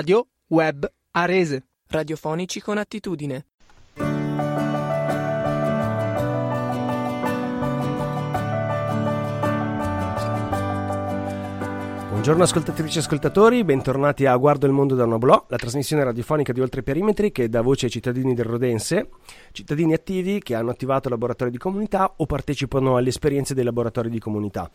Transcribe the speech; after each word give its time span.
Radio 0.00 0.28
Web 0.46 0.90
Arese. 1.10 1.62
Radiofonici 1.88 2.62
con 2.62 2.78
attitudine. 2.78 3.44
Buongiorno 12.08 12.42
ascoltatrici 12.42 12.96
e 12.96 13.00
ascoltatori, 13.00 13.62
bentornati 13.62 14.24
a 14.24 14.34
Guardo 14.36 14.64
il 14.66 14.72
mondo 14.72 14.94
da 14.94 15.04
una 15.04 15.18
blò, 15.18 15.44
la 15.48 15.56
trasmissione 15.58 16.02
radiofonica 16.02 16.54
di 16.54 16.62
Oltre 16.62 16.82
Perimetri 16.82 17.30
che 17.30 17.50
dà 17.50 17.60
voce 17.60 17.84
ai 17.84 17.90
cittadini 17.92 18.32
del 18.32 18.46
Rodense, 18.46 19.10
cittadini 19.52 19.92
attivi 19.92 20.40
che 20.40 20.54
hanno 20.54 20.70
attivato 20.70 21.10
laboratori 21.10 21.50
di 21.50 21.58
comunità 21.58 22.14
o 22.16 22.24
partecipano 22.24 22.96
alle 22.96 23.10
esperienze 23.10 23.52
dei 23.52 23.64
laboratori 23.64 24.08
di 24.08 24.18
comunità. 24.18 24.70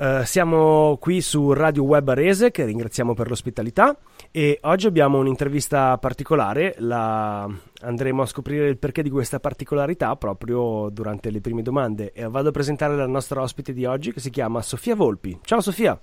Uh, 0.00 0.24
siamo 0.24 0.96
qui 0.98 1.20
su 1.20 1.52
Radio 1.52 1.82
Web 1.82 2.08
Arese, 2.08 2.50
che 2.50 2.64
ringraziamo 2.64 3.12
per 3.12 3.28
l'ospitalità, 3.28 3.94
e 4.30 4.58
oggi 4.62 4.86
abbiamo 4.86 5.18
un'intervista 5.18 5.98
particolare. 5.98 6.74
La... 6.78 7.46
Andremo 7.82 8.22
a 8.22 8.26
scoprire 8.26 8.68
il 8.68 8.78
perché 8.78 9.02
di 9.02 9.10
questa 9.10 9.40
particolarità 9.40 10.16
proprio 10.16 10.88
durante 10.90 11.30
le 11.30 11.42
prime 11.42 11.60
domande. 11.60 12.12
E 12.14 12.26
vado 12.26 12.48
a 12.48 12.50
presentare 12.50 12.96
la 12.96 13.06
nostra 13.06 13.42
ospite 13.42 13.74
di 13.74 13.84
oggi, 13.84 14.14
che 14.14 14.20
si 14.20 14.30
chiama 14.30 14.62
Sofia 14.62 14.94
Volpi. 14.94 15.38
Ciao 15.42 15.60
Sofia! 15.60 16.00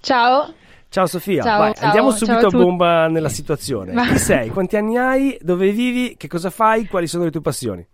Ciao! 0.00 0.54
Ciao 0.88 1.06
Sofia, 1.06 1.42
ciao, 1.42 1.58
Vai, 1.58 1.74
ciao, 1.74 1.84
andiamo 1.84 2.10
subito 2.12 2.48
ciao 2.48 2.60
a 2.60 2.64
bomba 2.64 3.08
nella 3.08 3.28
situazione. 3.28 3.92
Chi 4.06 4.18
sei? 4.18 4.48
Quanti 4.48 4.76
anni 4.78 4.96
hai? 4.96 5.38
Dove 5.42 5.70
vivi? 5.70 6.14
Che 6.16 6.28
cosa 6.28 6.48
fai? 6.48 6.86
Quali 6.86 7.06
sono 7.06 7.24
le 7.24 7.30
tue 7.30 7.42
passioni? 7.42 7.86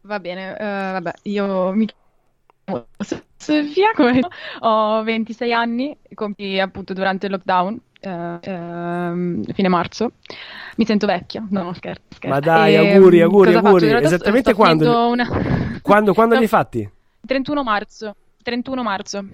Va 0.00 0.18
bene, 0.18 0.52
uh, 0.52 0.92
vabbè, 0.92 1.12
io 1.24 1.72
mi 1.72 1.86
Sofia, 3.36 3.90
come... 3.94 4.20
ho 4.60 5.02
26 5.02 5.52
anni, 5.52 5.96
compi 6.14 6.60
appunto 6.60 6.92
durante 6.92 7.26
il 7.26 7.32
lockdown, 7.32 7.80
uh, 8.02 8.08
uh, 8.08 9.52
fine 9.52 9.68
marzo. 9.68 10.12
Mi 10.76 10.86
sento 10.86 11.06
vecchia, 11.06 11.44
no, 11.50 11.72
scherzo. 11.74 12.02
scherzo. 12.10 12.28
Ma 12.28 12.40
dai, 12.40 12.74
E, 12.74 12.94
auguri, 12.94 13.20
auguri, 13.20 13.54
auguri. 13.54 13.88
realtà 13.88 14.06
Esattamente 14.06 14.54
quando, 14.54 15.08
una... 15.08 15.28
quando, 15.82 16.14
quando 16.14 16.34
No. 16.34 16.40
li 16.40 16.46
hai 16.46 16.48
fatti? 16.48 16.90
31 17.26 17.62
marzo, 17.62 18.16
31 18.42 18.82
marzo. 18.82 19.24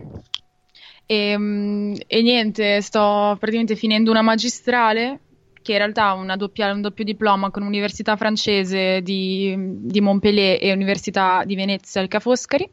E, 1.06 1.38
mm, 1.38 1.94
e 2.06 2.22
niente, 2.22 2.80
sto 2.80 3.36
praticamente 3.38 3.76
finendo 3.76 4.10
una 4.10 4.22
magistrale, 4.22 5.20
che 5.62 5.72
in 5.72 5.78
realtà 5.78 6.14
doppia- 6.36 6.72
un 6.72 6.80
doppio 6.80 7.04
diploma 7.04 7.50
con 7.50 7.62
Università 7.62 8.16
francese 8.16 9.00
di, 9.02 9.54
di 9.56 10.00
Montpellier 10.00 10.58
e 10.60 10.72
Università 10.72 11.44
di 11.44 11.54
Venezia 11.54 12.00
al 12.00 12.08
Ca' 12.08 12.20
Foscari. 12.20 12.70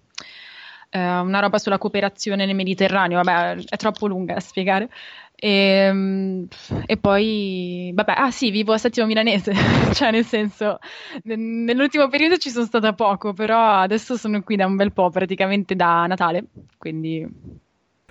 Eh, 0.95 1.19
una 1.19 1.39
roba 1.39 1.57
sulla 1.57 1.77
cooperazione 1.77 2.45
nel 2.45 2.55
Mediterraneo, 2.55 3.21
vabbè, 3.21 3.65
è 3.67 3.75
troppo 3.75 4.07
lunga 4.07 4.35
da 4.35 4.39
spiegare. 4.39 4.89
E, 5.35 5.91
mm, 5.91 6.45
e 6.85 6.95
poi, 6.95 7.91
vabbè, 7.93 8.13
ah 8.15 8.31
sì, 8.31 8.49
vivo 8.49 8.71
a 8.71 8.77
Settimo 8.77 9.05
Milanese, 9.05 9.53
cioè 9.93 10.11
nel 10.11 10.23
senso, 10.23 10.79
ne- 11.23 11.35
nell'ultimo 11.35 12.07
periodo 12.07 12.37
ci 12.37 12.49
sono 12.49 12.63
stata 12.63 12.93
poco, 12.93 13.33
però 13.33 13.79
adesso 13.79 14.15
sono 14.15 14.41
qui 14.41 14.55
da 14.55 14.65
un 14.65 14.77
bel 14.77 14.93
po', 14.93 15.09
praticamente 15.09 15.75
da 15.75 16.05
Natale, 16.07 16.45
quindi 16.77 17.27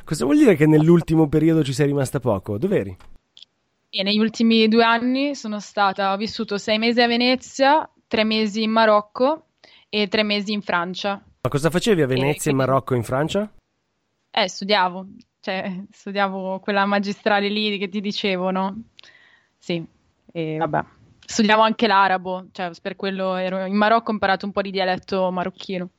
Cosa 0.04 0.26
vuol 0.26 0.36
dire 0.36 0.54
che 0.54 0.66
nell'ultimo 0.66 1.26
periodo 1.28 1.64
ci 1.64 1.72
sei 1.72 1.86
rimasta 1.86 2.20
poco? 2.20 2.58
Dov'eri? 2.58 2.94
e 3.96 4.02
negli 4.02 4.18
ultimi 4.18 4.66
due 4.66 4.82
anni 4.82 5.36
sono 5.36 5.60
stata, 5.60 6.12
ho 6.12 6.16
vissuto 6.16 6.58
sei 6.58 6.78
mesi 6.78 7.00
a 7.00 7.06
Venezia, 7.06 7.88
tre 8.08 8.24
mesi 8.24 8.64
in 8.64 8.72
Marocco 8.72 9.46
e 9.88 10.08
tre 10.08 10.24
mesi 10.24 10.52
in 10.52 10.62
Francia. 10.62 11.24
Ma 11.44 11.50
cosa 11.50 11.68
facevi 11.68 12.00
a 12.00 12.06
Venezia, 12.06 12.50
in 12.50 12.56
quindi- 12.56 12.70
Marocco 12.72 12.94
e 12.94 12.96
in 12.96 13.02
Francia? 13.02 13.52
Eh, 14.30 14.48
studiavo, 14.48 15.06
cioè 15.40 15.78
studiavo 15.90 16.58
quella 16.58 16.86
magistrale 16.86 17.48
lì 17.48 17.76
che 17.76 17.90
ti 17.90 18.00
dicevo, 18.00 18.50
no? 18.50 18.84
Sì, 19.58 19.84
e 20.32 20.56
vabbè. 20.56 20.82
Studiavo 21.26 21.60
anche 21.60 21.86
l'arabo, 21.86 22.46
cioè 22.52 22.70
per 22.80 22.96
quello 22.96 23.34
ero 23.36 23.62
in 23.66 23.76
Marocco 23.76 24.08
ho 24.08 24.14
imparato 24.14 24.46
un 24.46 24.52
po' 24.52 24.62
di 24.62 24.70
dialetto 24.70 25.30
marocchino. 25.30 25.90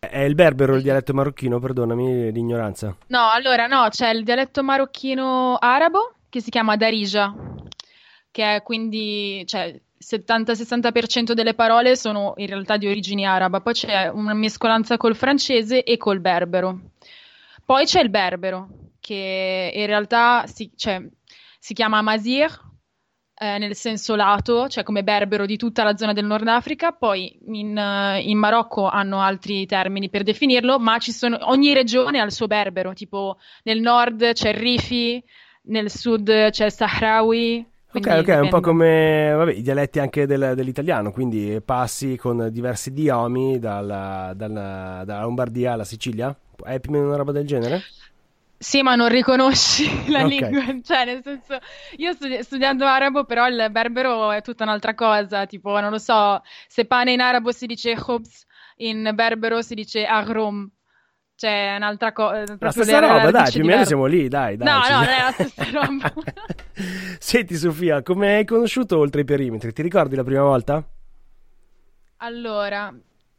È 0.00 0.18
il 0.18 0.34
berbero 0.34 0.76
il 0.76 0.82
dialetto 0.82 1.14
marocchino, 1.14 1.58
perdonami 1.58 2.30
l'ignoranza. 2.30 2.94
No, 3.06 3.30
allora 3.30 3.66
no, 3.66 3.88
c'è 3.88 4.10
il 4.10 4.22
dialetto 4.22 4.62
marocchino 4.62 5.56
arabo 5.56 6.12
che 6.28 6.42
si 6.42 6.50
chiama 6.50 6.76
Darija, 6.76 7.34
che 8.30 8.56
è 8.56 8.62
quindi, 8.62 9.44
cioè, 9.46 9.80
70-60% 10.02 11.32
delle 11.32 11.54
parole 11.54 11.94
sono 11.94 12.32
in 12.36 12.46
realtà 12.46 12.76
di 12.76 12.86
origine 12.86 13.26
araba, 13.26 13.60
poi 13.60 13.74
c'è 13.74 14.08
una 14.08 14.34
mescolanza 14.34 14.96
col 14.96 15.14
francese 15.14 15.82
e 15.82 15.96
col 15.98 16.20
berbero. 16.20 16.92
Poi 17.64 17.84
c'è 17.84 18.00
il 18.00 18.10
berbero, 18.10 18.68
che 18.98 19.70
in 19.74 19.86
realtà 19.86 20.46
si, 20.46 20.72
cioè, 20.74 21.06
si 21.58 21.74
chiama 21.74 22.00
Mazir, 22.02 22.68
eh, 23.34 23.58
nel 23.58 23.74
senso 23.74 24.16
lato, 24.16 24.68
cioè 24.68 24.84
come 24.84 25.02
berbero 25.02 25.46
di 25.46 25.56
tutta 25.56 25.82
la 25.82 25.96
zona 25.96 26.12
del 26.12 26.26
Nord 26.26 26.46
Africa. 26.48 26.92
Poi 26.92 27.38
in, 27.46 28.20
in 28.22 28.38
Marocco 28.38 28.88
hanno 28.88 29.20
altri 29.20 29.66
termini 29.66 30.10
per 30.10 30.22
definirlo, 30.22 30.78
ma 30.78 30.98
sono, 31.00 31.38
ogni 31.42 31.72
regione 31.72 32.20
ha 32.20 32.24
il 32.24 32.32
suo 32.32 32.46
berbero, 32.46 32.92
tipo 32.92 33.38
nel 33.62 33.80
nord 33.80 34.32
c'è 34.32 34.50
il 34.50 34.56
Rifi, 34.56 35.24
nel 35.62 35.90
sud 35.90 36.50
c'è 36.50 36.66
il 36.66 36.72
Sahrawi. 36.72 37.69
Ok, 37.92 38.06
quindi 38.06 38.20
ok, 38.20 38.28
è 38.28 38.38
un 38.38 38.48
po' 38.48 38.60
dipende. 38.60 38.60
come 38.60 39.32
vabbè, 39.34 39.52
i 39.52 39.62
dialetti 39.62 39.98
anche 39.98 40.24
del- 40.26 40.54
dell'italiano, 40.54 41.10
quindi 41.10 41.60
passi 41.64 42.16
con 42.16 42.48
diversi 42.50 42.90
idiomi 42.90 43.58
dalla, 43.58 44.32
dalla- 44.36 45.02
dalla 45.04 45.22
Lombardia 45.22 45.72
alla 45.72 45.84
Sicilia. 45.84 46.36
È 46.62 46.78
più 46.78 46.90
o 46.90 46.94
meno 46.94 47.06
una 47.06 47.16
roba 47.16 47.32
del 47.32 47.46
genere? 47.46 47.86
Sì, 48.62 48.82
ma 48.82 48.94
non 48.94 49.08
riconosci 49.08 49.86
la 50.12 50.20
Ok. 50.20 50.42
lingua, 50.42 50.62
cioè 50.82 51.04
nel 51.06 51.22
senso, 51.22 51.58
io 51.96 52.12
studi- 52.12 52.42
studiando 52.42 52.84
arabo, 52.84 53.24
però 53.24 53.48
il 53.48 53.68
berbero 53.70 54.30
è 54.32 54.42
tutta 54.42 54.64
un'altra 54.64 54.94
cosa, 54.94 55.46
tipo, 55.46 55.80
non 55.80 55.90
lo 55.90 55.98
so, 55.98 56.40
se 56.68 56.84
pane 56.84 57.12
in 57.12 57.20
arabo 57.20 57.52
si 57.52 57.64
dice 57.66 57.94
khubz, 57.94 58.44
in 58.76 59.10
berbero 59.14 59.62
si 59.62 59.74
dice 59.74 60.04
agrum, 60.04 60.70
cioè 61.40 61.72
è 61.72 61.76
un'altra 61.76 62.12
cosa, 62.12 62.44
La 62.58 62.70
stessa 62.70 62.98
roba, 62.98 63.30
dai, 63.30 63.50
più 63.50 63.62
o 63.62 63.66
meno 63.66 63.86
siamo 63.86 64.04
lì, 64.04 64.28
dai, 64.28 64.58
dai. 64.58 64.68
No, 64.68 64.82
ci 64.82 64.92
no, 64.92 64.98
non 64.98 65.08
è 65.08 65.22
la 65.22 65.30
stessa 65.32 65.64
roba. 65.72 66.12
Senti 67.18 67.54
Sofia, 67.54 68.02
come 68.02 68.36
hai 68.36 68.44
conosciuto 68.44 68.98
oltre 68.98 69.22
i 69.22 69.24
perimetri? 69.24 69.72
Ti 69.72 69.80
ricordi 69.80 70.16
la 70.16 70.22
prima 70.22 70.42
volta? 70.42 70.86
Allora, 72.18 72.94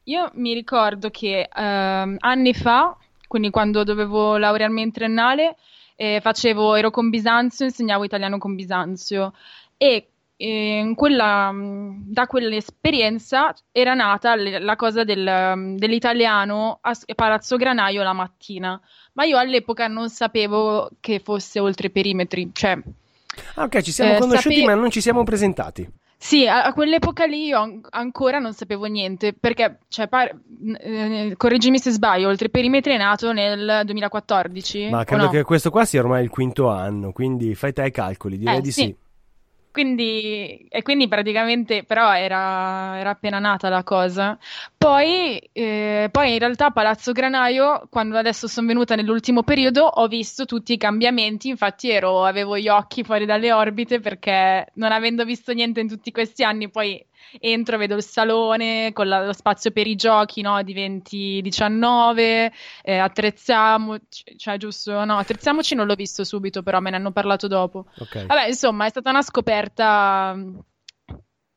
io 0.06 0.32
mi 0.34 0.56
ricordo 0.56 1.12
che 1.12 1.48
ehm, 1.54 2.16
anni 2.18 2.54
fa, 2.56 2.98
quindi 3.28 3.52
quando 3.52 3.84
dovevo 3.84 4.36
laurearmi 4.36 4.82
in 4.82 4.92
triennale, 4.92 5.56
eh, 5.96 6.22
facevo, 6.24 6.74
ero 6.74 6.90
con 6.90 7.12
Bisanzio, 7.12 7.66
insegnavo 7.66 8.04
italiano 8.04 8.40
con 8.40 8.56
Bisanzio 8.56 9.34
e 9.78 10.11
eh, 10.42 10.92
quella, 10.96 11.52
mh, 11.52 12.04
da 12.08 12.26
quell'esperienza 12.28 13.54
era 13.72 13.94
nata 13.94 14.36
la 14.36 14.76
cosa 14.76 15.04
del, 15.04 15.26
um, 15.28 15.76
dell'italiano 15.78 16.80
a 16.82 16.96
Palazzo 17.16 17.58
Granaio 17.58 18.02
la 18.04 18.14
mattina, 18.14 18.80
ma 19.14 19.24
io 19.26 19.38
all'epoca 19.38 19.88
non 19.88 20.10
sapevo 20.10 20.90
che 21.00 21.20
fosse 21.20 21.60
oltre 21.60 21.88
i 21.88 21.92
perimetri, 21.92 22.50
cioè 22.54 22.78
Ah, 23.56 23.64
ok, 23.64 23.82
ci 23.82 23.92
siamo 23.92 24.14
Eh, 24.14 24.18
conosciuti 24.18 24.56
sape- 24.60 24.74
ma 24.74 24.74
non 24.80 24.90
ci 24.90 25.00
siamo 25.02 25.24
presentati. 25.24 25.88
sì, 26.18 26.46
a, 26.48 26.64
a 26.66 26.74
quell'epoca 26.74 27.26
lì 27.26 27.46
io 27.46 27.60
an- 27.60 27.82
ancora 27.90 28.40
non 28.40 28.54
sapevo 28.54 28.86
niente, 28.86 29.34
perché, 29.34 29.80
cioè, 29.88 30.08
par- 30.08 30.38
eh, 30.80 31.34
correggimi 31.38 31.80
se 31.80 31.92
sbaglio, 31.92 32.28
oltre 32.28 32.50
perimetri 32.50 32.94
è 32.94 32.98
nato 32.98 33.32
nel 33.32 33.82
2014, 33.86 34.90
Ma 34.90 35.04
credo 35.04 35.26
no? 35.26 35.30
che 35.32 35.44
questo 35.44 35.70
qua 35.72 35.86
sia 35.86 36.02
ormai 36.02 36.24
il 36.24 36.30
quinto 36.30 36.68
anno, 36.70 37.12
quindi 37.12 37.56
fai 37.56 37.72
te 37.74 37.86
i 37.86 37.92
calcoli, 37.92 38.38
direi 38.38 38.58
Eh, 38.58 38.62
di 38.62 38.72
sì. 38.72 38.82
sì. 38.84 38.96
Quindi, 39.72 40.66
e 40.70 40.82
quindi 40.82 41.08
praticamente, 41.08 41.84
però 41.86 42.14
era, 42.14 42.98
era 43.00 43.12
appena 43.12 43.40
nata 43.40 43.70
la 43.70 43.84
cosa. 43.84 44.38
Poi, 44.78 45.40
eh, 45.54 46.10
poi 46.12 46.34
in 46.34 46.40
realtà 46.40 46.72
Palazzo 46.72 47.14
Granaio, 47.14 47.88
quando 47.90 48.18
adesso 48.18 48.48
sono 48.48 48.68
venuta 48.68 48.96
nell'ultimo 48.96 49.44
periodo, 49.44 49.86
ho 49.86 50.08
visto 50.08 50.44
tutti 50.46 50.74
i 50.74 50.78
cambiamenti, 50.78 51.48
infatti 51.48 51.90
ero, 51.90 52.26
avevo 52.26 52.58
gli 52.58 52.68
occhi 52.68 53.04
fuori 53.04 53.26
dalle 53.26 53.54
orbite 53.54 54.02
perché 54.02 54.68
non 54.74 54.92
avendo 54.92 55.24
visto 55.24 55.54
niente 55.54 55.80
in 55.80 55.88
tutti 55.88 56.12
questi 56.12 56.44
anni, 56.44 56.70
poi 56.70 57.04
entro, 57.40 57.78
vedo 57.78 57.96
il 57.96 58.04
salone 58.04 58.92
con 58.94 59.08
la- 59.08 59.26
lo 59.26 59.34
spazio 59.34 59.72
per 59.72 59.88
i 59.88 59.96
giochi, 59.96 60.42
no, 60.42 60.62
di 60.64 60.74
2019, 60.74 62.52
eh, 62.84 62.98
attrezziamoci, 62.98 64.36
cioè 64.38 64.58
giusto, 64.58 65.04
no, 65.06 65.18
attrezziamoci 65.18 65.76
non 65.76 65.88
l'ho 65.88 65.96
visto 65.96 66.24
subito, 66.24 66.64
però 66.64 66.80
me 66.80 66.90
ne 66.90 66.96
hanno 66.98 67.12
parlato 67.12 67.48
dopo. 67.48 67.86
Ok. 68.00 68.26
Vabbè, 68.26 68.48
insomma, 68.48 68.86
è 68.86 68.90
stata 68.90 69.10
una 69.10 69.22
scoperta 69.22 70.36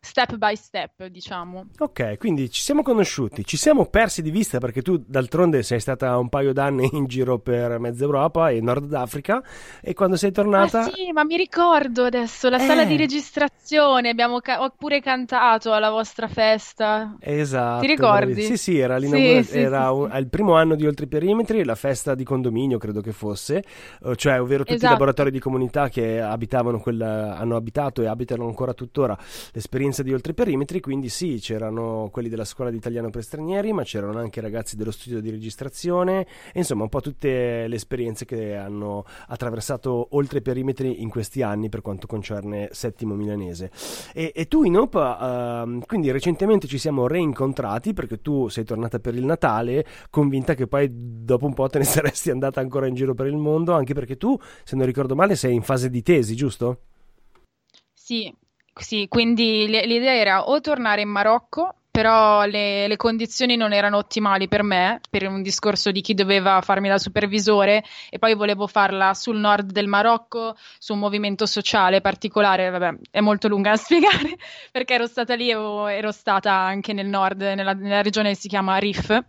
step 0.05 0.37
by 0.37 0.55
step, 0.55 1.07
diciamo. 1.07 1.67
Ok, 1.79 2.19
quindi 2.19 2.51
ci 2.51 2.63
siamo 2.63 2.83
conosciuti, 2.83 3.45
ci 3.45 3.57
siamo 3.57 3.87
persi 3.87 4.23
di 4.23 4.31
vista 4.31 4.59
perché 4.59 4.83
tu 4.83 5.03
d'altronde 5.05 5.63
sei 5.63 5.81
stata 5.81 6.17
un 6.19 6.29
paio 6.29 6.53
d'anni 6.53 6.89
in 6.93 7.07
giro 7.07 7.39
per 7.39 7.79
mezza 7.79 8.05
Europa 8.05 8.51
e 8.51 8.61
Nord 8.61 8.93
Africa 8.95 9.43
e 9.81 9.95
quando 9.95 10.17
sei 10.17 10.31
tornata... 10.33 10.81
Ah 10.81 10.91
sì, 10.91 11.11
ma 11.13 11.25
mi 11.25 11.37
ricordo 11.37 12.05
adesso, 12.05 12.49
la 12.49 12.59
Eh. 12.63 12.67
sala 12.67 12.85
di 12.85 12.97
registrazione, 12.97 14.09
abbiamo 14.11 14.41
ca- 14.41 14.63
ho 14.63 14.73
pure 14.77 15.01
cantato 15.01 15.73
alla 15.73 15.91
vostra 15.91 16.29
festa. 16.29 17.17
Esatto. 17.21 17.81
Ti 17.81 17.87
ricordi? 17.87 18.43
Sì, 18.43 18.57
sì, 18.57 18.79
era, 18.79 18.99
Sì, 19.01 19.43
sì, 19.45 19.59
era 19.59 19.91
un- 19.91 20.11
il 20.17 20.29
primo 20.29 20.55
anno 20.55 20.75
di 20.75 20.87
Oltre 20.87 21.07
i 21.07 21.09
Perimetri, 21.09 21.65
la 21.65 21.75
festa 21.75 22.15
di 22.15 22.25
condominio 22.25 22.79
credo 22.79 23.01
che 23.01 23.13
fosse, 23.13 23.65
eh, 24.05 24.17
cioè 24.17 24.41
ovvero 24.41 24.61
tutti 24.63 24.73
i 24.73 24.77
Esatto. 24.77 24.93
laboratori 24.93 25.31
di 25.31 25.39
comunità 25.39 25.89
che 25.89 26.21
abitavano 26.21 26.79
quella, 26.81 27.37
hanno 27.37 27.57
abitato 27.57 28.03
e 28.03 28.07
abitano 28.07 28.47
ancora 28.47 28.73
tuttora 28.75 29.17
l'esperienza 29.53 29.94
di 30.03 30.13
Oltre 30.13 30.35
Perimetri, 30.35 30.81
quindi 30.81 31.09
sì, 31.09 31.39
c'erano 31.41 32.09
quelli 32.11 32.29
della 32.29 32.45
scuola 32.45 32.71
di 32.71 32.77
italiano 32.77 33.11
per 33.11 33.23
stranieri, 33.23 33.73
ma 33.73 33.83
c'erano 33.83 34.19
anche 34.19 34.41
ragazzi 34.41 34.77
dello 34.77 34.91
studio 34.91 35.21
di 35.21 35.31
registrazione, 35.31 36.27
insomma 36.55 36.83
un 36.83 36.89
po' 36.89 37.01
tutte 37.01 37.67
le 37.67 37.75
esperienze 37.75 38.25
che 38.25 38.57
hanno 38.57 39.05
attraversato 39.29 40.09
Oltre 40.13 40.43
Perimetri 40.43 41.03
in 41.03 41.09
questi 41.09 41.43
anni 41.43 41.69
per 41.69 41.83
quanto 41.83 42.07
concerne 42.07 42.69
Settimo 42.73 43.15
Milanese. 43.15 43.71
E, 44.13 44.33
e 44.35 44.47
tu 44.49 44.65
in 44.65 44.77
OPA, 44.77 45.63
ehm, 45.63 45.85
quindi 45.87 46.11
recentemente 46.11 46.67
ci 46.67 46.79
siamo 46.79 47.07
reincontrati 47.07 47.93
perché 47.93 48.21
tu 48.21 48.49
sei 48.49 48.65
tornata 48.65 48.99
per 48.99 49.15
il 49.15 49.25
Natale, 49.25 49.87
convinta 50.11 50.55
che 50.55 50.67
poi 50.67 50.89
dopo 50.91 51.47
un 51.47 51.55
po' 51.55 51.69
te 51.69 51.79
ne 51.79 51.85
saresti 51.85 52.31
andata 52.31 52.61
ancora 52.61 52.87
in 52.87 52.95
giro 52.95 53.15
per 53.15 53.27
il 53.27 53.37
mondo, 53.37 53.73
anche 53.73 53.95
perché 53.95 54.17
tu, 54.17 54.39
se 54.65 54.77
non 54.77 54.87
ricordo 54.87 55.15
male, 55.15 55.37
sei 55.37 55.55
in 55.55 55.63
fase 55.63 55.91
di 55.91 56.03
tesi, 56.03 56.35
giusto? 56.35 56.81
Sì, 57.93 58.33
sì, 58.75 59.07
quindi 59.09 59.67
l'idea 59.67 60.15
era 60.15 60.49
o 60.49 60.61
tornare 60.61 61.03
in 61.03 61.09
Marocco, 61.09 61.75
però 61.95 62.45
le, 62.45 62.89
le 62.89 62.97
condizioni 62.97 63.55
non 63.55 63.73
erano 63.73 63.99
ottimali 63.99 64.49
per 64.49 64.65
me, 64.65 65.01
per 65.09 65.29
un 65.29 65.43
discorso 65.43 65.93
di 65.93 66.01
chi 66.01 66.13
doveva 66.15 66.61
farmi 66.61 66.89
da 66.89 66.99
supervisore, 66.99 67.85
e 68.11 68.19
poi 68.19 68.35
volevo 68.35 68.67
farla 68.67 69.15
sul 69.15 69.39
nord 69.39 69.71
del 69.71 69.87
Marocco, 69.87 70.57
su 70.79 70.95
un 70.95 70.99
movimento 70.99 71.47
sociale 71.47 72.01
particolare, 72.01 72.69
vabbè, 72.71 72.97
è 73.13 73.21
molto 73.21 73.47
lunga 73.47 73.71
da 73.71 73.77
spiegare, 73.79 74.37
perché 74.73 74.95
ero 74.95 75.07
stata 75.07 75.35
lì, 75.37 75.51
ero, 75.51 75.87
ero 75.87 76.11
stata 76.11 76.53
anche 76.53 76.93
nel 76.93 77.07
nord, 77.07 77.43
nella, 77.43 77.75
nella 77.75 78.03
regione 78.03 78.31
che 78.31 78.37
si 78.37 78.49
chiama 78.49 78.77
Rif. 78.79 79.25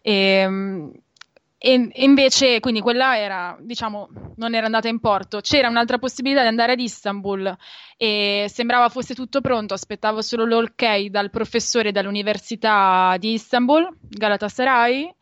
E, 0.00 0.92
e 1.62 1.90
e 1.92 2.04
invece, 2.04 2.58
quindi 2.58 2.80
quella 2.80 3.18
era, 3.18 3.54
diciamo, 3.60 4.08
non 4.36 4.54
era 4.54 4.64
andata 4.64 4.88
in 4.88 4.98
porto. 4.98 5.40
C'era 5.40 5.68
un'altra 5.68 5.98
possibilità 5.98 6.40
di 6.40 6.48
andare 6.48 6.72
ad 6.72 6.80
Istanbul 6.80 7.54
e 7.98 8.46
sembrava 8.48 8.88
fosse 8.88 9.14
tutto 9.14 9.42
pronto. 9.42 9.74
Aspettavo 9.74 10.22
solo 10.22 10.46
l'ok 10.46 11.06
dal 11.10 11.28
professore 11.28 11.92
dall'università 11.92 13.14
di 13.18 13.34
Istanbul, 13.34 13.94
Galatasaray. 14.00 15.14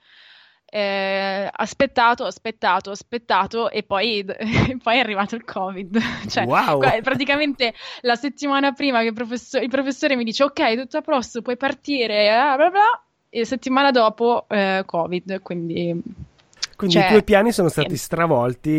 Eh, 0.70 1.48
aspettato, 1.50 2.24
aspettato, 2.24 2.90
aspettato 2.90 3.70
e 3.70 3.82
poi, 3.82 4.20
e 4.20 4.76
poi 4.80 4.96
è 4.96 5.00
arrivato 5.00 5.34
il 5.34 5.42
Covid. 5.42 5.98
Cioè, 6.28 6.44
Wow! 6.44 6.78
praticamente 7.02 7.74
la 8.02 8.14
settimana 8.14 8.70
prima 8.72 9.00
che 9.00 9.08
il, 9.08 9.14
professore, 9.14 9.64
il 9.64 9.70
professore 9.70 10.14
mi 10.14 10.22
dice 10.22 10.44
ok, 10.44 10.76
tutto 10.76 10.98
a 10.98 11.02
posto, 11.02 11.42
puoi 11.42 11.56
partire, 11.56 12.28
eh, 12.28 12.56
bla 12.56 12.70
bla, 12.70 13.07
e 13.30 13.44
settimana 13.44 13.90
dopo 13.90 14.46
eh, 14.48 14.82
Covid, 14.86 15.40
quindi 15.42 16.02
Quindi 16.76 16.94
Cioè, 16.94 17.06
i 17.06 17.08
tuoi 17.08 17.24
piani 17.24 17.50
sono 17.50 17.68
stati 17.68 17.96
stravolti 17.96 18.70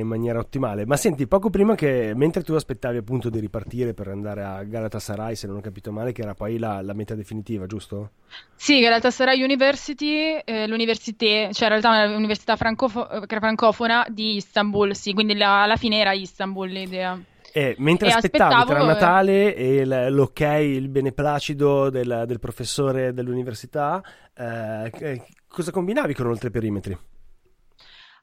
in 0.00 0.06
maniera 0.06 0.38
ottimale. 0.38 0.84
Ma 0.84 0.96
senti, 0.96 1.26
poco 1.26 1.48
prima 1.48 1.74
che, 1.74 2.12
mentre 2.14 2.42
tu 2.42 2.52
aspettavi 2.52 2.98
appunto 2.98 3.30
di 3.30 3.40
ripartire 3.40 3.94
per 3.94 4.08
andare 4.08 4.44
a 4.44 4.62
Galatasaray, 4.64 5.34
se 5.34 5.46
non 5.46 5.56
ho 5.56 5.60
capito 5.60 5.90
male, 5.90 6.12
che 6.12 6.20
era 6.20 6.34
poi 6.34 6.58
la, 6.58 6.82
la 6.82 6.92
meta 6.92 7.14
definitiva, 7.14 7.64
giusto? 7.66 8.10
Sì, 8.54 8.80
Galatasaray 8.80 9.42
University, 9.42 10.38
eh, 10.44 10.66
l'università, 10.66 11.50
cioè 11.52 11.68
in 11.72 11.80
realtà 11.80 12.02
è 12.02 12.06
un'università 12.06 12.56
francofo- 12.56 13.08
eh, 13.08 13.26
francofona 13.26 14.04
di 14.10 14.36
Istanbul, 14.36 14.94
sì, 14.94 15.14
quindi 15.14 15.34
la- 15.34 15.62
alla 15.62 15.76
fine 15.76 15.98
era 16.00 16.12
Istanbul 16.12 16.68
l'idea. 16.68 17.18
E 17.52 17.74
mentre 17.78 18.08
E 18.08 18.12
aspettavi 18.12 18.54
aspettavo, 18.54 18.70
tra 18.70 18.82
eh. 18.82 18.86
Natale 18.86 19.54
e 19.54 20.10
l'ok, 20.10 20.40
il 20.40 20.88
beneplacito 20.88 21.90
del, 21.90 22.24
del 22.26 22.38
professore 22.38 23.12
dell'università, 23.12 24.02
eh, 24.34 25.22
cosa 25.48 25.70
combinavi 25.70 26.14
con 26.14 26.26
oltre 26.26 26.50
perimetri? 26.50 26.96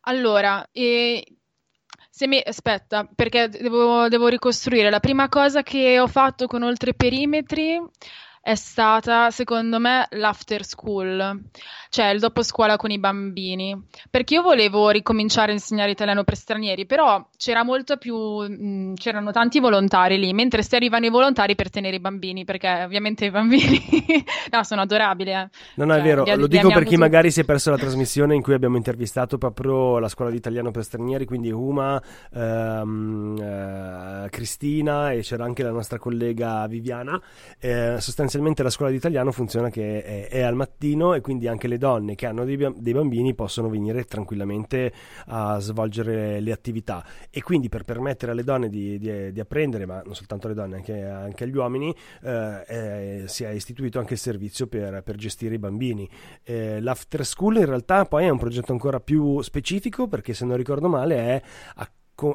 Allora, 0.07 0.67
eh, 0.71 1.23
se 2.09 2.27
mi, 2.27 2.41
aspetta, 2.43 3.07
perché 3.13 3.49
devo, 3.49 4.07
devo 4.07 4.27
ricostruire. 4.27 4.89
La 4.89 4.99
prima 4.99 5.27
cosa 5.27 5.63
che 5.63 5.99
ho 5.99 6.07
fatto 6.07 6.47
con 6.47 6.63
Oltre 6.63 6.93
Perimetri 6.93 7.81
è 8.47 8.53
stata, 8.53 9.31
secondo 9.31 9.79
me, 9.79 10.05
l'after 10.11 10.63
school, 10.63 11.41
cioè 11.89 12.09
il 12.09 12.19
dopo 12.19 12.43
scuola 12.43 12.77
con 12.77 12.91
i 12.91 12.99
bambini, 12.99 13.75
perché 14.11 14.35
io 14.35 14.43
volevo 14.43 14.91
ricominciare 14.91 15.49
a 15.49 15.55
insegnare 15.55 15.89
italiano 15.89 16.23
per 16.23 16.35
stranieri, 16.35 16.85
però 16.85 17.27
c'era 17.37 17.63
molto 17.63 17.97
più, 17.97 18.15
mh, 18.15 18.93
c'erano 18.97 19.31
tanti 19.31 19.59
volontari 19.59 20.19
lì, 20.19 20.31
mentre 20.33 20.61
se 20.61 20.75
arrivano 20.75 21.07
i 21.07 21.09
volontari 21.09 21.55
per 21.55 21.71
tenere 21.71 21.95
i 21.95 21.99
bambini, 21.99 22.45
perché 22.45 22.83
ovviamente 22.83 23.25
i 23.25 23.31
bambini, 23.31 23.83
no, 24.51 24.63
sono 24.63 24.81
adorabili, 24.81 25.31
eh. 25.31 25.49
No, 25.73 25.85
no, 25.85 25.95
è 25.95 26.01
Cioè, 26.01 26.03
vero, 26.03 26.29
li 26.29 26.35
lo 26.35 26.45
dico 26.45 26.69
per 26.69 26.83
chi 26.83 26.97
tutti. 26.97 26.97
magari 26.97 27.31
si 27.31 27.39
è 27.41 27.45
perso 27.45 27.71
la 27.71 27.79
trasmissione 27.79 28.35
in 28.35 28.43
cui 28.43 28.53
abbiamo 28.53 28.77
intervistato 28.77 29.39
proprio 29.39 29.97
la 29.97 30.07
scuola 30.07 30.29
di 30.29 30.37
italiano 30.37 30.69
per 30.69 30.83
stranieri, 30.83 31.25
quindi 31.25 31.49
Uma, 31.51 31.99
ehm, 32.31 33.37
eh, 34.25 34.29
Cristina 34.29 35.11
e 35.13 35.21
c'era 35.21 35.45
anche 35.45 35.63
la 35.63 35.71
nostra 35.71 35.97
collega 35.97 36.67
Viviana. 36.67 37.19
Eh, 37.59 37.95
sostanzialmente 37.99 38.33
la 38.63 38.69
scuola 38.69 38.91
di 38.91 38.97
italiano 38.97 39.31
funziona 39.31 39.69
che 39.69 40.03
è, 40.03 40.27
è 40.29 40.41
al 40.41 40.55
mattino 40.55 41.13
e 41.13 41.21
quindi 41.21 41.47
anche 41.47 41.67
le 41.67 41.77
donne 41.77 42.15
che 42.15 42.25
hanno 42.25 42.45
dei, 42.45 42.57
dei 42.77 42.93
bambini 42.93 43.33
possono 43.33 43.69
venire 43.69 44.03
tranquillamente 44.05 44.91
a 45.27 45.59
svolgere 45.59 46.39
le 46.39 46.51
attività 46.51 47.05
e 47.29 47.41
quindi 47.41 47.69
per 47.69 47.83
permettere 47.83 48.31
alle 48.31 48.43
donne 48.43 48.69
di, 48.69 48.97
di- 48.97 49.31
di 49.31 49.39
apprendere, 49.39 49.85
ma 49.85 50.01
non 50.03 50.15
soltanto 50.15 50.47
alle 50.47 50.55
donne, 50.55 50.75
anche, 50.75 51.03
anche 51.03 51.43
agli 51.43 51.55
uomini, 51.55 51.95
eh, 52.23 52.63
eh, 52.67 53.23
si 53.27 53.43
è 53.43 53.49
istituito 53.49 53.99
anche 53.99 54.13
il 54.13 54.19
servizio 54.19 54.67
per, 54.67 55.01
per 55.03 55.15
gestire 55.15 55.55
i 55.55 55.59
bambini. 55.59 56.09
Eh, 56.43 56.79
l'after 56.81 57.25
school 57.25 57.57
in 57.57 57.65
realtà 57.65 58.05
poi 58.05 58.25
è 58.25 58.29
un 58.29 58.37
progetto 58.37 58.71
ancora 58.71 58.99
più 58.99 59.41
specifico 59.41 60.07
perché 60.07 60.33
se 60.33 60.45
non 60.45 60.57
ricordo 60.57 60.87
male 60.87 61.15
è 61.15 61.41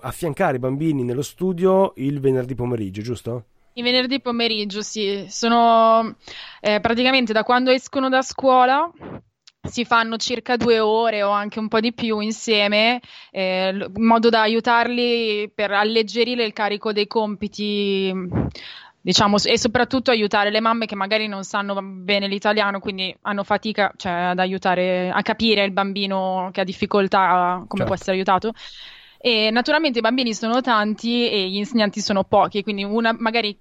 affiancare 0.00 0.56
i 0.56 0.60
bambini 0.60 1.02
nello 1.02 1.22
studio 1.22 1.92
il 1.96 2.20
venerdì 2.20 2.54
pomeriggio, 2.54 3.00
giusto? 3.02 3.44
I 3.72 3.82
venerdì 3.82 4.20
pomeriggio, 4.20 4.82
sì, 4.82 5.26
sono 5.28 6.16
eh, 6.60 6.80
praticamente 6.80 7.32
da 7.32 7.44
quando 7.44 7.70
escono 7.70 8.08
da 8.08 8.20
scuola 8.20 8.90
si 9.62 9.84
fanno 9.84 10.16
circa 10.16 10.56
due 10.56 10.80
ore 10.80 11.22
o 11.22 11.30
anche 11.30 11.58
un 11.58 11.68
po' 11.68 11.80
di 11.80 11.92
più 11.92 12.18
insieme, 12.20 13.00
eh, 13.30 13.68
in 13.68 14.04
modo 14.04 14.28
da 14.28 14.40
aiutarli 14.40 15.50
per 15.54 15.70
alleggerire 15.70 16.44
il 16.44 16.52
carico 16.52 16.92
dei 16.92 17.06
compiti, 17.06 18.12
diciamo, 19.00 19.36
e 19.44 19.58
soprattutto 19.58 20.10
aiutare 20.10 20.50
le 20.50 20.60
mamme 20.60 20.86
che 20.86 20.96
magari 20.96 21.28
non 21.28 21.44
sanno 21.44 21.80
bene 21.82 22.26
l'italiano, 22.26 22.80
quindi 22.80 23.14
hanno 23.22 23.44
fatica, 23.44 23.92
cioè, 23.96 24.12
ad 24.12 24.38
aiutare 24.38 25.10
a 25.10 25.22
capire 25.22 25.62
il 25.64 25.72
bambino 25.72 26.48
che 26.52 26.62
ha 26.62 26.64
difficoltà, 26.64 27.62
come 27.68 27.84
può 27.84 27.94
Certo. 27.94 27.94
essere 27.94 28.12
aiutato. 28.16 28.52
E 29.22 29.50
naturalmente 29.50 29.98
i 29.98 30.02
bambini 30.02 30.32
sono 30.32 30.62
tanti 30.62 31.28
e 31.28 31.46
gli 31.50 31.56
insegnanti 31.56 32.00
sono 32.00 32.24
pochi, 32.24 32.62
quindi 32.62 32.84
una, 32.84 33.14
magari, 33.18 33.58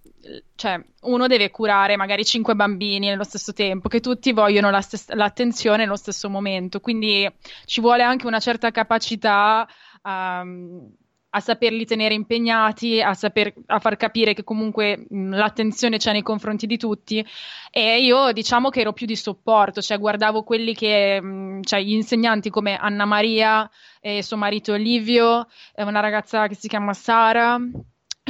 cioè, 0.56 0.82
uno 1.01 1.28
deve 1.28 1.50
curare 1.51 1.98
magari 1.98 2.24
cinque 2.24 2.56
bambini 2.56 3.08
nello 3.08 3.25
stesso 3.25 3.51
tempo, 3.51 3.89
che 3.89 4.00
tutti 4.00 4.32
vogliono 4.32 4.70
la 4.70 4.80
stes- 4.80 5.13
l'attenzione 5.13 5.80
nello 5.80 5.98
stesso 5.98 6.30
momento, 6.30 6.80
quindi 6.80 7.30
ci 7.66 7.82
vuole 7.82 8.04
anche 8.04 8.25
una 8.25 8.39
certa 8.39 8.72
capacità 8.72 9.68
ehm, 10.01 10.94
a 11.31 11.39
saperli 11.39 11.86
tenere 11.86 12.13
impegnati, 12.13 13.01
a, 13.01 13.13
saper, 13.13 13.53
a 13.67 13.79
far 13.79 13.98
capire 13.98 14.33
che 14.33 14.43
comunque 14.43 15.05
mh, 15.07 15.36
l'attenzione 15.36 15.98
c'è 15.98 16.12
nei 16.12 16.24
confronti 16.24 16.65
di 16.65 16.77
tutti. 16.77 17.25
E 17.71 18.01
io 18.01 18.31
diciamo 18.31 18.69
che 18.69 18.81
ero 18.81 18.93
più 18.93 19.05
di 19.05 19.15
supporto, 19.15 19.81
cioè 19.81 20.00
guardavo 20.00 20.43
quelli 20.43 20.74
che, 20.74 21.21
mh, 21.21 21.62
cioè 21.63 21.81
gli 21.81 21.93
insegnanti 21.93 22.50
come 22.50 22.75
Anna 22.77 23.05
Maria 23.05 23.69
e 24.01 24.24
suo 24.24 24.38
marito 24.38 24.75
Livio, 24.75 25.48
una 25.75 26.00
ragazza 26.00 26.48
che 26.48 26.55
si 26.55 26.67
chiama 26.67 26.93
Sara. 26.93 27.59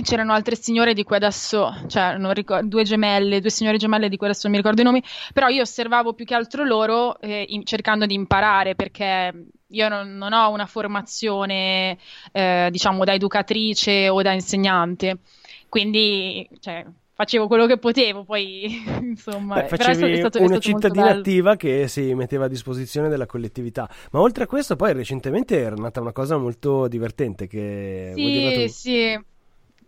C'erano 0.02 0.32
altre 0.32 0.56
signore 0.56 0.94
di 0.94 1.04
cui 1.04 1.18
adesso, 1.18 1.74
cioè 1.88 2.16
ricordo, 2.32 2.66
due 2.70 2.84
gemelle, 2.84 3.42
due 3.42 3.50
signore 3.50 3.76
gemelle 3.76 4.08
di 4.08 4.16
cui 4.16 4.28
adesso 4.28 4.48
non 4.48 4.54
mi 4.54 4.62
ricordo 4.62 4.82
i 4.82 4.86
nomi, 4.86 5.04
però 5.34 5.50
io 5.50 5.62
osservavo 5.62 6.14
più 6.14 6.24
che 6.24 6.36
altro 6.36 6.64
loro 6.64 7.20
eh, 7.20 7.44
in- 7.50 7.66
cercando 7.66 8.06
di 8.06 8.14
imparare 8.14 8.76
perché 8.76 9.34
io 9.70 9.90
non, 9.90 10.16
non 10.16 10.34
ho 10.34 10.52
una 10.52 10.66
formazione, 10.66 11.98
eh, 12.32 12.70
diciamo, 12.72 13.04
da 13.04 13.14
educatrice 13.14 14.10
o 14.10 14.22
da 14.22 14.32
insegnante, 14.34 15.20
quindi 15.68 16.48
cioè, 16.60 16.86
facevo 17.14 17.48
quello 17.48 17.66
che 17.66 17.78
potevo, 17.78 18.24
poi 18.24 18.82
insomma, 19.02 19.62
Beh, 19.62 19.68
facevi 19.68 20.12
è 20.12 20.18
stato, 20.18 20.38
è 20.38 20.46
una 20.46 20.58
cittadina 20.60 21.10
attiva 21.10 21.56
che 21.56 21.88
si 21.88 22.14
metteva 22.14 22.46
a 22.46 22.48
disposizione 22.48 23.10
della 23.10 23.26
collettività. 23.26 23.90
Ma 24.12 24.22
oltre 24.22 24.46
a 24.46 24.48
questo, 24.48 24.76
poi 24.76 24.94
recentemente 24.94 25.60
era 25.60 25.76
nata 25.76 26.00
una 26.00 26.14
cosa 26.14 26.38
molto 26.38 26.88
divertente 26.88 27.48
che 27.48 28.14
Sì, 28.16 28.68
sì. 28.70 29.20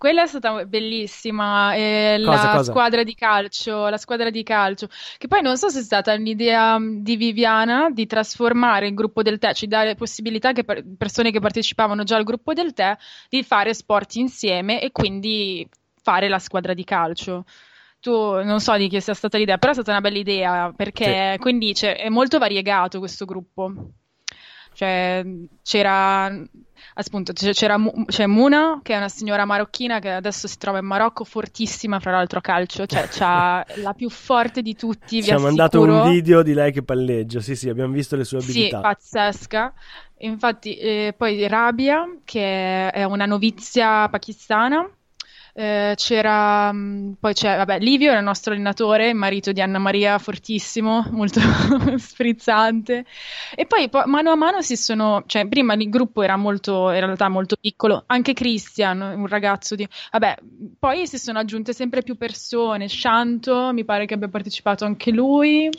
Quella 0.01 0.23
è 0.23 0.25
stata 0.25 0.65
bellissima. 0.65 1.75
Eh, 1.75 2.19
Cosa, 2.25 2.43
la 2.43 2.51
cosa? 2.55 2.71
squadra 2.71 3.03
di 3.03 3.13
calcio, 3.13 3.87
la 3.87 3.97
squadra 3.97 4.31
di 4.31 4.41
calcio, 4.41 4.87
che 5.19 5.27
poi 5.27 5.43
non 5.43 5.57
so 5.57 5.69
se 5.69 5.81
è 5.81 5.83
stata 5.83 6.13
un'idea 6.15 6.79
mh, 6.79 7.03
di 7.03 7.15
Viviana 7.17 7.91
di 7.91 8.07
trasformare 8.07 8.87
il 8.87 8.95
gruppo 8.95 9.21
del 9.21 9.37
tè, 9.37 9.53
ci 9.53 9.67
dare 9.67 9.93
possibilità 9.93 10.53
che 10.53 10.63
per 10.63 10.83
persone 10.97 11.29
che 11.29 11.39
partecipavano 11.39 12.01
già 12.01 12.15
al 12.15 12.23
gruppo 12.23 12.53
del 12.53 12.73
tè 12.73 12.97
di 13.29 13.43
fare 13.43 13.75
sport 13.75 14.15
insieme 14.15 14.81
e 14.81 14.91
quindi 14.91 15.69
fare 16.01 16.27
la 16.29 16.39
squadra 16.39 16.73
di 16.73 16.83
calcio. 16.83 17.45
Tu 17.99 18.11
non 18.11 18.59
so 18.59 18.75
di 18.77 18.89
chi 18.89 18.99
sia 18.99 19.13
stata 19.13 19.37
l'idea, 19.37 19.59
però 19.59 19.69
è 19.69 19.75
stata 19.75 19.91
una 19.91 20.01
bella 20.01 20.17
idea 20.17 20.73
perché 20.75 21.37
quindi 21.39 21.73
c'è- 21.73 21.97
è 21.97 22.09
molto 22.09 22.39
variegato 22.39 22.97
questo 22.97 23.25
gruppo. 23.25 23.71
Cioè, 24.73 25.23
c'era 25.61 26.33
appunto 26.93 27.33
c'era 27.33 27.77
c'è 28.07 28.25
Muna, 28.25 28.79
che 28.83 28.93
è 28.93 28.97
una 28.97 29.09
signora 29.09 29.45
marocchina 29.45 29.99
che 29.99 30.11
adesso 30.11 30.47
si 30.47 30.57
trova 30.57 30.79
in 30.79 30.85
Marocco, 30.85 31.23
fortissima, 31.23 31.99
fra 31.99 32.11
l'altro 32.11 32.39
a 32.39 32.41
calcio, 32.41 32.85
cioè 32.85 33.07
c'ha 33.09 33.65
la 33.77 33.93
più 33.93 34.09
forte 34.09 34.61
di 34.61 34.75
tutti, 34.75 35.21
Ci 35.21 35.31
ha 35.31 35.39
mandato 35.39 35.81
un 35.81 36.01
video 36.03 36.43
di 36.43 36.53
lei 36.53 36.71
che 36.71 36.83
palleggia. 36.83 37.39
Sì, 37.39 37.55
sì, 37.55 37.69
abbiamo 37.69 37.93
visto 37.93 38.15
le 38.15 38.23
sue 38.23 38.41
Sì, 38.41 38.51
abilità. 38.51 38.79
pazzesca. 38.79 39.73
Infatti, 40.19 40.77
eh, 40.77 41.13
poi 41.17 41.47
Rabia, 41.47 42.05
che 42.23 42.89
è 42.89 43.03
una 43.03 43.25
novizia 43.25 44.07
pakistana. 44.09 44.87
Eh, 45.53 45.93
c'era 45.97 46.71
mh, 46.71 47.17
poi 47.19 47.33
c'è, 47.33 47.57
vabbè, 47.57 47.79
Livio, 47.79 48.09
era 48.09 48.19
il 48.19 48.23
nostro 48.25 48.53
allenatore, 48.53 49.13
marito 49.13 49.51
di 49.51 49.61
Anna 49.61 49.79
Maria, 49.79 50.17
fortissimo, 50.17 51.05
molto 51.11 51.39
sfrizzante. 51.97 53.05
E 53.55 53.65
poi 53.65 53.89
po- 53.89 54.03
mano 54.05 54.31
a 54.31 54.35
mano 54.35 54.61
si 54.61 54.75
sono, 54.77 55.23
cioè, 55.27 55.47
prima 55.47 55.73
il 55.73 55.89
gruppo 55.89 56.21
era 56.21 56.37
molto, 56.37 56.89
in 56.91 56.99
realtà 56.99 57.27
molto 57.29 57.55
piccolo, 57.59 58.03
anche 58.07 58.33
Christian, 58.33 59.01
un 59.01 59.27
ragazzo 59.27 59.75
di, 59.75 59.87
vabbè, 60.11 60.37
poi 60.79 61.07
si 61.07 61.17
sono 61.17 61.39
aggiunte 61.39 61.73
sempre 61.73 62.01
più 62.01 62.15
persone, 62.17 62.87
Shanto, 62.87 63.71
mi 63.73 63.83
pare 63.85 64.05
che 64.05 64.13
abbia 64.13 64.29
partecipato 64.29 64.85
anche 64.85 65.11
lui. 65.11 65.69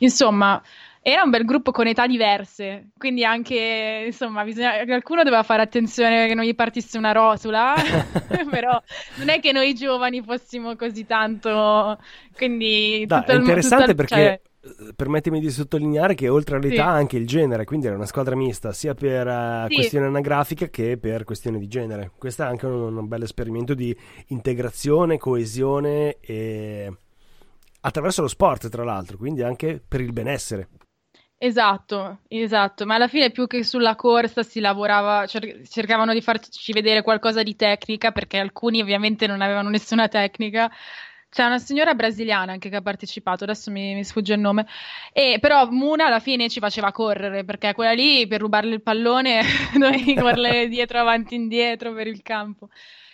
Insomma, 0.00 0.60
era 1.04 1.22
un 1.22 1.30
bel 1.30 1.44
gruppo 1.44 1.72
con 1.72 1.86
età 1.88 2.06
diverse, 2.06 2.90
quindi 2.96 3.24
anche, 3.24 4.04
insomma, 4.06 4.44
bisogna- 4.44 4.84
qualcuno 4.84 5.24
doveva 5.24 5.42
fare 5.42 5.60
attenzione 5.62 6.28
che 6.28 6.34
non 6.34 6.44
gli 6.44 6.54
partisse 6.54 6.96
una 6.96 7.10
rotula, 7.12 7.74
però 8.50 8.80
non 9.16 9.28
è 9.28 9.40
che 9.40 9.50
noi 9.52 9.74
giovani 9.74 10.22
fossimo 10.22 10.76
così 10.76 11.04
tanto, 11.04 11.98
quindi 12.36 13.04
tutto 13.06 13.32
è 13.32 13.34
interessante 13.34 13.90
il- 13.90 13.96
perché 13.96 14.14
cioè, 14.14 14.40
eh, 14.88 14.92
permettimi 14.94 15.40
di 15.40 15.50
sottolineare 15.50 16.14
che 16.14 16.28
oltre 16.28 16.54
all'età 16.56 16.74
Sì. 16.74 16.78
anche 16.80 17.16
il 17.16 17.26
genere, 17.26 17.64
quindi 17.64 17.86
era 17.86 17.96
una 17.96 18.06
squadra 18.06 18.36
mista 18.36 18.72
sia 18.72 18.94
per 18.94 19.26
eh, 19.26 19.64
Sì. 19.68 19.74
questione 19.74 20.06
anagrafica 20.06 20.68
che 20.68 20.98
per 20.98 21.24
questione 21.24 21.58
di 21.58 21.66
genere. 21.66 22.12
Questo 22.16 22.42
è 22.42 22.46
anche 22.46 22.66
un, 22.66 22.96
un 22.96 23.08
bel 23.08 23.22
esperimento 23.22 23.74
di 23.74 23.96
integrazione, 24.28 25.18
coesione 25.18 26.18
e 26.20 26.92
attraverso 27.80 28.22
lo 28.22 28.28
sport, 28.28 28.68
tra 28.68 28.84
l'altro, 28.84 29.16
quindi 29.16 29.42
anche 29.42 29.82
per 29.86 30.00
il 30.00 30.12
benessere. 30.12 30.68
Esatto, 31.44 32.20
esatto, 32.28 32.86
ma 32.86 32.94
alla 32.94 33.08
fine 33.08 33.32
più 33.32 33.48
che 33.48 33.64
sulla 33.64 33.96
corsa 33.96 34.44
si 34.44 34.60
lavorava, 34.60 35.26
cer- 35.26 35.66
cercavano 35.68 36.12
di 36.12 36.20
farci 36.22 36.72
vedere 36.72 37.02
qualcosa 37.02 37.42
di 37.42 37.56
tecnica, 37.56 38.12
perché 38.12 38.38
alcuni 38.38 38.80
ovviamente 38.80 39.26
non 39.26 39.40
avevano 39.40 39.68
nessuna 39.68 40.06
tecnica. 40.06 40.70
C'è 41.28 41.44
una 41.44 41.58
signora 41.58 41.94
brasiliana 41.94 42.52
anche 42.52 42.68
che 42.68 42.76
ha 42.76 42.80
partecipato, 42.82 43.42
adesso 43.42 43.72
mi, 43.72 43.92
mi 43.94 44.04
sfugge 44.04 44.34
il 44.34 44.38
nome, 44.40 44.66
e 45.12 45.38
però 45.40 45.68
Muna 45.68 46.06
alla 46.06 46.20
fine 46.20 46.48
ci 46.48 46.60
faceva 46.60 46.92
correre, 46.92 47.42
perché 47.44 47.74
quella 47.74 47.92
lì 47.92 48.24
per 48.28 48.38
rubarle 48.40 48.74
il 48.74 48.82
pallone 48.82 49.42
dovevi 49.76 50.14
correre 50.14 50.68
dietro, 50.70 51.00
avanti, 51.00 51.34
indietro 51.34 51.92
per 51.92 52.06
il 52.06 52.22
campo. 52.22 52.68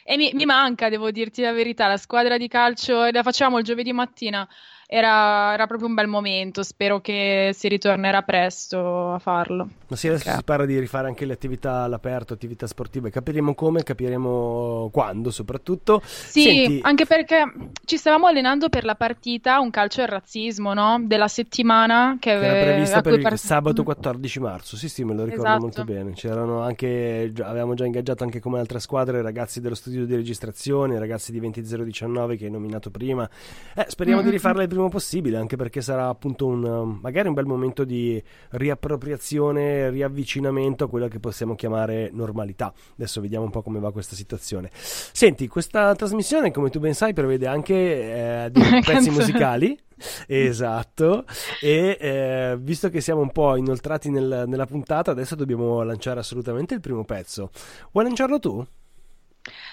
E 0.04 0.16
mi, 0.18 0.32
mi 0.34 0.44
manca, 0.44 0.88
devo 0.90 1.10
dirti 1.10 1.40
la 1.42 1.52
verità, 1.52 1.86
la 1.86 1.96
squadra 1.96 2.36
di 2.36 2.48
calcio, 2.48 3.06
la 3.10 3.22
facevamo 3.22 3.58
il 3.58 3.64
giovedì 3.64 3.92
mattina. 3.92 4.46
Era, 4.90 5.52
era 5.52 5.66
proprio 5.66 5.86
un 5.86 5.92
bel 5.92 6.06
momento, 6.06 6.62
spero 6.62 7.02
che 7.02 7.50
si 7.52 7.68
ritornerà 7.68 8.22
presto 8.22 9.12
a 9.12 9.18
farlo. 9.18 9.68
Ma 9.88 9.96
sì, 9.96 10.08
adesso 10.08 10.30
Ok. 10.30 10.36
si 10.36 10.42
parla 10.44 10.64
di 10.64 10.78
rifare 10.78 11.08
anche 11.08 11.26
le 11.26 11.34
attività 11.34 11.82
all'aperto, 11.82 12.32
attività 12.32 12.66
sportive. 12.66 13.10
Capiremo 13.10 13.54
come, 13.54 13.82
capiremo 13.82 14.88
quando 14.90 15.30
soprattutto. 15.30 16.00
Sì, 16.02 16.40
Senti, 16.42 16.78
anche 16.82 17.04
perché 17.04 17.44
ci 17.84 17.98
stavamo 17.98 18.28
allenando 18.28 18.70
per 18.70 18.84
la 18.86 18.94
partita 18.94 19.60
Un 19.60 19.68
calcio 19.68 20.00
e 20.00 20.04
il 20.04 20.08
razzismo, 20.08 20.72
no? 20.72 21.02
Della 21.04 21.28
settimana 21.28 22.16
che, 22.18 22.30
che 22.30 22.36
era 22.46 22.58
prevista 22.58 23.02
per 23.02 23.12
il 23.12 23.20
par- 23.20 23.36
sabato 23.36 23.82
14 23.82 24.40
marzo. 24.40 24.76
Sì, 24.78 24.88
sì, 24.88 25.04
me 25.04 25.12
lo 25.14 25.24
ricordo 25.24 25.42
Esatto. 25.48 25.60
molto 25.60 25.84
bene. 25.84 26.12
C'erano 26.14 26.62
anche, 26.62 27.30
avevamo 27.42 27.74
già 27.74 27.84
ingaggiato 27.84 28.24
anche 28.24 28.40
come 28.40 28.58
altre 28.58 28.80
squadre 28.80 29.18
i 29.18 29.22
ragazzi 29.22 29.60
dello 29.60 29.74
studio 29.74 30.06
di 30.06 30.14
registrazione, 30.14 30.94
i 30.94 30.98
ragazzi 30.98 31.30
di 31.30 31.40
20019 31.40 32.38
che 32.38 32.46
hai 32.46 32.50
nominato 32.50 32.90
prima. 32.90 33.28
Eh, 33.74 33.84
speriamo 33.88 34.22
di 34.22 34.28
Mm. 34.28 34.32
rifarla 34.32 34.62
il 34.62 34.68
prima 34.68 34.76
possibile, 34.86 35.36
anche 35.36 35.56
perché 35.56 35.80
sarà 35.80 36.08
appunto 36.08 36.46
un, 36.46 36.62
um, 36.62 36.98
magari 37.02 37.26
un 37.26 37.34
bel 37.34 37.46
momento 37.46 37.82
di 37.82 38.22
riappropriazione, 38.50 39.90
riavvicinamento 39.90 40.84
a 40.84 40.88
quella 40.88 41.08
che 41.08 41.18
possiamo 41.18 41.56
chiamare 41.56 42.10
normalità. 42.12 42.72
Adesso 42.92 43.20
vediamo 43.20 43.44
un 43.44 43.50
po' 43.50 43.62
come 43.62 43.80
va 43.80 43.90
questa 43.90 44.14
situazione. 44.14 44.70
Senti, 44.72 45.48
questa 45.48 45.94
trasmissione, 45.96 46.52
come 46.52 46.70
tu 46.70 46.78
ben 46.78 46.94
sai, 46.94 47.12
prevede 47.12 47.48
anche 47.48 47.74
eh, 47.74 48.50
dei 48.52 48.80
pezzi 48.86 49.10
musicali. 49.10 49.76
Esatto, 50.28 51.24
e 51.60 51.96
eh, 52.00 52.56
visto 52.60 52.88
che 52.88 53.00
siamo 53.00 53.20
un 53.20 53.32
po' 53.32 53.56
inoltrati 53.56 54.10
nel- 54.10 54.44
nella 54.46 54.64
puntata, 54.64 55.10
adesso 55.10 55.34
dobbiamo 55.34 55.82
lanciare 55.82 56.20
assolutamente 56.20 56.72
il 56.74 56.80
primo 56.80 57.04
pezzo. 57.04 57.50
Vuoi 57.90 58.04
lanciarlo 58.04 58.38
tu? 58.38 58.64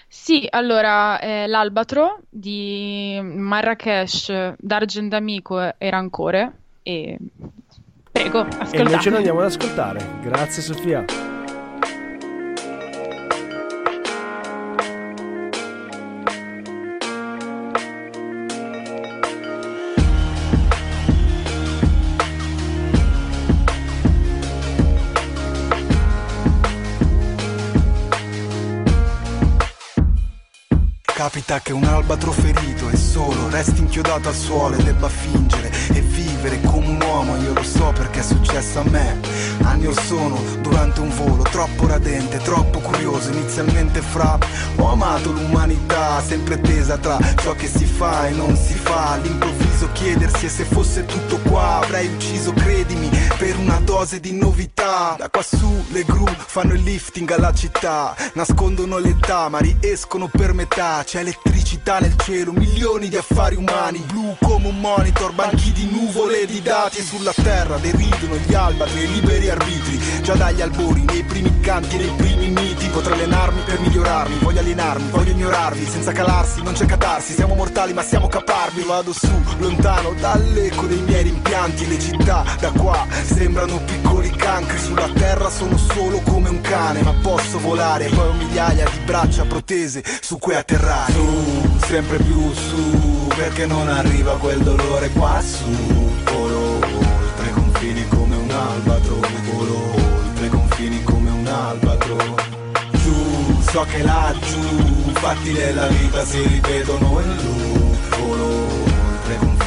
Sì, 0.08 0.48
allora, 0.50 1.20
eh, 1.20 1.48
l'Albatro 1.48 2.20
di 2.30 3.20
Marrakesh, 3.22 4.54
D'Argent 4.58 5.14
Amico 5.14 5.60
e 5.78 5.90
Rancore. 5.90 6.52
E 6.84 7.18
prego, 8.12 8.40
E 8.40 8.44
noi 8.44 8.52
ce 8.52 8.62
ascoltate. 8.62 9.10
lo 9.10 9.16
andiamo 9.18 9.40
ad 9.40 9.46
ascoltare. 9.46 10.00
Grazie 10.22 10.62
Sofia. 10.62 11.04
Capita 31.46 31.62
che 31.62 31.74
un 31.74 31.84
albatro 31.84 32.32
ferito 32.32 32.90
e 32.90 32.98
solo 32.98 33.50
resti 33.50 33.82
inchiodato 33.82 34.30
al 34.30 34.34
suolo 34.34 34.78
e 34.78 34.84
debba 34.84 35.08
fingere 35.08 35.70
e 35.94 36.02
vivere 36.02 36.60
come 36.62 36.88
un 36.88 37.00
uomo, 37.00 37.38
io 37.38 37.54
lo 37.54 37.62
so 37.62 37.92
perché 37.96 38.22
è 38.22 38.24
successo 38.24 38.80
a 38.80 38.84
me. 38.90 39.20
Anni 39.62 39.86
or 39.86 39.94
sono 39.94 40.42
durante 40.62 41.02
un 41.02 41.10
volo 41.10 41.44
troppo 41.44 41.86
radente, 41.86 42.40
troppo 42.40 42.80
curioso, 42.80 43.30
inizialmente 43.30 44.02
fra 44.02 44.40
ho 44.78 44.92
amato 44.92 45.32
l'umanità, 45.32 46.20
sempre 46.20 46.60
tesa 46.60 46.98
tra 46.98 47.20
ciò 47.36 47.54
che 47.54 47.68
si 47.68 47.86
fa 47.86 48.26
e 48.26 48.32
non 48.32 48.56
si 48.58 48.74
fa, 48.74 49.12
all'improvviso 49.12 49.75
chiedersi 49.96 50.46
e 50.46 50.50
se 50.50 50.66
fosse 50.66 51.06
tutto 51.06 51.40
qua 51.50 51.78
avrei 51.78 52.08
ucciso, 52.08 52.52
credimi, 52.52 53.10
per 53.38 53.58
una 53.58 53.80
dose 53.80 54.20
di 54.20 54.34
novità. 54.34 55.16
Da 55.18 55.30
quassù 55.30 55.86
le 55.92 56.04
gru 56.04 56.28
fanno 56.28 56.74
il 56.74 56.84
lifting 56.84 57.32
alla 57.32 57.54
città, 57.54 58.14
nascondono 58.34 58.98
l'età 58.98 59.48
ma 59.50 59.60
riescono 59.60 60.28
per 60.28 60.54
metà, 60.54 61.02
c'è 61.04 61.22
elettricità 61.22 62.00
nel 62.00 62.16
cielo, 62.18 62.52
milioni 62.52 63.08
di 63.08 63.16
affari 63.16 63.56
umani, 63.56 64.00
blu 64.00 64.36
come 64.42 64.68
un 64.68 64.80
monitor, 64.80 65.34
banchi 65.34 65.72
di 65.72 65.90
nuvole 65.90 66.46
di 66.46 66.62
dati 66.62 67.00
e 67.00 67.04
sulla 67.04 67.34
terra 67.34 67.78
deridono 67.78 68.36
gli 68.36 68.54
albatri 68.54 69.02
e 69.02 69.08
liberi 69.08 69.50
arbitri, 69.50 70.00
già 70.22 70.36
dagli 70.36 70.62
albori, 70.62 71.04
nei 71.06 71.24
primi 71.24 71.60
canti, 71.62 71.96
nei 71.96 72.12
primi 72.18 72.50
miti, 72.50 72.88
potrei 72.90 73.14
allenarmi 73.14 73.62
per 73.62 73.80
migliorarmi, 73.80 74.40
voglio 74.40 74.60
allenarmi, 74.60 75.10
voglio 75.10 75.32
ignorarvi, 75.32 75.86
senza 75.86 76.12
calarsi, 76.12 76.62
non 76.64 76.74
c'è 76.74 76.86
catarsi, 76.86 77.34
siamo 77.34 77.56
mortali 77.56 77.94
ma 77.94 78.04
siamo 78.04 78.28
caparbi, 78.28 78.84
vado 78.84 79.14
su, 79.14 79.32
lontano 79.58 79.85
dall'eco 79.86 80.88
dei 80.88 81.00
miei 81.02 81.24
rimpianti, 81.24 81.88
le 81.88 82.00
città 82.00 82.44
da 82.60 82.72
qua 82.72 83.06
sembrano 83.24 83.80
piccoli 83.86 84.32
cancri, 84.32 84.80
sulla 84.80 85.08
terra 85.14 85.48
sono 85.50 85.78
solo 85.78 86.22
come 86.22 86.50
un 86.50 86.60
cane, 86.62 87.04
ma 87.04 87.14
posso 87.22 87.60
volare, 87.60 88.08
poi 88.08 88.28
ho 88.28 88.34
migliaia 88.34 88.86
di 88.86 89.00
braccia 89.06 89.46
protese 89.46 90.04
su 90.22 90.40
cui 90.40 90.56
atterrare. 90.56 91.12
Su, 91.14 91.78
sempre 91.86 92.18
più 92.18 92.52
su, 92.52 93.28
perché 93.36 93.68
non 93.68 93.88
arriva 93.88 94.38
quel 94.38 94.60
dolore 94.62 95.10
qua 95.10 95.40
su, 95.42 95.70
volo 96.32 96.80
oltre 96.80 97.52
confini 97.54 98.08
come 98.08 98.36
un 98.38 98.50
albatro, 98.50 99.20
volo 99.52 99.94
oltre 99.94 100.50
confini 100.50 101.04
come 101.04 101.30
un 101.30 101.46
albatro. 101.46 102.18
Giù, 102.92 103.62
so 103.70 103.86
che 103.92 104.02
laggiù, 104.02 105.12
fatti 105.14 105.52
della 105.52 105.86
vita 105.88 106.26
si 106.26 106.42
ripetono 106.42 107.22
in 107.22 107.36
loop, 107.36 108.18
volo 108.18 108.46
oltre 108.46 109.38
confini 109.38 109.65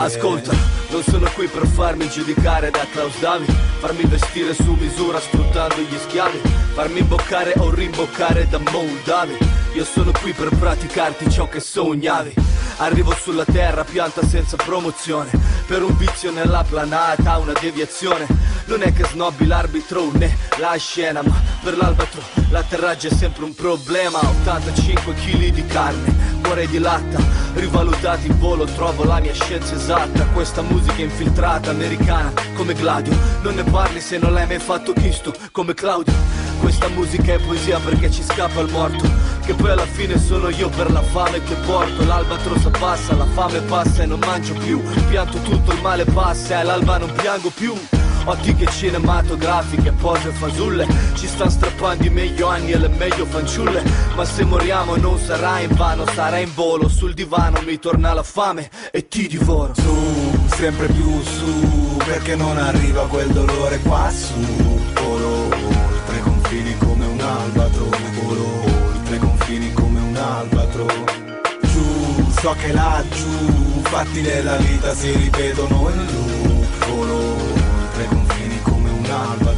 Ascolta, 0.00 0.52
Non 0.90 1.02
sono 1.02 1.28
qui 1.34 1.48
per 1.48 1.66
farmi 1.66 2.08
giudicare 2.08 2.70
da 2.70 2.86
Klaus 2.92 3.18
Davi 3.18 3.46
Farmi 3.80 4.04
vestire 4.04 4.54
su 4.54 4.74
misura 4.74 5.18
sfruttando 5.18 5.74
gli 5.80 5.98
schiavi 5.98 6.38
Farmi 6.74 7.00
imboccare 7.00 7.54
o 7.58 7.74
rimboccare 7.74 8.46
da 8.48 8.58
Moldavi 8.58 9.36
Io 9.74 9.84
sono 9.84 10.12
qui 10.22 10.32
per 10.32 10.50
praticarti 10.56 11.28
ciò 11.28 11.48
che 11.48 11.58
sognavi 11.58 12.47
Arrivo 12.80 13.12
sulla 13.20 13.44
terra, 13.44 13.82
pianta 13.82 14.24
senza 14.24 14.56
promozione. 14.56 15.30
Per 15.66 15.82
un 15.82 15.96
vizio 15.96 16.30
nella 16.30 16.64
planata, 16.66 17.38
una 17.38 17.52
deviazione. 17.52 18.24
Non 18.66 18.82
è 18.82 18.92
che 18.92 19.04
snobbi 19.04 19.46
l'arbitro 19.46 20.10
né 20.12 20.36
la 20.58 20.76
scena 20.76 21.22
Ma 21.22 21.34
per 21.62 21.76
l'albatro 21.76 22.20
l'atterraggio 22.50 23.08
è 23.08 23.10
sempre 23.10 23.42
un 23.44 23.54
problema. 23.54 24.20
85 24.20 25.14
kg 25.14 25.48
di 25.48 25.66
carne, 25.66 26.14
cuore 26.40 26.68
di 26.68 26.78
latta. 26.78 27.18
Rivalutati 27.54 28.28
in 28.28 28.38
volo, 28.38 28.64
trovo 28.64 29.02
la 29.02 29.18
mia 29.18 29.34
scienza 29.34 29.74
esatta. 29.74 30.26
Questa 30.26 30.62
musica 30.62 31.02
infiltrata, 31.02 31.70
americana, 31.70 32.32
come 32.54 32.74
Gladio. 32.74 33.16
Non 33.42 33.56
ne 33.56 33.64
parli 33.64 34.00
se 34.00 34.18
non 34.18 34.32
l'hai 34.32 34.46
mai 34.46 34.60
fatto 34.60 34.92
Cristo, 34.92 35.34
come 35.50 35.74
Claudio. 35.74 36.14
Questa 36.60 36.86
musica 36.88 37.32
è 37.32 37.38
poesia 37.40 37.80
perché 37.80 38.08
ci 38.10 38.22
scappa 38.22 38.60
il 38.60 38.70
morto 38.70 39.27
Che 39.48 39.54
poi 39.54 39.70
alla 39.70 39.86
fine 39.86 40.18
sono 40.18 40.50
io 40.50 40.68
per 40.68 40.92
la 40.92 41.00
fame 41.00 41.42
che 41.42 41.54
porto. 41.64 42.04
L'albatrossa 42.04 42.68
passa, 42.68 43.14
la 43.14 43.24
fame 43.24 43.60
passa 43.60 44.02
e 44.02 44.04
non 44.04 44.18
mangio 44.18 44.52
più. 44.52 44.78
Pianto 45.08 45.38
tutto, 45.38 45.72
il 45.72 45.80
male 45.80 46.04
passa 46.04 46.50
e 46.50 46.54
all'alba 46.56 46.98
non 46.98 47.10
piango 47.12 47.48
più. 47.48 47.72
Ottiche 48.26 48.66
cinematografiche, 48.66 49.92
pose 49.92 50.32
fasulle 50.32 50.86
Ci 51.14 51.26
stanno 51.26 51.48
strappando 51.48 52.04
i 52.04 52.10
meglio 52.10 52.48
anni 52.48 52.72
e 52.72 52.76
le 52.76 52.88
meglio 52.88 53.24
fanciulle. 53.24 53.82
Ma 54.14 54.26
se 54.26 54.44
moriamo 54.44 54.96
non 54.96 55.18
sarà 55.18 55.60
in 55.60 55.74
vano, 55.74 56.04
sarà 56.12 56.36
in 56.36 56.52
volo. 56.52 56.86
Sul 56.86 57.14
divano 57.14 57.62
mi 57.64 57.78
torna 57.78 58.12
la 58.12 58.22
fame 58.22 58.68
e 58.90 59.08
ti 59.08 59.28
divoro. 59.28 59.72
Su, 59.74 60.46
sempre 60.56 60.88
più 60.88 61.22
su 61.22 61.96
Perché 62.04 62.36
non 62.36 62.58
arriva 62.58 63.06
quel 63.06 63.28
dolore 63.28 63.78
qua 63.78 64.10
su 64.10 64.34
Volo 64.92 65.48
oltre 65.48 65.68
confini 65.68 65.77
albatro 70.38 70.86
Giù, 71.62 72.30
so 72.40 72.54
che 72.60 72.72
laggiù 72.72 73.82
Fatti 73.82 74.20
della 74.20 74.56
vita 74.56 74.94
si 74.94 75.10
ripetono 75.12 75.90
in 75.90 76.06
loop 76.06 76.66
oltre 77.00 78.06
confini 78.06 78.60
come 78.62 78.90
un 78.90 79.04
albatro 79.04 79.57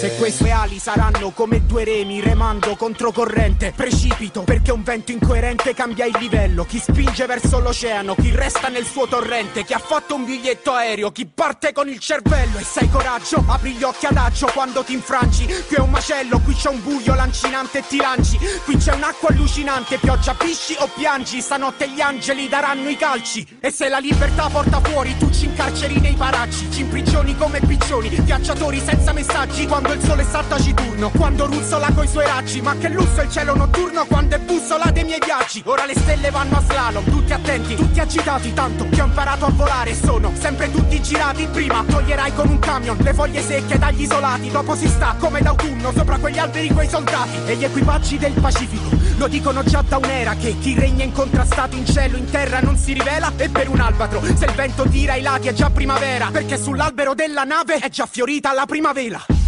Se 0.00 0.16
queste 0.16 0.50
ali 0.50 0.78
saranno 0.78 1.28
come 1.28 1.66
due 1.66 1.84
remi 1.84 2.22
remando 2.22 2.74
controcorrente, 2.74 3.74
precipito 3.76 4.40
perché 4.44 4.72
un 4.72 4.82
vento 4.82 5.12
incoerente 5.12 5.74
cambia 5.74 6.06
il 6.06 6.16
livello. 6.18 6.64
Chi 6.64 6.78
spinge 6.78 7.26
verso 7.26 7.58
l'oceano, 7.58 8.14
chi 8.14 8.34
resta 8.34 8.68
nel 8.68 8.86
suo 8.86 9.06
torrente, 9.06 9.62
chi 9.62 9.74
ha 9.74 9.78
fatto 9.78 10.14
un 10.14 10.24
biglietto 10.24 10.72
aereo, 10.72 11.12
chi 11.12 11.26
parte 11.26 11.74
con 11.74 11.86
il 11.90 11.98
cervello 11.98 12.56
e 12.56 12.62
sai 12.62 12.88
coraggio, 12.88 13.44
apri 13.46 13.72
gli 13.72 13.82
occhi 13.82 14.06
adagio 14.06 14.46
quando 14.54 14.82
ti 14.84 14.94
infrangi. 14.94 15.44
Qui 15.44 15.76
è 15.76 15.80
un 15.80 15.90
macello, 15.90 16.40
qui 16.40 16.54
c'è 16.54 16.70
un 16.70 16.82
buio 16.82 17.14
lancinante 17.14 17.80
e 17.80 17.86
ti 17.86 17.98
lanci. 17.98 18.38
Qui 18.64 18.78
c'è 18.78 18.94
un'acqua 18.94 19.28
allucinante, 19.28 19.98
pioggia, 19.98 20.32
pisci 20.32 20.74
o 20.78 20.88
piangi. 20.94 21.42
Stanotte 21.42 21.90
gli 21.90 22.00
angeli 22.00 22.48
daranno 22.48 22.88
i 22.88 22.96
calci. 22.96 23.46
E 23.60 23.70
se 23.70 23.90
la 23.90 23.98
libertà 23.98 24.48
porta 24.48 24.80
fuori, 24.80 25.14
tu 25.18 25.30
ci 25.30 25.44
incarceri 25.44 26.00
nei 26.00 26.14
paraggi, 26.14 26.72
ci 26.72 26.80
imprigioni 26.80 27.36
come 27.36 27.60
piccioni, 27.60 28.08
viaggiatori 28.08 28.80
senza 28.82 29.12
messaggi 29.12 29.66
quando 29.66 29.88
il 29.92 30.02
sole 30.02 30.24
sta 30.24 30.42
taciturno, 30.46 31.10
quando 31.10 31.46
ruzzola 31.46 31.90
coi 31.94 32.06
suoi 32.06 32.26
raggi, 32.26 32.60
ma 32.60 32.76
che 32.76 32.88
lusso 32.88 33.20
è 33.20 33.24
il 33.24 33.30
cielo 33.30 33.54
notturno 33.54 34.04
quando 34.06 34.36
è 34.36 34.38
bussola 34.38 34.90
dei 34.90 35.04
miei 35.04 35.20
viaggi. 35.24 35.62
Ora 35.66 35.84
le 35.84 35.94
stelle 35.94 36.30
vanno 36.30 36.56
a 36.56 36.62
slalom, 36.62 37.04
tutti 37.04 37.32
attenti, 37.32 37.74
tutti 37.74 38.00
agitati, 38.00 38.52
tanto 38.52 38.88
che 38.88 39.00
ho 39.00 39.06
imparato 39.06 39.46
a 39.46 39.50
volare, 39.50 39.94
sono 39.94 40.32
sempre 40.38 40.70
tutti 40.70 41.00
girati. 41.02 41.46
Prima 41.50 41.84
toglierai 41.86 42.34
con 42.34 42.48
un 42.48 42.58
camion 42.58 42.96
le 43.00 43.14
foglie 43.14 43.42
secche 43.42 43.78
dagli 43.78 44.02
isolati, 44.02 44.50
dopo 44.50 44.74
si 44.74 44.88
sta 44.88 45.16
come 45.18 45.40
d'autunno 45.40 45.92
sopra 45.92 46.18
quegli 46.18 46.38
alberi 46.38 46.68
quei 46.70 46.88
soldati 46.88 47.38
e 47.46 47.56
gli 47.56 47.64
equipaggi 47.64 48.18
del 48.18 48.32
Pacifico. 48.32 48.96
Lo 49.16 49.28
dicono 49.28 49.62
già 49.64 49.82
da 49.86 49.96
un'era 49.96 50.34
che 50.34 50.56
chi 50.58 50.74
regna 50.78 51.04
incontrastato 51.04 51.76
in 51.76 51.86
cielo, 51.86 52.16
in 52.16 52.30
terra 52.30 52.60
non 52.60 52.76
si 52.76 52.92
rivela 52.92 53.32
e 53.36 53.48
per 53.48 53.68
un 53.68 53.80
albatro 53.80 54.22
se 54.22 54.44
il 54.44 54.52
vento 54.52 54.84
tira 54.84 55.14
ai 55.14 55.22
lati 55.22 55.48
è 55.48 55.52
già 55.52 55.70
primavera, 55.70 56.28
perché 56.30 56.56
sull'albero 56.56 57.14
della 57.14 57.44
nave 57.44 57.78
è 57.78 57.88
già 57.88 58.06
fiorita 58.06 58.52
la 58.52 58.66
primavera. 58.66 59.39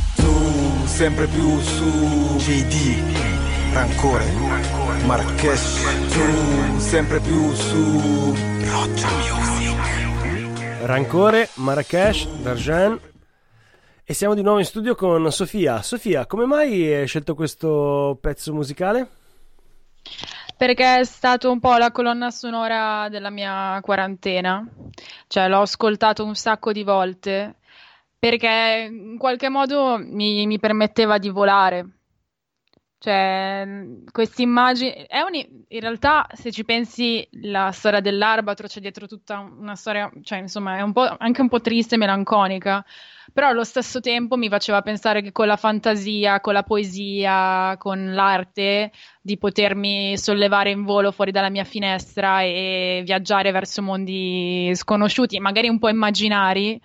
Sempre 0.93 1.27
più 1.27 1.59
su 1.61 2.37
JD 2.37 3.73
Rancore 3.73 4.25
Marrakesh 5.07 6.79
sempre 6.79 7.19
più 7.21 7.53
su 7.55 8.35
Roccia 8.65 9.09
Music 9.09 9.63
Rancore, 10.85 11.49
Marrakesh, 11.55 12.27
Darjan. 12.43 12.99
E 14.05 14.15
siamo 14.15 14.35
di 14.35 14.43
nuovo 14.43 14.59
in 14.59 14.65
studio 14.65 14.95
con 14.95 15.31
Sofia. 15.31 15.81
Sofia, 15.81 16.27
come 16.27 16.45
mai 16.45 16.93
hai 16.93 17.07
scelto 17.07 17.35
questo 17.35 18.19
pezzo 18.21 18.53
musicale? 18.53 19.09
Perché 20.57 20.99
è 20.99 21.05
stato 21.05 21.51
un 21.51 21.61
po' 21.61 21.77
la 21.77 21.93
colonna 21.93 22.31
sonora 22.31 23.09
della 23.09 23.31
mia 23.31 23.79
quarantena, 23.81 24.67
cioè 25.29 25.49
l'ho 25.49 25.61
ascoltato 25.61 26.25
un 26.25 26.35
sacco 26.35 26.73
di 26.73 26.83
volte 26.83 27.57
perché 28.23 28.89
in 28.89 29.19
qualche 29.19 29.49
modo 29.49 29.99
mi, 29.99 30.47
mi 30.47 30.61
permetteva 30.61 31.19
di 31.19 31.29
volare. 31.29 31.89
Cioè, 32.97 33.63
è 33.63 35.21
un, 35.21 35.35
in 35.67 35.81
realtà, 35.81 36.29
se 36.33 36.53
ci 36.53 36.65
pensi, 36.65 37.27
la 37.41 37.73
storia 37.73 37.99
dell'Arbatro 37.99 38.69
c'è 38.69 38.79
dietro 38.79 39.09
tutta 39.09 39.41
una 39.41 39.75
storia, 39.75 40.09
cioè, 40.23 40.39
insomma, 40.39 40.77
è 40.77 40.83
un 40.83 40.93
anche 41.19 41.41
un 41.41 41.49
po' 41.49 41.61
triste 41.61 41.97
e 41.97 41.99
melanconica, 41.99 42.85
però 43.33 43.49
allo 43.49 43.65
stesso 43.65 43.99
tempo 43.99 44.37
mi 44.37 44.49
faceva 44.49 44.83
pensare 44.83 45.21
che 45.21 45.33
con 45.33 45.49
la 45.49 45.57
fantasia, 45.57 46.39
con 46.39 46.53
la 46.53 46.63
poesia, 46.63 47.75
con 47.77 48.15
l'arte, 48.15 48.93
di 49.21 49.37
potermi 49.37 50.17
sollevare 50.17 50.71
in 50.71 50.85
volo 50.85 51.11
fuori 51.11 51.33
dalla 51.33 51.51
mia 51.51 51.65
finestra 51.65 52.43
e 52.43 53.03
viaggiare 53.05 53.51
verso 53.51 53.83
mondi 53.83 54.71
sconosciuti, 54.77 55.41
magari 55.41 55.69
un 55.69 55.81
po' 55.81 55.89
immaginari, 55.89 56.81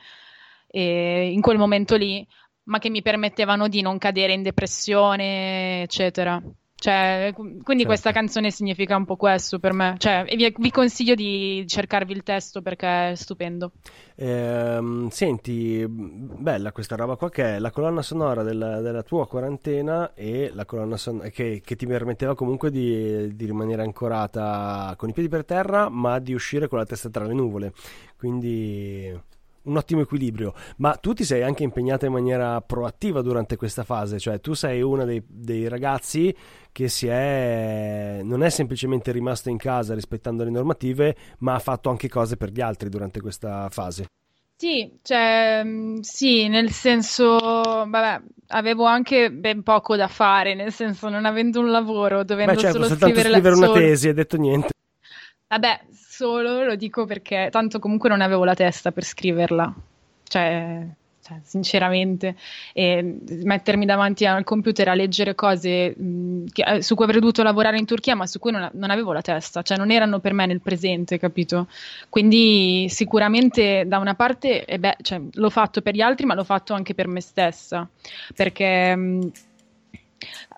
eh, 0.68 1.30
in 1.32 1.42
quel 1.42 1.58
momento 1.58 1.96
lì, 1.96 2.26
ma 2.64 2.80
che 2.80 2.90
mi 2.90 3.02
permettevano 3.02 3.68
di 3.68 3.82
non 3.82 3.98
cadere 3.98 4.34
in 4.34 4.44
depressione, 4.44 5.84
eccetera. 5.84 6.42
Cioè, 6.80 7.32
quindi 7.34 7.64
Certo. 7.64 7.86
questa 7.88 8.12
canzone 8.12 8.52
significa 8.52 8.96
un 8.96 9.06
po' 9.06 9.16
questo 9.16 9.58
per 9.58 9.74
me. 9.74 9.96
Cioè, 9.98 10.26
vi, 10.36 10.54
vi 10.56 10.70
consiglio 10.70 11.16
di 11.16 11.64
cercarvi 11.66 12.14
il 12.14 12.22
testo 12.22 12.62
perché 12.62 13.10
è 13.10 13.16
stupendo. 13.16 13.72
Ehm, 14.16 15.10
senti, 15.10 15.84
bella 15.88 16.72
questa 16.72 16.96
roba 16.96 17.16
qua 17.16 17.32
che 17.32 17.56
è 17.56 17.60
la 17.60 17.72
colonna 17.72 18.04
sonora 18.04 18.44
della, 18.44 18.80
della 18.82 19.02
tua 19.02 19.28
quarantena 19.28 20.14
e 20.14 20.52
la 20.54 20.66
colonna 20.66 20.98
sonora 20.98 21.30
che, 21.30 21.64
che 21.66 21.76
ti 21.76 21.88
permetteva 21.88 22.36
comunque 22.36 22.70
di, 22.70 23.36
di 23.36 23.46
rimanere 23.46 23.82
ancorata 23.82 24.94
con 24.98 25.10
i 25.10 25.14
piedi 25.14 25.30
per 25.30 25.46
terra, 25.46 25.90
ma 25.90 26.20
di 26.20 26.34
uscire 26.34 26.68
con 26.68 26.78
la 26.78 26.86
testa 26.86 27.10
tra 27.10 27.26
le 27.26 27.34
nuvole. 27.34 27.74
Quindi 28.16 29.20
un 29.68 29.78
ottimo 29.78 30.02
equilibrio. 30.02 30.54
Ma 30.78 30.96
tu 30.96 31.14
ti 31.14 31.24
sei 31.24 31.44
anche 31.44 31.64
impegnata 31.64 32.06
in 32.06 32.14
maniera 32.14 32.60
proattiva 32.62 33.22
durante 33.22 33.56
questa 33.56 33.84
fase, 33.84 34.20
cioè 34.20 34.40
tu 34.40 34.54
sei 34.54 34.82
una 34.82 35.06
dei, 35.06 35.24
dei 35.28 35.68
ragazzi 35.68 36.36
che 36.72 36.88
si 36.90 37.08
è 37.08 38.22
non 38.24 38.44
è 38.44 38.50
semplicemente 38.50 39.12
rimasto 39.12 39.50
in 39.50 39.58
casa 39.58 39.94
rispettando 39.94 40.44
le 40.44 40.52
normative, 40.52 41.16
ma 41.40 41.54
ha 41.54 41.60
fatto 41.60 41.90
anche 41.90 42.08
cose 42.08 42.38
per 42.38 42.52
gli 42.52 42.62
altri 42.62 42.90
durante 42.90 43.22
questa 43.22 43.70
fase. 43.70 44.06
Sì, 44.60 44.92
cioè, 45.04 45.62
mh, 45.64 46.00
sì, 46.00 46.48
nel 46.48 46.72
senso, 46.72 47.38
vabbè, 47.38 48.22
avevo 48.48 48.86
anche 48.86 49.32
ben 49.32 49.62
poco 49.62 49.96
da 49.96 50.08
fare, 50.08 50.56
nel 50.56 50.74
senso, 50.74 51.10
non 51.10 51.26
avendo 51.26 51.60
un 51.60 51.70
lavoro, 51.70 52.24
dovendo 52.24 52.54
Beh, 52.54 52.60
certo, 52.60 52.84
solo 52.84 52.96
scrivere, 52.96 53.30
scrivere 53.30 53.56
una 53.56 53.68
solo- 53.68 53.80
tesi, 53.80 54.08
hai 54.08 54.14
detto 54.16 54.38
niente. 54.38 54.70
Vabbè, 55.48 55.82
solo 56.18 56.64
lo 56.64 56.76
dico 56.76 57.06
perché 57.06 57.50
tanto 57.52 57.78
comunque 57.78 58.10
non 58.10 58.22
avevo 58.22 58.44
la 58.44 58.56
testa 58.56 58.92
per 58.92 59.04
scriverla, 59.04 59.72
cioè, 60.28 60.84
cioè, 61.22 61.40
sinceramente, 61.44 62.36
e 62.74 63.18
mettermi 63.44 63.86
davanti 63.86 64.26
al 64.26 64.44
computer 64.44 64.88
a 64.88 64.96
leggere 64.96 65.36
cose 65.36 65.94
mh, 65.96 66.46
che- 66.52 66.64
eh, 66.64 66.82
su 66.82 66.96
cui 66.96 67.04
avrei 67.06 67.20
dovuto 67.20 67.44
lavorare 67.44 67.78
in 67.78 67.86
Turchia, 67.86 68.16
ma 68.16 68.26
su 68.26 68.40
cui 68.40 68.52
non, 68.52 68.68
non 68.74 68.90
avevo 68.90 69.14
la 69.14 69.22
testa, 69.22 69.62
cioè 69.62 69.78
non 69.78 69.92
erano 69.92 70.20
per 70.20 70.34
me 70.34 70.48
nel 70.48 70.62
presente, 70.62 71.20
capito? 71.20 71.68
Quindi 72.10 72.88
sicuramente 72.90 73.84
da 73.86 74.00
una 74.00 74.16
parte, 74.16 74.66
eh 74.66 74.80
beh, 74.80 74.98
cioè, 75.04 75.22
l'ho 75.34 75.50
fatto 75.52 75.82
per 75.82 75.94
gli 75.94 76.02
altri, 76.02 76.26
ma 76.26 76.34
l'ho 76.34 76.44
fatto 76.44 76.74
anche 76.74 76.96
per 76.96 77.08
me 77.08 77.22
stessa, 77.22 77.88
perché... 78.36 78.96
mh, 78.96 79.32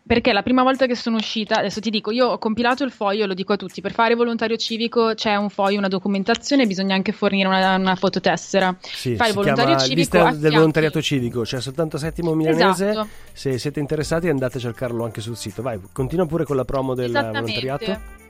perché 0.10 0.34
la 0.34 0.42
prima 0.42 0.64
volta 0.64 0.88
che 0.88 0.96
sono 0.96 1.18
uscita, 1.18 1.58
adesso 1.58 1.80
ti 1.80 1.92
dico, 1.92 2.10
io 2.10 2.30
ho 2.30 2.40
compilato 2.40 2.84
il 2.84 2.90
foglio, 2.90 3.28
lo 3.28 3.36
dico 3.36 3.54
a 3.54 3.58
tutti, 3.58 3.80
per 3.80 3.92
fare 3.92 4.16
volontario 4.16 4.58
civico 4.58 5.14
c'è 5.14 5.36
un 5.36 5.52
foglio, 5.52 5.78
una 5.78 5.88
documentazione, 5.88 6.66
bisogna 6.66 6.96
anche 6.96 7.12
fornire 7.12 7.48
una, 7.48 7.76
una 7.76 7.94
fototessera. 7.94 8.76
Sì, 8.82 9.16
Fai 9.16 9.34
volontario 9.34 9.76
chiama 9.76 9.84
civico 9.84 10.18
lista 10.18 10.32
del 10.32 10.52
volontariato 10.52 11.00
civico, 11.00 11.42
c'è 11.42 11.62
soltanto 11.62 12.00
settimo 12.00 12.34
milanese. 12.34 12.90
Esatto. 12.90 13.08
Se 13.34 13.60
siete 13.60 13.80
interessati 13.80 14.30
andate 14.30 14.58
a 14.58 14.62
cercarlo 14.62 15.06
anche 15.06 15.22
sul 15.22 15.38
sito. 15.38 15.62
Vai, 15.62 15.80
continua 15.92 16.26
pure 16.26 16.44
con 16.44 16.56
la 16.56 16.66
promo 16.66 16.96
del 16.96 17.12
volontariato. 17.12 18.29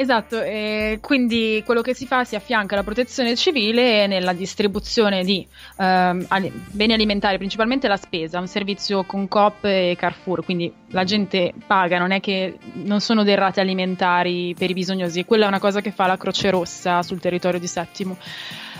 Esatto, 0.00 0.40
eh, 0.40 1.00
quindi 1.02 1.60
quello 1.66 1.82
che 1.82 1.92
si 1.92 2.06
fa 2.06 2.22
si 2.22 2.36
affianca 2.36 2.74
alla 2.74 2.84
protezione 2.84 3.34
civile 3.34 4.06
nella 4.06 4.32
distribuzione 4.32 5.24
di 5.24 5.44
ali- 5.74 6.52
beni 6.70 6.92
alimentari, 6.92 7.36
principalmente 7.36 7.88
la 7.88 7.96
spesa, 7.96 8.38
un 8.38 8.46
servizio 8.46 9.02
con 9.02 9.26
Coop 9.26 9.64
e 9.64 9.96
Carrefour, 9.98 10.44
quindi 10.44 10.72
la 10.90 11.02
gente 11.02 11.52
paga, 11.66 11.98
non 11.98 12.12
è 12.12 12.20
che 12.20 12.58
non 12.74 13.00
sono 13.00 13.24
derrate 13.24 13.60
alimentari 13.60 14.54
per 14.56 14.70
i 14.70 14.72
bisognosi, 14.72 15.24
quella 15.24 15.46
è 15.46 15.48
una 15.48 15.58
cosa 15.58 15.80
che 15.80 15.90
fa 15.90 16.06
la 16.06 16.16
Croce 16.16 16.50
Rossa 16.50 17.02
sul 17.02 17.18
territorio 17.18 17.58
di 17.58 17.66
Settimo. 17.66 18.18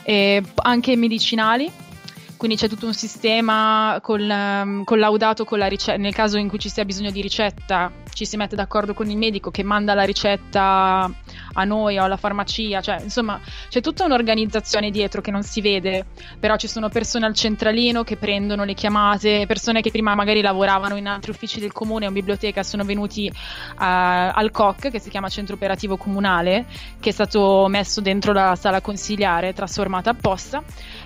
E 0.04 0.40
anche 0.54 0.94
medicinali, 0.94 1.68
quindi 2.38 2.57
c'è 2.57 2.68
tutto 2.68 2.87
un 2.87 2.94
sistema 2.94 3.98
col, 4.01 4.22
um, 4.22 4.85
collaudato 4.85 5.44
con 5.44 5.59
la 5.59 5.66
ricetta, 5.66 5.98
nel 5.98 6.14
caso 6.14 6.38
in 6.38 6.48
cui 6.48 6.59
ci 6.59 6.70
sia 6.70 6.85
bisogno 6.85 7.11
di 7.11 7.20
ricetta 7.20 7.90
ci 8.18 8.24
si 8.24 8.37
mette 8.37 8.57
d'accordo 8.57 8.94
con 8.94 9.09
il 9.11 9.16
medico 9.16 9.51
che 9.51 9.62
manda 9.62 9.94
la 9.94 10.05
ricetta 10.05 11.09
a 11.53 11.64
noi 11.64 11.98
o 11.98 12.05
alla 12.05 12.16
farmacia, 12.16 12.81
cioè 12.81 13.01
insomma 13.03 13.40
c'è 13.68 13.81
tutta 13.81 14.05
un'organizzazione 14.05 14.90
dietro 14.90 15.20
che 15.20 15.31
non 15.31 15.42
si 15.42 15.61
vede, 15.61 16.07
però 16.38 16.57
ci 16.57 16.68
sono 16.68 16.88
persone 16.88 17.27
al 17.27 17.35
centralino 17.35 18.05
che 18.05 18.16
prendono 18.16 18.64
le 18.64 18.74
chiamate, 18.74 19.44
persone 19.46 19.81
che 19.83 19.90
prima 19.90 20.14
magari 20.14 20.40
lavoravano 20.40 20.96
in 20.96 21.07
altri 21.07 21.31
uffici 21.31 21.61
del 21.61 21.72
comune 21.72 22.07
o 22.07 22.09
in 22.09 22.14
biblioteca 22.14 22.62
sono 22.62 22.85
venuti 22.85 23.31
uh, 23.31 23.74
al 23.77 24.51
COC 24.51 24.90
che 24.90 25.01
si 25.01 25.11
chiama 25.11 25.29
Centro 25.29 25.55
Operativo 25.55 25.96
Comunale, 25.96 26.66
che 27.01 27.11
è 27.11 27.12
stato 27.12 27.66
messo 27.68 28.01
dentro 28.01 28.33
la 28.33 28.57
sala 28.57 28.81
consigliare, 28.81 29.53
trasformata 29.53 30.11
apposta 30.11 30.62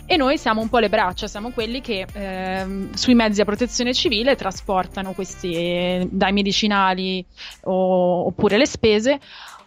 e 0.07 0.17
noi 0.17 0.37
siamo 0.37 0.61
un 0.61 0.69
po' 0.69 0.79
le 0.79 0.89
braccia, 0.89 1.27
siamo 1.27 1.51
quelli 1.51 1.81
che 1.81 2.07
eh, 2.13 2.89
sui 2.95 3.15
mezzi 3.15 3.41
a 3.41 3.45
protezione 3.45 3.95
civile 3.95 4.37
trasportano 4.37 5.13
questi 5.13 5.55
eh, 5.55 6.09
dai 6.11 6.33
medicinali 6.33 7.25
o, 7.63 8.27
oppure 8.27 8.59
le 8.59 8.67
spese. 8.67 9.19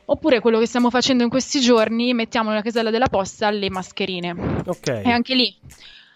Oppure 0.08 0.40
quello 0.40 0.60
che 0.60 0.68
stiamo 0.68 0.92
facendo 0.92 1.24
in 1.24 1.30
questi 1.30 1.60
giorni, 1.60 2.14
mettiamo 2.14 2.50
nella 2.50 2.62
casella 2.62 2.92
della 2.92 3.08
posta 3.08 3.50
le 3.50 3.72
mascherine. 3.72 4.62
Ok. 4.68 5.02
E 5.04 5.10
anche 5.10 5.34
lì 5.34 5.58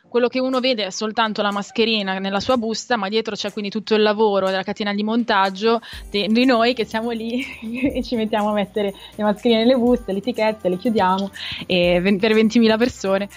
quello 0.10 0.27
che 0.27 0.39
uno 0.39 0.60
vede 0.60 0.86
è 0.86 0.89
soltanto 0.89 1.41
la 1.41 1.51
mascherina 1.51 2.17
nella 2.19 2.39
sua 2.39 2.58
busta, 2.58 2.97
ma 2.97 3.08
dietro 3.08 3.36
c'è 3.36 3.53
quindi 3.53 3.69
tutto 3.69 3.95
il 3.95 4.01
lavoro 4.01 4.47
della 4.47 4.63
catena 4.63 4.93
di 4.93 5.03
montaggio 5.03 5.79
di, 6.10 6.27
di 6.27 6.45
noi 6.45 6.73
che 6.73 6.84
siamo 6.84 7.12
lì 7.12 7.45
e 7.93 8.03
ci 8.03 8.15
mettiamo 8.15 8.49
a 8.49 8.53
mettere 8.53 8.93
le 9.15 9.23
mascherine 9.23 9.62
nelle 9.62 9.75
buste, 9.75 10.12
le 10.12 10.17
etichette, 10.17 10.67
le 10.67 10.77
chiudiamo 10.77 11.32
e, 11.65 12.17
per 12.19 12.34
20.000 12.34 12.77
persone. 12.77 13.29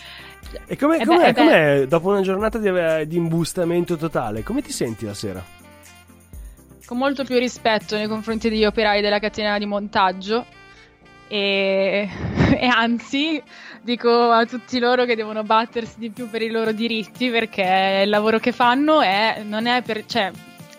E 0.66 0.76
com'è, 0.76 1.00
Eh 1.00 1.06
com'è, 1.06 1.18
beh, 1.18 1.28
eh 1.28 1.32
beh. 1.32 1.40
com'è, 1.40 1.86
dopo 1.86 2.08
una 2.08 2.20
giornata 2.20 2.58
di, 2.58 3.06
di 3.06 3.16
imbustamento 3.16 3.96
totale, 3.96 4.42
come 4.42 4.62
ti 4.62 4.72
senti 4.72 5.04
la 5.04 5.14
sera? 5.14 5.60
con 6.92 7.00
molto 7.00 7.24
più 7.24 7.38
rispetto 7.38 7.96
nei 7.96 8.06
confronti 8.06 8.50
degli 8.50 8.66
operai 8.66 9.00
della 9.00 9.18
catena 9.18 9.56
di 9.56 9.64
montaggio 9.64 10.44
e, 11.26 12.06
e 12.58 12.66
anzi 12.66 13.42
dico 13.80 14.30
a 14.30 14.44
tutti 14.44 14.78
loro 14.78 15.06
che 15.06 15.16
devono 15.16 15.42
battersi 15.42 15.94
di 15.98 16.10
più 16.10 16.28
per 16.28 16.42
i 16.42 16.50
loro 16.50 16.72
diritti 16.72 17.30
perché 17.30 18.02
il 18.04 18.10
lavoro 18.10 18.38
che 18.38 18.52
fanno 18.52 19.00
è, 19.00 19.42
non 19.42 19.66
è 19.66 19.80
per, 19.80 20.04
cioè, 20.04 20.30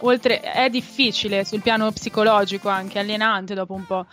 oltre, 0.02 0.41
è 0.41 0.69
difficile 0.69 1.43
sul 1.45 1.62
piano 1.62 1.91
psicologico 1.91 2.69
anche 2.69 2.99
alienante 2.99 3.56
dopo 3.56 3.73
un 3.73 3.86
po'. 3.88 4.06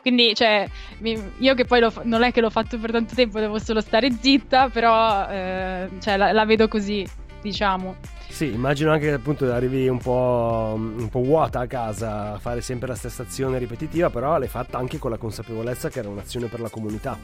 Quindi, 0.00 0.34
cioè, 0.34 0.68
mi- 0.98 1.20
io 1.38 1.54
che 1.54 1.64
poi 1.64 1.90
fa- 1.90 2.02
non 2.04 2.22
è 2.22 2.32
che 2.32 2.40
l'ho 2.40 2.50
fatto 2.50 2.78
per 2.78 2.92
tanto 2.92 3.14
tempo, 3.14 3.40
devo 3.40 3.58
solo 3.58 3.80
stare 3.80 4.10
zitta, 4.20 4.68
però 4.68 5.28
eh, 5.28 5.88
cioè, 6.00 6.16
la, 6.16 6.32
la 6.32 6.44
vedo 6.44 6.68
così, 6.68 7.06
diciamo. 7.42 7.96
Sì, 8.28 8.52
immagino 8.52 8.92
anche 8.92 9.06
che 9.06 9.12
appunto 9.14 9.50
arrivi 9.52 9.88
un 9.88 9.98
po', 9.98 10.74
un 10.76 11.08
po' 11.08 11.22
vuota 11.22 11.60
a 11.60 11.66
casa 11.66 12.34
a 12.34 12.38
fare 12.38 12.60
sempre 12.60 12.86
la 12.86 12.94
stessa 12.94 13.22
azione 13.22 13.58
ripetitiva, 13.58 14.10
però 14.10 14.38
l'hai 14.38 14.48
fatta 14.48 14.78
anche 14.78 14.98
con 14.98 15.10
la 15.10 15.16
consapevolezza 15.16 15.88
che 15.88 15.98
era 15.98 16.08
un'azione 16.08 16.46
per 16.46 16.60
la 16.60 16.68
comunità. 16.68 17.18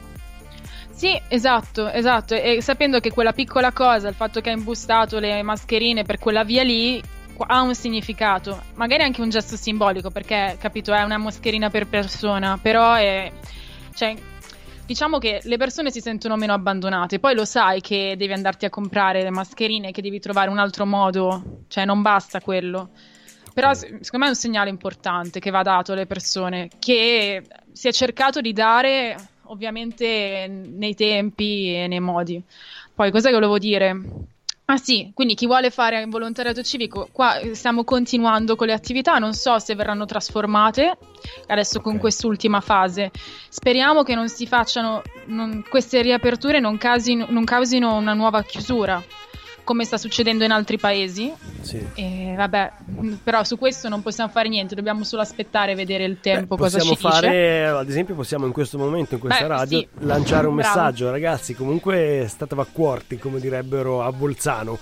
Sì, 0.91 1.19
esatto, 1.27 1.89
esatto. 1.89 2.33
E 2.35 2.61
sapendo 2.61 2.99
che 2.99 3.11
quella 3.11 3.33
piccola 3.33 3.71
cosa, 3.71 4.07
il 4.07 4.15
fatto 4.15 4.41
che 4.41 4.49
ha 4.49 4.53
imbustato 4.53 5.19
le 5.19 5.43
mascherine 5.43 6.03
per 6.03 6.19
quella 6.19 6.43
via 6.43 6.63
lì, 6.63 7.01
ha 7.37 7.61
un 7.61 7.75
significato. 7.75 8.61
Magari 8.75 9.03
anche 9.03 9.21
un 9.21 9.29
gesto 9.29 9.55
simbolico, 9.55 10.09
perché, 10.11 10.57
capito, 10.59 10.93
è 10.93 11.03
una 11.03 11.17
mascherina 11.17 11.69
per 11.69 11.87
persona, 11.87 12.57
però 12.61 12.93
è... 12.93 13.31
Cioè, 13.93 14.15
diciamo 14.85 15.17
che 15.17 15.41
le 15.43 15.57
persone 15.57 15.91
si 15.91 15.99
sentono 15.99 16.35
meno 16.35 16.53
abbandonate. 16.53 17.19
Poi 17.19 17.35
lo 17.35 17.45
sai 17.45 17.81
che 17.81 18.15
devi 18.17 18.33
andarti 18.33 18.65
a 18.65 18.69
comprare 18.69 19.23
le 19.23 19.31
mascherine, 19.31 19.91
che 19.91 20.01
devi 20.01 20.19
trovare 20.19 20.49
un 20.49 20.59
altro 20.59 20.85
modo, 20.85 21.63
cioè 21.67 21.85
non 21.85 22.01
basta 22.01 22.39
quello. 22.39 22.89
Però 23.53 23.73
secondo 23.73 24.17
me 24.17 24.25
è 24.25 24.29
un 24.29 24.35
segnale 24.35 24.69
importante 24.69 25.39
che 25.39 25.49
va 25.49 25.61
dato 25.61 25.93
alle 25.93 26.05
persone, 26.05 26.69
che 26.77 27.41
si 27.71 27.87
è 27.87 27.91
cercato 27.93 28.41
di 28.41 28.51
dare 28.51 29.15
ovviamente 29.43 30.47
nei 30.47 30.93
tempi 30.93 31.73
e 31.73 31.87
nei 31.87 32.01
modi. 32.01 32.41
Poi 32.93 33.11
cosa 33.11 33.29
che 33.29 33.35
volevo 33.35 33.57
dire? 33.57 33.97
Ah 34.67 34.77
sì, 34.77 35.11
quindi 35.13 35.35
chi 35.35 35.45
vuole 35.45 35.69
fare 35.69 36.03
volontariato 36.07 36.63
civico, 36.63 37.07
qua 37.11 37.37
eh, 37.37 37.53
stiamo 37.53 37.83
continuando 37.83 38.55
con 38.55 38.65
le 38.65 38.73
attività, 38.73 39.19
non 39.19 39.33
so 39.33 39.59
se 39.59 39.75
verranno 39.75 40.05
trasformate 40.05 40.97
adesso 41.47 41.81
con 41.81 41.95
Ok. 41.95 41.99
quest'ultima 41.99 42.61
fase. 42.61 43.11
Speriamo 43.47 44.01
che 44.01 44.15
non 44.15 44.27
si 44.27 44.47
facciano, 44.47 45.03
non- 45.27 45.63
queste 45.69 46.01
riaperture 46.01 46.59
non, 46.59 46.77
casino- 46.79 47.27
non 47.29 47.43
causino 47.43 47.95
una 47.95 48.13
nuova 48.13 48.41
chiusura, 48.41 49.03
come 49.65 49.83
sta 49.83 49.97
succedendo 49.97 50.45
in 50.45 50.51
altri 50.51 50.77
paesi. 50.77 51.33
Sì. 51.59 51.85
E 51.95 52.33
vabbè, 52.37 52.71
però 53.21 53.43
su 53.43 53.57
questo 53.57 53.89
non 53.89 54.01
possiamo 54.01 54.29
fare 54.31 54.47
niente, 54.47 54.75
dobbiamo 54.75 55.03
solo 55.03 55.21
aspettare 55.21 55.73
e 55.73 55.75
vedere 55.75 56.05
il 56.05 56.19
tempo 56.21 56.55
Beh, 56.55 56.61
cosa 56.61 56.79
ci 56.79 56.89
dice. 56.89 57.01
fare, 57.01 57.65
ad 57.67 57.89
esempio, 57.89 58.15
possiamo 58.15 58.45
in 58.45 58.53
questo 58.53 58.77
momento, 58.77 59.15
in 59.15 59.19
questa 59.19 59.41
Beh, 59.41 59.47
radio, 59.47 59.79
sì. 59.79 59.87
lanciare 60.05 60.47
un 60.47 60.55
Bravo. 60.55 60.69
messaggio, 60.75 61.11
ragazzi. 61.11 61.53
Comunque 61.53 62.27
state 62.29 62.55
vaccuorti, 62.55 63.17
come 63.17 63.41
direbbero 63.41 64.01
a 64.01 64.11
Bolzano. 64.13 64.77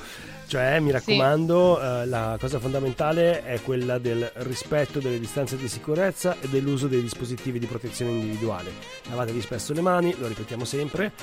Cioè, 0.54 0.80
mi 0.80 0.92
raccomando, 0.92 1.82
eh, 1.82 2.06
la 2.06 2.38
cosa 2.40 2.60
fondamentale 2.60 3.44
è 3.44 3.60
quella 3.62 3.98
del 3.98 4.32
rispetto 4.36 5.00
delle 5.00 5.18
distanze 5.18 5.58
di 5.58 5.68
sicurezza 5.68 6.36
e 6.40 6.48
dell'uso 6.48 6.86
dei 6.86 7.02
dispositivi 7.02 7.58
di 7.58 7.66
protezione 7.66 8.12
individuale. 8.12 8.72
Lavatevi 9.10 9.42
spesso 9.42 9.74
le 9.74 9.82
mani, 9.82 10.14
lo 10.16 10.28
ripetiamo 10.28 10.64
sempre, 10.64 11.14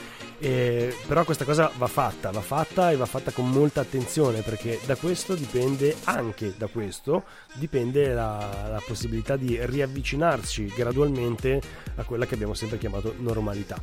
eh, 0.41 0.93
però 1.07 1.23
questa 1.23 1.45
cosa 1.45 1.71
va 1.77 1.87
fatta, 1.87 2.33
va 2.33 2.41
fatta 2.41 2.91
e 2.91 2.97
va 2.97 3.07
fatta 3.07 3.31
con 3.31 3.49
molta 3.49 3.83
attenzione 3.83 4.41
perché 4.41 4.81
da 4.85 4.97
questo 4.97 5.37
dipende, 5.37 5.95
anche 6.07 6.55
da 6.57 6.67
questo, 6.67 7.23
dipende 7.55 8.13
la, 8.13 8.69
la 8.69 8.83
possibilità 8.85 9.37
di 9.37 9.57
riavvicinarci 9.65 10.73
gradualmente 10.75 11.61
a 11.95 12.03
quella 12.03 12.27
che 12.27 12.35
abbiamo 12.35 12.55
sempre 12.55 12.79
chiamato 12.79 13.15
normalità. 13.19 13.81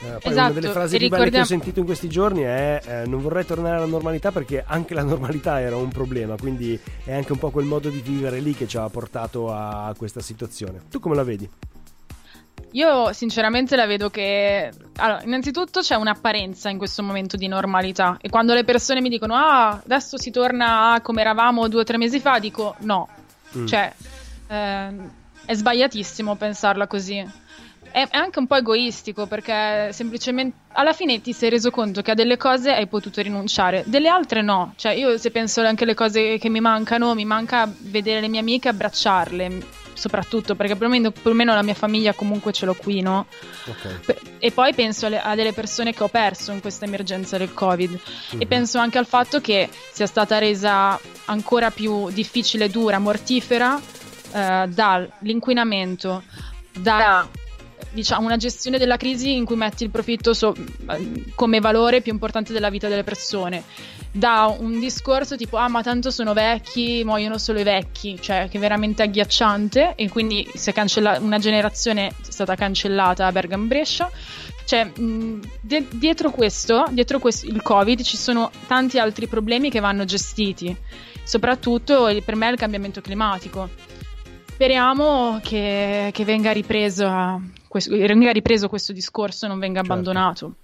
Eh, 0.00 0.18
poi 0.20 0.20
una 0.22 0.30
Esatto, 0.30 0.52
delle 0.52 0.68
frasi 0.68 0.94
e 0.94 0.98
più 0.98 1.08
belle 1.08 1.30
che 1.30 1.40
ho 1.40 1.44
sentito 1.44 1.80
in 1.80 1.84
questi 1.86 2.08
giorni 2.08 2.42
è 2.42 2.80
eh, 2.84 3.06
non 3.06 3.20
vorrei 3.20 3.44
tornare 3.44 3.76
alla 3.76 3.86
normalità 3.86 4.30
perché 4.30 4.62
anche 4.66 4.94
la 4.94 5.02
normalità 5.02 5.60
era 5.60 5.76
un 5.76 5.88
problema, 5.88 6.36
quindi 6.36 6.78
è 7.04 7.12
anche 7.14 7.32
un 7.32 7.38
po' 7.38 7.50
quel 7.50 7.64
modo 7.66 7.88
di 7.88 8.00
vivere 8.00 8.38
lì 8.40 8.54
che 8.54 8.68
ci 8.68 8.76
ha 8.76 8.88
portato 8.88 9.52
a 9.52 9.92
questa 9.96 10.20
situazione. 10.20 10.82
Tu 10.90 11.00
come 11.00 11.16
la 11.16 11.24
vedi? 11.24 11.50
Io 12.72 13.12
sinceramente 13.12 13.76
la 13.76 13.86
vedo 13.86 14.10
che 14.10 14.70
allora, 14.96 15.22
innanzitutto 15.22 15.80
c'è 15.80 15.94
un'apparenza 15.94 16.68
in 16.68 16.76
questo 16.76 17.02
momento 17.02 17.36
di 17.36 17.48
normalità 17.48 18.18
e 18.20 18.28
quando 18.28 18.52
le 18.52 18.62
persone 18.64 19.00
mi 19.00 19.08
dicono 19.08 19.34
ah 19.34 19.70
adesso 19.70 20.18
si 20.18 20.30
torna 20.30 20.92
a 20.92 21.00
come 21.00 21.22
eravamo 21.22 21.66
due 21.68 21.80
o 21.80 21.84
tre 21.84 21.96
mesi 21.96 22.20
fa 22.20 22.38
dico 22.38 22.74
no, 22.80 23.08
Mm. 23.56 23.66
cioè 23.66 23.90
ehm, 24.48 25.10
è 25.46 25.54
sbagliatissimo 25.54 26.36
pensarla 26.36 26.86
così. 26.86 27.46
È, 27.98 28.06
è 28.10 28.16
anche 28.16 28.38
un 28.38 28.46
po' 28.46 28.54
egoistico 28.54 29.26
perché 29.26 29.88
semplicemente 29.92 30.56
alla 30.74 30.92
fine 30.92 31.20
ti 31.20 31.32
sei 31.32 31.50
reso 31.50 31.72
conto 31.72 32.00
che 32.00 32.12
a 32.12 32.14
delle 32.14 32.36
cose 32.36 32.70
hai 32.72 32.86
potuto 32.86 33.20
rinunciare, 33.20 33.82
delle 33.86 34.08
altre 34.08 34.40
no. 34.40 34.74
Cioè 34.76 34.92
io 34.92 35.18
se 35.18 35.32
penso 35.32 35.62
anche 35.62 35.82
alle 35.82 35.94
cose 35.94 36.38
che 36.38 36.48
mi 36.48 36.60
mancano, 36.60 37.14
mi 37.14 37.24
manca 37.24 37.68
vedere 37.80 38.20
le 38.20 38.28
mie 38.28 38.38
amiche, 38.38 38.68
abbracciarle, 38.68 39.60
soprattutto 39.94 40.54
perché 40.54 40.74
perlomeno, 40.76 41.10
perlomeno 41.10 41.52
la 41.54 41.62
mia 41.62 41.74
famiglia 41.74 42.12
comunque 42.12 42.52
ce 42.52 42.66
l'ho 42.66 42.74
qui, 42.74 43.00
no? 43.00 43.26
Ok. 43.66 44.00
Pe- 44.06 44.20
E 44.38 44.52
poi 44.52 44.72
penso 44.74 45.06
alle- 45.06 45.20
a 45.20 45.34
delle 45.34 45.52
persone 45.52 45.92
che 45.92 46.04
ho 46.04 46.08
perso 46.08 46.52
in 46.52 46.60
questa 46.60 46.84
emergenza 46.84 47.36
del 47.36 47.52
Covid 47.52 47.92
e 47.94 48.36
Mhm. 48.36 48.46
penso 48.46 48.78
anche 48.78 48.98
al 48.98 49.06
fatto 49.06 49.40
che 49.40 49.68
sia 49.90 50.06
stata 50.06 50.38
resa 50.38 50.96
ancora 51.24 51.72
più 51.72 52.08
difficile, 52.10 52.70
dura, 52.70 53.00
mortifera 53.00 53.80
eh, 54.32 54.66
dall'inquinamento, 54.68 56.22
da 56.78 57.26
diciamo 57.90 58.26
una 58.26 58.36
gestione 58.36 58.78
della 58.78 58.96
crisi 58.96 59.34
in 59.34 59.44
cui 59.44 59.56
metti 59.56 59.84
il 59.84 59.90
profitto 59.90 60.34
so- 60.34 60.54
come 61.34 61.60
valore 61.60 62.00
più 62.00 62.12
importante 62.12 62.52
della 62.52 62.70
vita 62.70 62.88
delle 62.88 63.04
persone. 63.04 63.62
Da 64.10 64.54
un 64.58 64.78
discorso 64.80 65.36
tipo 65.36 65.56
ah 65.56 65.68
ma 65.68 65.82
tanto 65.82 66.10
sono 66.10 66.32
vecchi 66.32 67.02
muoiono 67.04 67.38
solo 67.38 67.60
i 67.60 67.62
vecchi 67.62 68.18
cioè 68.20 68.48
che 68.50 68.56
è 68.56 68.60
veramente 68.60 69.02
agghiacciante 69.02 69.94
e 69.96 70.08
quindi 70.08 70.48
è 70.52 70.72
cancella- 70.72 71.18
una 71.20 71.38
generazione 71.38 72.08
è 72.08 72.12
stata 72.20 72.54
cancellata 72.54 73.26
a 73.26 73.32
Bergamo 73.32 73.66
Brescia. 73.66 74.10
Cioè 74.64 74.84
mh, 74.84 75.40
de- 75.60 75.86
dietro 75.90 76.30
questo 76.30 76.84
dietro 76.90 77.18
questo, 77.18 77.46
il 77.46 77.62
covid 77.62 78.02
ci 78.02 78.16
sono 78.16 78.50
tanti 78.66 78.98
altri 78.98 79.26
problemi 79.26 79.70
che 79.70 79.80
vanno 79.80 80.04
gestiti 80.04 80.76
soprattutto 81.28 82.10
per 82.24 82.36
me 82.36 82.48
il 82.48 82.56
cambiamento 82.56 83.02
climatico. 83.02 83.68
Speriamo 84.50 85.38
che, 85.42 86.10
che 86.12 86.24
venga 86.24 86.50
ripreso 86.50 87.06
questo, 87.68 87.94
venga 87.96 88.32
ripreso 88.32 88.68
questo 88.68 88.92
discorso 88.92 89.44
e 89.44 89.48
non 89.48 89.58
venga 89.58 89.80
Certo. 89.80 89.92
abbandonato. 89.92 90.54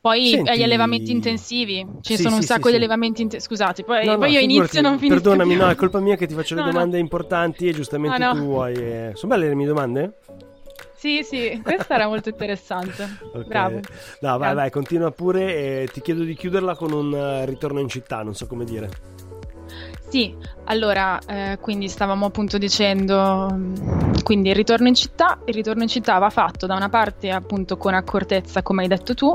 Poi 0.00 0.28
Senti- 0.28 0.48
agli 0.50 0.62
allevamenti 0.62 1.10
intensivi, 1.10 1.86
ci 2.00 2.16
Sì, 2.16 2.22
sono 2.22 2.36
un 2.36 2.40
sì, 2.40 2.46
sacco 2.46 2.64
sì, 2.66 2.70
di 2.70 2.76
allevamenti 2.76 3.22
intensivi. 3.22 3.54
Scusate, 3.54 3.84
poi, 3.84 4.06
No, 4.06 4.12
no, 4.12 4.18
poi 4.18 4.30
io 4.32 4.40
inizio 4.40 4.78
e 4.78 4.82
non 4.82 4.98
finisco. 4.98 5.20
Perdonami, 5.20 5.54
più. 5.54 5.62
no, 5.62 5.68
è 5.68 5.74
colpa 5.74 6.00
mia 6.00 6.16
che 6.16 6.26
ti 6.26 6.34
faccio 6.34 6.54
le 6.56 6.62
domande 6.62 6.98
importanti 6.98 7.68
e 7.68 7.72
giustamente 7.74 8.18
no. 8.18 8.32
tu 8.32 8.38
vuoi. 8.38 8.74
eh, 8.76 9.10
Sono 9.14 9.34
belle 9.34 9.48
le 9.48 9.54
mie 9.54 9.66
domande? 9.66 10.18
Sì, 10.94 11.22
sì, 11.22 11.60
questa 11.62 11.94
era 11.94 12.06
molto 12.08 12.28
interessante. 12.30 13.08
Ok. 13.32 13.46
Bravo. 13.46 13.80
No, 14.20 14.38
vai, 14.38 14.54
vai, 14.54 14.70
continua 14.70 15.10
pure 15.12 15.82
e 15.82 15.88
ti 15.92 16.00
chiedo 16.00 16.22
di 16.24 16.34
chiuderla 16.34 16.74
con 16.76 16.92
un 16.92 17.14
eh, 17.14 17.44
ritorno 17.46 17.78
in 17.80 17.88
città, 17.88 18.22
non 18.22 18.34
so 18.34 18.46
come 18.46 18.64
dire. 18.64 18.88
Sì, 20.10 20.34
allora, 20.64 21.20
eh, 21.24 21.58
quindi 21.60 21.88
stavamo 21.88 22.26
appunto 22.26 22.58
dicendo, 22.58 23.48
mm, 23.52 23.74
quindi 24.24 24.48
il 24.48 24.56
ritorno 24.56 24.88
in 24.88 24.94
città, 24.96 25.40
il 25.44 25.54
ritorno 25.54 25.82
in 25.82 25.88
città 25.88 26.18
va 26.18 26.30
fatto 26.30 26.66
da 26.66 26.74
una 26.74 26.88
parte 26.88 27.30
appunto 27.30 27.76
con 27.76 27.94
accortezza, 27.94 28.60
come 28.62 28.82
hai 28.82 28.88
detto 28.88 29.14
tu, 29.14 29.32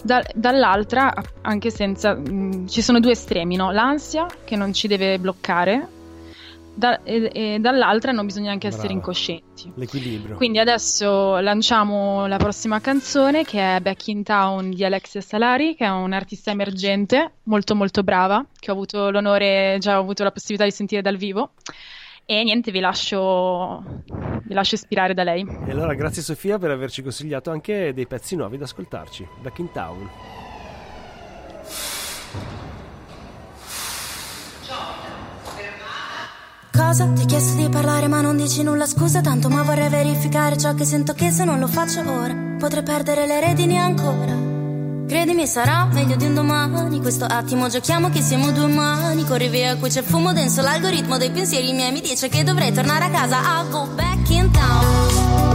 da- 0.00 0.22
dall'altra 0.32 1.12
anche 1.40 1.70
senza, 1.70 2.14
mm, 2.14 2.66
ci 2.68 2.82
sono 2.82 3.00
due 3.00 3.12
estremi, 3.12 3.56
no? 3.56 3.72
L'ansia 3.72 4.26
che 4.44 4.54
non 4.54 4.72
ci 4.72 4.86
deve 4.86 5.18
bloccare 5.18 5.88
da- 6.74 7.02
e, 7.02 7.30
e 7.32 7.58
dall'altra 7.60 8.12
non 8.12 8.26
bisogna 8.26 8.50
anche 8.50 8.66
essere 8.66 8.84
Brava. 8.88 8.98
incoscienti. 8.98 9.72
L'equilibrio. 9.74 10.36
Quindi 10.36 10.58
adesso 10.58 11.38
lanciamo 11.38 12.26
la 12.26 12.36
prossima 12.36 12.80
canzone 12.80 13.44
che 13.44 13.76
è 13.76 13.80
Back 13.80 14.06
in 14.08 14.22
Town 14.22 14.70
di 14.70 14.84
Alexia 14.84 15.20
Salari, 15.20 15.74
che 15.74 15.84
è 15.84 15.90
un'artista 15.90 16.50
emergente, 16.50 17.32
molto 17.44 17.74
molto 17.74 18.02
brava, 18.02 18.44
che 18.58 18.70
ho 18.70 18.74
avuto 18.74 19.10
l'onore, 19.10 19.76
già 19.80 19.98
ho 19.98 20.00
avuto 20.00 20.22
la 20.24 20.32
possibilità 20.32 20.64
di 20.64 20.72
sentire 20.74 21.02
dal 21.02 21.16
vivo. 21.16 21.50
E 22.24 22.42
niente, 22.44 22.70
vi 22.70 22.78
lascio, 22.80 23.82
vi 24.44 24.54
lascio 24.54 24.76
ispirare 24.76 25.12
da 25.12 25.24
lei. 25.24 25.44
E 25.66 25.70
allora 25.70 25.92
grazie 25.94 26.22
Sofia 26.22 26.56
per 26.58 26.70
averci 26.70 27.02
consigliato 27.02 27.50
anche 27.50 27.92
dei 27.92 28.06
pezzi 28.06 28.36
nuovi 28.36 28.56
da 28.56 28.64
ascoltarci. 28.64 29.26
Back 29.40 29.58
in 29.58 29.72
Town. 29.72 30.08
Cosa? 36.72 37.06
Ti 37.06 37.22
ho 37.22 37.26
chiesto 37.26 37.54
di 37.56 37.68
parlare 37.68 38.08
ma 38.08 38.22
non 38.22 38.36
dici 38.36 38.62
nulla 38.62 38.86
scusa 38.86 39.20
tanto 39.20 39.50
ma 39.50 39.62
vorrei 39.62 39.90
verificare 39.90 40.56
ciò 40.56 40.74
che 40.74 40.86
sento 40.86 41.12
che 41.12 41.30
se 41.30 41.44
non 41.44 41.58
lo 41.58 41.66
faccio 41.66 42.00
ora 42.00 42.34
potrei 42.58 42.82
perdere 42.82 43.26
le 43.26 43.40
redini 43.40 43.78
ancora. 43.78 44.50
Credimi 45.06 45.46
sarà 45.46 45.84
meglio 45.92 46.16
di 46.16 46.24
un 46.24 46.32
domani 46.32 46.98
Questo 47.00 47.26
attimo 47.26 47.68
giochiamo 47.68 48.08
che 48.08 48.22
siamo 48.22 48.50
due 48.50 48.64
umani 48.64 49.26
Corri 49.26 49.48
via 49.48 49.76
qui 49.76 49.90
c'è 49.90 50.00
fumo 50.00 50.32
denso 50.32 50.62
L'algoritmo 50.62 51.18
dei 51.18 51.30
pensieri 51.30 51.74
miei 51.74 51.92
mi 51.92 52.00
dice 52.00 52.30
che 52.30 52.42
dovrei 52.44 52.72
tornare 52.72 53.04
a 53.04 53.10
casa 53.10 53.36
I'll 53.36 53.68
go 53.68 53.86
back 53.94 54.30
in 54.30 54.50
town 54.50 55.51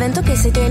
Penso 0.00 0.22
spesso 0.22 0.46
al 0.46 0.52
vento 0.52 0.69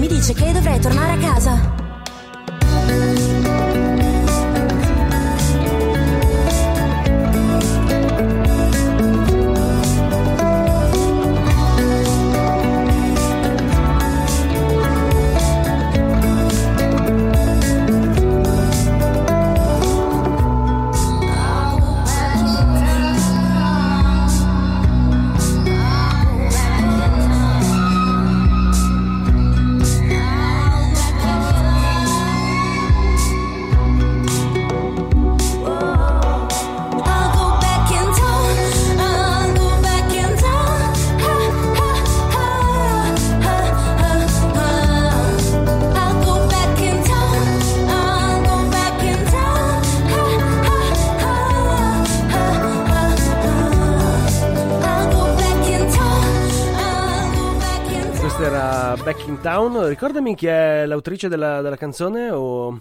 Ricordami 59.99 60.33
chi 60.33 60.45
è 60.47 60.85
l'autrice 60.85 61.27
della, 61.27 61.59
della 61.59 61.75
canzone 61.75 62.31
o... 62.31 62.79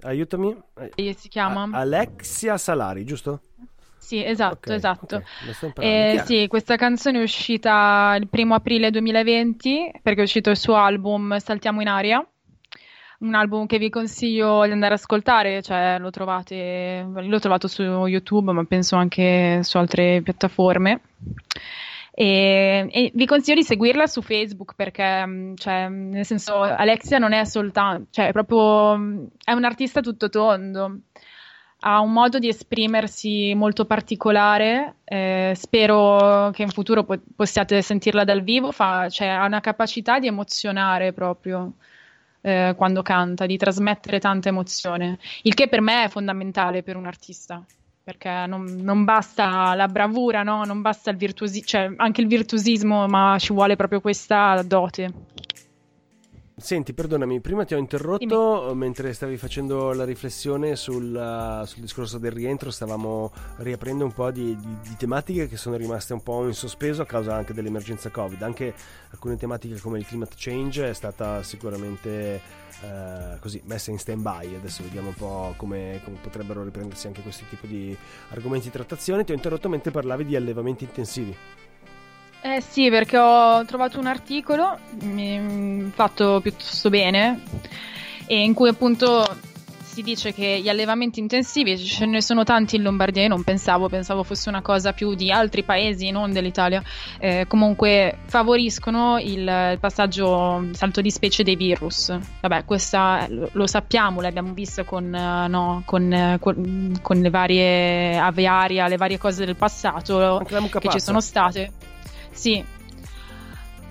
Aiutami. 0.00 0.52
E 0.96 1.14
si 1.16 1.28
chiama? 1.28 1.68
A- 1.70 1.78
Alexia 1.78 2.58
Salari, 2.58 3.04
giusto? 3.04 3.42
Sì, 3.98 4.20
esatto, 4.24 4.70
Ok, 4.72 4.74
esatto. 4.74 5.16
ok, 5.18 5.22
la 5.46 5.52
sto 5.52 5.66
imparando. 5.66 5.96
Eh, 5.96 6.18
sì, 6.24 6.46
questa 6.48 6.74
canzone 6.74 7.20
è 7.20 7.22
uscita 7.22 8.16
il 8.18 8.26
primo 8.26 8.56
aprile 8.56 8.90
2020 8.90 9.92
perché 10.02 10.22
è 10.22 10.24
uscito 10.24 10.50
il 10.50 10.56
suo 10.56 10.74
album 10.74 11.38
Saltiamo 11.38 11.80
in 11.80 11.86
aria, 11.86 12.26
un 13.20 13.34
album 13.36 13.66
che 13.66 13.78
vi 13.78 13.88
consiglio 13.88 14.64
di 14.64 14.72
andare 14.72 14.94
ad 14.94 14.98
ascoltare, 14.98 15.62
cioè 15.62 15.98
lo 16.00 16.10
trovate, 16.10 17.06
l'ho 17.14 17.38
trovato 17.38 17.68
su 17.68 17.80
YouTube, 17.80 18.50
ma 18.50 18.64
penso 18.64 18.96
anche 18.96 19.60
su 19.62 19.76
altre 19.76 20.20
piattaforme. 20.20 21.00
E, 22.14 22.88
e 22.90 23.10
vi 23.14 23.24
consiglio 23.24 23.56
di 23.56 23.64
seguirla 23.64 24.06
su 24.06 24.20
Facebook 24.20 24.74
perché, 24.74 25.24
mh, 25.24 25.54
cioè, 25.56 25.88
nel 25.88 26.26
senso, 26.26 26.60
Alexia 26.60 27.18
non 27.18 27.32
è 27.32 27.44
soltanto, 27.44 28.08
cioè, 28.10 28.28
è 28.28 28.32
proprio, 28.32 28.96
mh, 28.96 29.28
è 29.44 29.52
un 29.52 29.64
artista 29.64 30.00
tutto 30.00 30.28
tondo. 30.28 30.98
Ha 31.84 32.00
un 32.00 32.12
modo 32.12 32.38
di 32.38 32.48
esprimersi 32.48 33.54
molto 33.54 33.86
particolare, 33.86 34.96
eh, 35.04 35.52
spero 35.56 36.50
che 36.52 36.62
in 36.62 36.68
futuro 36.68 37.02
po- 37.04 37.20
possiate 37.34 37.82
sentirla 37.82 38.24
dal 38.24 38.42
vivo, 38.42 38.70
fa- 38.70 39.08
cioè, 39.08 39.26
ha 39.28 39.44
una 39.46 39.60
capacità 39.60 40.20
di 40.20 40.28
emozionare 40.28 41.12
proprio 41.12 41.72
eh, 42.42 42.74
quando 42.76 43.02
canta, 43.02 43.46
di 43.46 43.56
trasmettere 43.56 44.20
tanta 44.20 44.48
emozione, 44.48 45.18
il 45.42 45.54
che 45.54 45.68
per 45.68 45.80
me 45.80 46.04
è 46.04 46.08
fondamentale 46.08 46.82
per 46.82 46.96
un 46.96 47.06
artista, 47.06 47.64
perché 48.04 48.44
non, 48.46 48.64
non 48.80 49.04
basta 49.04 49.74
la 49.74 49.86
bravura, 49.86 50.42
no? 50.42 50.64
non 50.64 50.80
basta 50.80 51.10
il 51.10 51.16
virtuosismo, 51.16 51.66
cioè 51.66 51.92
anche 51.96 52.20
il 52.20 52.26
virtuosismo, 52.26 53.06
ma 53.06 53.36
ci 53.38 53.52
vuole 53.52 53.76
proprio 53.76 54.00
questa 54.00 54.62
dote. 54.62 55.12
Senti, 56.62 56.94
perdonami, 56.94 57.40
prima 57.40 57.64
ti 57.64 57.74
ho 57.74 57.76
interrotto 57.76 58.72
mentre 58.72 59.12
stavi 59.12 59.36
facendo 59.36 59.92
la 59.92 60.04
riflessione 60.04 60.76
sul, 60.76 61.12
uh, 61.12 61.64
sul 61.66 61.80
discorso 61.80 62.18
del 62.18 62.30
rientro, 62.30 62.70
stavamo 62.70 63.32
riaprendo 63.56 64.04
un 64.04 64.12
po' 64.12 64.30
di, 64.30 64.56
di- 64.56 64.78
di 64.80 64.96
tematiche 64.96 65.48
che 65.48 65.56
sono 65.56 65.74
rimaste 65.74 66.12
un 66.12 66.22
po' 66.22 66.46
in 66.46 66.54
sospeso 66.54 67.02
a 67.02 67.04
causa 67.04 67.34
anche 67.34 67.52
dell'emergenza 67.52 68.10
Covid. 68.10 68.40
Anche 68.42 68.72
alcune 69.10 69.36
tematiche 69.36 69.80
come 69.80 69.98
il 69.98 70.06
climate 70.06 70.34
change 70.36 70.88
è 70.88 70.94
stata 70.94 71.42
sicuramente 71.42 72.40
eh, 72.80 73.38
così 73.40 73.60
messa 73.64 73.90
in 73.90 73.98
stand-by. 73.98 74.54
Adesso 74.54 74.84
vediamo 74.84 75.08
un 75.08 75.14
po' 75.14 75.54
come, 75.56 76.00
come 76.04 76.18
potrebbero 76.22 76.62
riprendersi 76.62 77.08
anche 77.08 77.22
questi 77.22 77.44
tipi 77.48 77.66
di 77.66 77.96
argomenti 78.30 78.66
di 78.66 78.72
trattazione. 78.72 79.24
Ti 79.24 79.32
ho 79.32 79.34
interrotto 79.34 79.68
mentre 79.68 79.90
parlavi 79.90 80.24
di 80.24 80.36
allevamenti 80.36 80.84
intensivi. 80.84 81.36
Eh 82.44 82.60
sì, 82.60 82.90
perché 82.90 83.16
ho 83.16 83.64
trovato 83.64 84.00
un 84.00 84.06
articolo 84.06 84.76
mm, 85.04 85.90
fatto 85.90 86.40
piuttosto 86.40 86.90
bene 86.90 87.40
e 88.26 88.42
in 88.42 88.52
cui 88.52 88.68
appunto 88.68 89.24
si 89.92 90.02
dice 90.02 90.32
che 90.32 90.58
gli 90.62 90.70
allevamenti 90.70 91.20
intensivi 91.20 91.76
ce 91.78 92.06
ne 92.06 92.22
sono 92.22 92.44
tanti 92.44 92.76
in 92.76 92.82
Lombardia, 92.82 93.22
io 93.22 93.28
non 93.28 93.44
pensavo, 93.44 93.90
pensavo 93.90 94.22
fosse 94.22 94.48
una 94.48 94.62
cosa 94.62 94.94
più 94.94 95.14
di 95.14 95.30
altri 95.30 95.64
paesi, 95.64 96.10
non 96.10 96.32
dell'Italia, 96.32 96.82
eh, 97.20 97.44
comunque 97.46 98.20
favoriscono 98.24 99.18
il, 99.18 99.40
il 99.40 99.78
passaggio 99.78 100.60
il 100.62 100.76
salto 100.76 101.02
di 101.02 101.10
specie 101.10 101.42
dei 101.42 101.56
virus. 101.56 102.16
Vabbè, 102.40 102.64
questa 102.64 103.26
lo, 103.28 103.66
sappiamo, 103.66 104.22
l'abbiamo 104.22 104.54
vista 104.54 104.82
con, 104.84 105.14
eh, 105.14 105.48
no, 105.48 105.82
con, 105.84 106.10
eh, 106.10 106.38
con- 106.40 106.98
con 107.02 107.20
le 107.20 107.30
varie 107.30 108.16
aviaria, 108.16 108.88
le 108.88 108.96
varie 108.96 109.18
cose 109.18 109.44
del 109.44 109.56
passato 109.56 110.42
che 110.80 110.88
ci 110.88 111.00
sono 111.00 111.20
state. 111.20 111.90
Sì. 112.32 112.64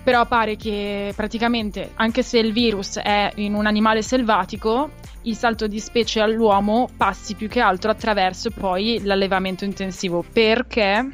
Però 0.04 0.26
pare 0.26 0.56
che 0.56 1.12
praticamente, 1.14 1.92
anche 1.94 2.22
se 2.22 2.38
il 2.38 2.52
virus 2.52 2.98
è 2.98 3.30
in 3.36 3.54
un 3.54 3.66
animale 3.66 4.02
selvatico, 4.02 4.90
il 5.22 5.36
salto 5.36 5.68
di 5.68 5.78
specie 5.78 6.20
all'uomo 6.20 6.88
passi 6.96 7.34
più 7.34 7.48
che 7.48 7.60
altro 7.60 7.92
attraverso 7.92 8.50
poi 8.50 9.00
l'allevamento 9.04 9.64
intensivo. 9.64 10.24
Perché? 10.32 11.08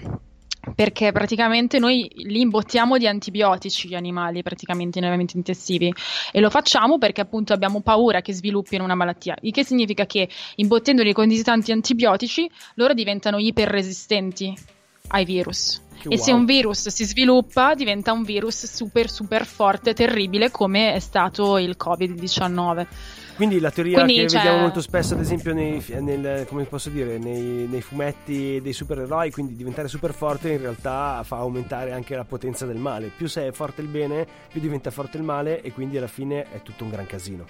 Perché 0.75 1.13
praticamente 1.13 1.79
noi 1.79 2.11
li 2.15 2.41
imbottiamo 2.41 2.97
di 2.97 3.07
antibiotici 3.07 3.89
gli 3.89 3.95
animali, 3.95 4.43
praticamente 4.43 4.99
in 4.99 5.05
allevamenti 5.05 5.37
intensivi. 5.37 5.93
E 6.33 6.41
lo 6.41 6.49
facciamo 6.49 6.97
perché 6.97 7.21
appunto 7.21 7.53
abbiamo 7.53 7.83
paura 7.83 8.23
che 8.23 8.33
sviluppino 8.33 8.85
una 8.85 8.95
malattia. 8.95 9.37
Il 9.43 9.53
che 9.53 9.65
significa 9.65 10.07
che 10.07 10.29
imbottendoli 10.57 11.13
con 11.13 11.29
tanti 11.43 11.73
antibiotici, 11.73 12.51
loro 12.75 12.95
diventano 12.95 13.39
iperresistenti 13.39 14.77
ai 15.09 15.25
virus. 15.25 15.83
Che 16.01 16.09
E 16.11 16.17
se 16.17 16.31
wow. 16.31 16.41
un 16.41 16.47
virus 16.47 16.89
si 16.89 17.05
sviluppa, 17.05 17.75
diventa 17.75 18.13
un 18.13 18.23
virus 18.23 18.67
super 18.73 19.11
super 19.11 19.45
forte, 19.45 19.95
terribile, 19.95 20.51
come 20.51 20.95
è 20.95 21.01
stato 21.01 21.59
il 21.59 21.77
Covid-19. 21.77 22.87
Quindi 23.35 23.61
la 23.61 23.71
teoria 23.71 24.03
Quindi, 24.03 24.23
che 24.23 24.29
cioè- 24.29 24.43
vediamo 24.43 24.63
molto 24.63 24.81
spesso, 24.81 25.15
ad 25.15 25.21
esempio, 25.21 25.55
nei, 25.55 25.85
nel- 26.01 26.45
come 26.49 26.65
posso 26.65 26.89
dire, 26.89 27.19
nei, 27.19 27.67
nei 27.69 27.81
fumetti 27.83 28.61
dei 28.61 28.73
supereroi, 28.73 29.31
quindi 29.31 29.55
diventare 29.55 29.87
super 29.89 30.13
forte 30.13 30.51
in 30.51 30.61
realtà 30.61 31.23
fa 31.25 31.37
aumentare 31.37 31.93
anche 31.93 32.17
la 32.17 32.25
potenza 32.25 32.67
del 32.67 32.79
male. 32.79 33.11
Più 33.17 33.27
sei 33.29 33.51
forte 33.53 33.81
il 33.81 33.89
bene, 33.89 34.27
più 34.51 34.61
diventa 34.61 34.91
forte 34.91 35.17
il 35.19 35.23
male 35.23 35.63
e 35.63 35.73
quindi 35.73 35.97
alla 35.99 36.09
fine 36.09 36.51
è 36.53 36.63
tutto 36.63 36.83
un 36.85 36.91
gran 36.91 37.07
casino. 37.07 37.45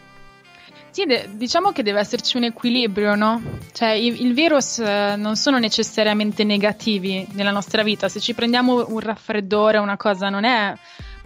Sì, 0.90 1.04
de- 1.04 1.28
diciamo 1.32 1.70
che 1.70 1.82
deve 1.82 2.00
esserci 2.00 2.36
un 2.36 2.44
equilibrio, 2.44 3.14
no? 3.14 3.40
Cioè, 3.72 3.90
i- 3.90 4.22
il 4.24 4.34
virus 4.34 4.78
eh, 4.78 5.14
non 5.16 5.36
sono 5.36 5.58
necessariamente 5.58 6.44
negativi 6.44 7.26
nella 7.32 7.50
nostra 7.50 7.82
vita. 7.82 8.08
Se 8.08 8.20
ci 8.20 8.34
prendiamo 8.34 8.86
un 8.88 8.98
raffreddore, 8.98 9.78
una 9.78 9.96
cosa, 9.96 10.28
non 10.28 10.44
è 10.44 10.74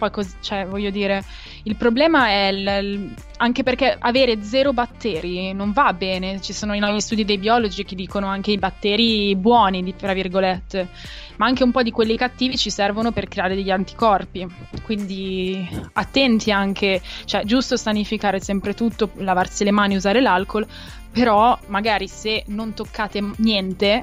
poi 0.02 0.10
così, 0.10 0.34
cioè, 0.40 0.66
voglio 0.66 0.90
dire, 0.90 1.22
il 1.62 1.76
problema 1.76 2.26
è 2.26 2.48
il- 2.48 3.14
anche 3.36 3.62
perché 3.62 3.96
avere 3.96 4.42
zero 4.42 4.72
batteri 4.72 5.52
non 5.52 5.70
va 5.70 5.92
bene. 5.92 6.40
Ci 6.40 6.52
sono 6.52 6.74
i 6.74 6.80
nuovi 6.80 7.00
studi 7.00 7.24
dei 7.24 7.38
biologi 7.38 7.84
che 7.84 7.94
dicono 7.94 8.26
anche 8.26 8.50
i 8.50 8.58
batteri 8.58 9.36
buoni, 9.36 9.94
tra 9.94 10.12
virgolette, 10.12 10.88
ma 11.36 11.46
anche 11.46 11.62
un 11.62 11.70
po' 11.70 11.84
di 11.84 11.92
quelli 11.92 12.16
cattivi 12.16 12.56
ci 12.56 12.70
servono 12.70 13.12
per 13.12 13.28
creare 13.28 13.54
degli 13.54 13.70
anticorpi. 13.70 14.44
Quindi 14.82 15.68
attenti 15.92 16.50
anche 16.50 17.00
cioè 17.24 17.44
giusto 17.44 17.76
sanificare 17.76 18.40
sempre 18.40 18.74
tutto, 18.74 19.10
lavarsi 19.18 19.62
le 19.62 19.70
mani, 19.70 19.94
usare 19.94 20.20
l'alcol, 20.20 20.66
però 21.12 21.56
magari 21.66 22.08
se 22.08 22.42
non 22.48 22.74
toccate 22.74 23.22
niente, 23.36 24.02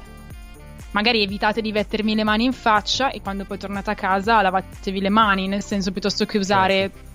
magari 0.92 1.22
evitate 1.22 1.60
di 1.60 1.72
mettermi 1.72 2.14
le 2.14 2.24
mani 2.24 2.44
in 2.44 2.52
faccia 2.52 3.10
e 3.10 3.20
quando 3.20 3.44
poi 3.44 3.58
tornate 3.58 3.90
a 3.90 3.94
casa 3.94 4.42
lavatevi 4.42 5.00
le 5.00 5.08
mani, 5.08 5.46
nel 5.46 5.62
senso 5.62 5.92
piuttosto 5.92 6.24
che 6.24 6.38
usare... 6.38 7.08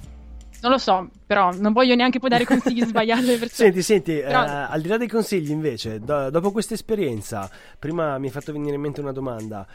Non 0.62 0.72
lo 0.72 0.78
so, 0.80 1.10
però 1.28 1.52
non 1.52 1.74
voglio 1.74 1.94
neanche 1.94 2.18
poi 2.18 2.30
dare 2.30 2.46
consigli 2.46 2.82
sbagliati 2.88 3.22
alle 3.22 3.38
persone. 3.38 3.72
Senti, 3.72 3.82
senti, 3.84 4.14
Però- 4.16 4.44
eh, 4.44 4.50
al 4.50 4.82
di 4.82 4.88
là 4.88 4.98
dei 4.98 5.08
consigli 5.08 5.52
invece, 5.52 6.00
do- 6.00 6.30
dopo 6.32 6.52
questa 6.52 6.74
esperienza, 6.74 7.48
prima 7.78 8.18
mi 8.18 8.28
hai 8.28 8.32
fatto 8.32 8.52
venire 8.52 8.76
in 8.76 8.82
mente 8.82 9.02
una 9.02 9.12
domanda. 9.12 9.68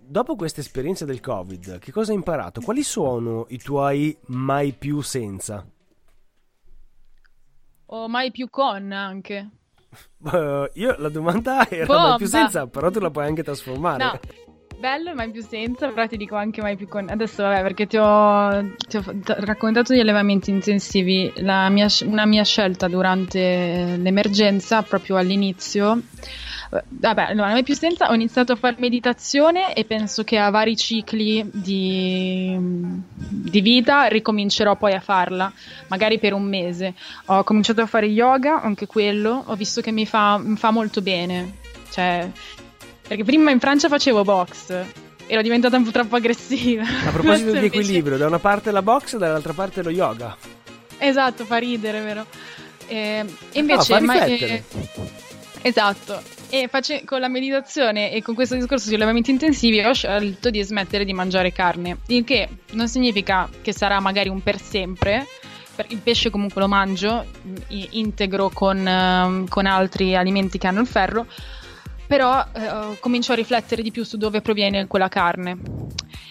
Dopo 0.00 0.34
questa 0.34 0.60
esperienza 0.60 1.04
del 1.04 1.20
Covid, 1.20 1.78
che 1.78 1.92
cosa 1.92 2.10
hai 2.10 2.16
imparato? 2.16 2.60
Quali 2.60 2.82
sono 2.82 3.46
i 3.50 3.58
tuoi 3.58 4.16
mai 4.26 4.72
più 4.72 5.00
senza? 5.00 5.64
O 7.86 8.08
mai 8.08 8.30
più 8.32 8.50
con 8.50 8.90
anche. 8.90 9.50
Eh, 10.32 10.70
io 10.74 10.94
la 10.98 11.10
domanda 11.10 11.66
era 11.68 11.86
mai 11.86 12.16
più 12.16 12.26
Bomba! 12.26 12.26
senza, 12.26 12.66
però 12.66 12.90
tu 12.90 12.98
la 12.98 13.10
puoi 13.10 13.26
anche 13.26 13.42
trasformare. 13.42 14.04
No, 14.04 14.18
bello, 14.78 15.14
mai 15.14 15.30
più 15.30 15.42
senza, 15.42 15.88
però 15.88 16.06
ti 16.06 16.16
dico 16.16 16.34
anche 16.34 16.62
mai 16.62 16.76
più 16.76 16.88
con. 16.88 17.08
Adesso, 17.10 17.42
vabbè, 17.42 17.60
perché 17.62 17.86
ti 17.86 17.96
ho, 17.98 18.74
ti 18.88 18.96
ho 18.96 19.04
raccontato 19.40 19.92
gli 19.92 20.00
allevamenti 20.00 20.50
intensivi. 20.50 21.30
La 21.36 21.68
mia 21.68 21.88
una 22.04 22.24
mia 22.24 22.42
scelta 22.44 22.88
durante 22.88 23.96
l'emergenza, 23.98 24.82
proprio 24.82 25.16
all'inizio. 25.16 26.00
Vabbè, 26.88 27.22
allora, 27.30 27.50
mai 27.50 27.62
più 27.62 27.74
senza, 27.74 28.10
ho 28.10 28.14
iniziato 28.14 28.52
a 28.52 28.56
fare 28.56 28.76
meditazione 28.78 29.74
e 29.74 29.84
penso 29.84 30.24
che 30.24 30.38
a 30.38 30.50
vari 30.50 30.76
cicli 30.76 31.48
di, 31.52 32.56
di 33.14 33.60
vita 33.60 34.06
ricomincerò 34.06 34.76
poi 34.76 34.92
a 34.92 35.00
farla, 35.00 35.52
magari 35.88 36.18
per 36.18 36.32
un 36.32 36.42
mese. 36.42 36.94
Ho 37.26 37.44
cominciato 37.44 37.80
a 37.80 37.86
fare 37.86 38.06
yoga, 38.06 38.60
anche 38.60 38.86
quello, 38.86 39.44
ho 39.46 39.54
visto 39.54 39.80
che 39.80 39.92
mi 39.92 40.06
fa, 40.06 40.38
mi 40.38 40.56
fa 40.56 40.70
molto 40.70 41.00
bene. 41.00 41.58
Cioè, 41.90 42.28
perché 43.06 43.22
prima 43.22 43.50
in 43.50 43.60
Francia 43.60 43.88
facevo 43.88 44.24
box, 44.24 44.84
ero 45.26 45.42
diventata 45.42 45.76
un 45.76 45.84
po' 45.84 45.90
troppo 45.90 46.16
aggressiva. 46.16 46.82
A 46.82 47.10
proposito 47.10 47.52
di 47.58 47.66
equilibrio, 47.66 48.16
da 48.16 48.26
una 48.26 48.40
parte 48.40 48.70
la 48.70 48.82
box, 48.82 49.16
dall'altra 49.16 49.52
parte 49.52 49.82
lo 49.82 49.90
yoga. 49.90 50.36
Esatto, 50.98 51.44
fa 51.44 51.56
ridere, 51.58 52.00
vero? 52.00 52.26
E 52.86 53.24
invece, 53.52 53.94
fa 53.94 54.00
ma- 54.00 54.24
eh, 54.24 54.62
esatto. 55.62 56.33
E 56.50 56.68
face- 56.68 57.04
con 57.04 57.20
la 57.20 57.28
meditazione 57.28 58.12
e 58.12 58.22
con 58.22 58.34
questo 58.34 58.54
discorso 58.54 58.84
sugli 58.84 58.94
allevamenti 58.94 59.30
intensivi 59.30 59.80
ho 59.80 59.92
scelto 59.92 60.50
di 60.50 60.62
smettere 60.62 61.04
di 61.04 61.12
mangiare 61.12 61.52
carne, 61.52 61.98
il 62.08 62.22
che 62.24 62.48
non 62.72 62.86
significa 62.86 63.48
che 63.62 63.72
sarà 63.72 63.98
magari 64.00 64.28
un 64.28 64.42
per 64.42 64.60
sempre. 64.60 65.26
Il 65.88 65.98
pesce 65.98 66.30
comunque 66.30 66.60
lo 66.60 66.68
mangio, 66.68 67.24
i- 67.68 67.88
integro 67.92 68.48
con, 68.50 68.86
ehm, 68.86 69.48
con 69.48 69.66
altri 69.66 70.14
alimenti 70.14 70.56
che 70.56 70.68
hanno 70.68 70.80
il 70.80 70.86
ferro, 70.86 71.26
però 72.06 72.44
eh, 72.52 72.96
comincio 73.00 73.32
a 73.32 73.34
riflettere 73.34 73.82
di 73.82 73.90
più 73.90 74.04
su 74.04 74.16
dove 74.16 74.40
proviene 74.40 74.86
quella 74.86 75.08
carne 75.08 75.58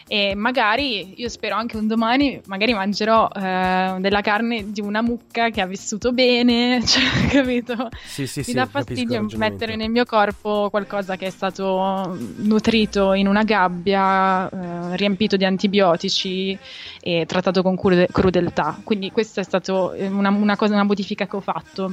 e 0.08 0.36
magari 0.36 1.20
io 1.20 1.30
spero 1.30 1.56
anche 1.56 1.78
un 1.78 1.88
domani 1.88 2.42
magari 2.46 2.74
mangerò 2.74 3.30
eh, 3.34 3.96
della 4.00 4.22
carne 4.22 4.72
di 4.72 4.82
una 4.82 5.02
mucca 5.02 5.50
che 5.50 5.62
ha 5.62 5.66
vissuto 5.66 6.12
bene 6.12 6.82
cioè, 6.86 7.28
capito? 7.30 7.89
Sì, 8.04 8.28
sì, 8.28 8.39
mi 8.39 8.46
sì. 8.46 8.54
dà 8.54 8.66
fastidio 8.66 9.26
mettere 9.36 9.76
nel 9.76 9.89
mio 9.89 10.06
corpo 10.06 10.70
qualcosa 10.70 11.16
che 11.16 11.28
è 11.28 11.30
stato 11.30 12.18
nutrito 12.38 13.13
in 13.13 13.28
una 13.28 13.44
gabbia 13.44 14.50
eh, 14.50 14.98
riempito 14.98 15.38
di 15.38 15.46
antibiotici 15.46 16.58
e 17.02 17.26
trattato 17.26 17.62
con 17.62 17.76
crude- 17.76 18.08
crudeltà 18.12 18.80
quindi 18.84 19.12
questa 19.12 19.42
è 19.42 19.44
stata 19.44 19.74
una, 19.74 20.30
una 20.30 20.56
cosa 20.56 20.74
una 20.74 20.84
modifica 20.84 21.28
che 21.28 21.36
ho 21.36 21.42
fatto 21.42 21.92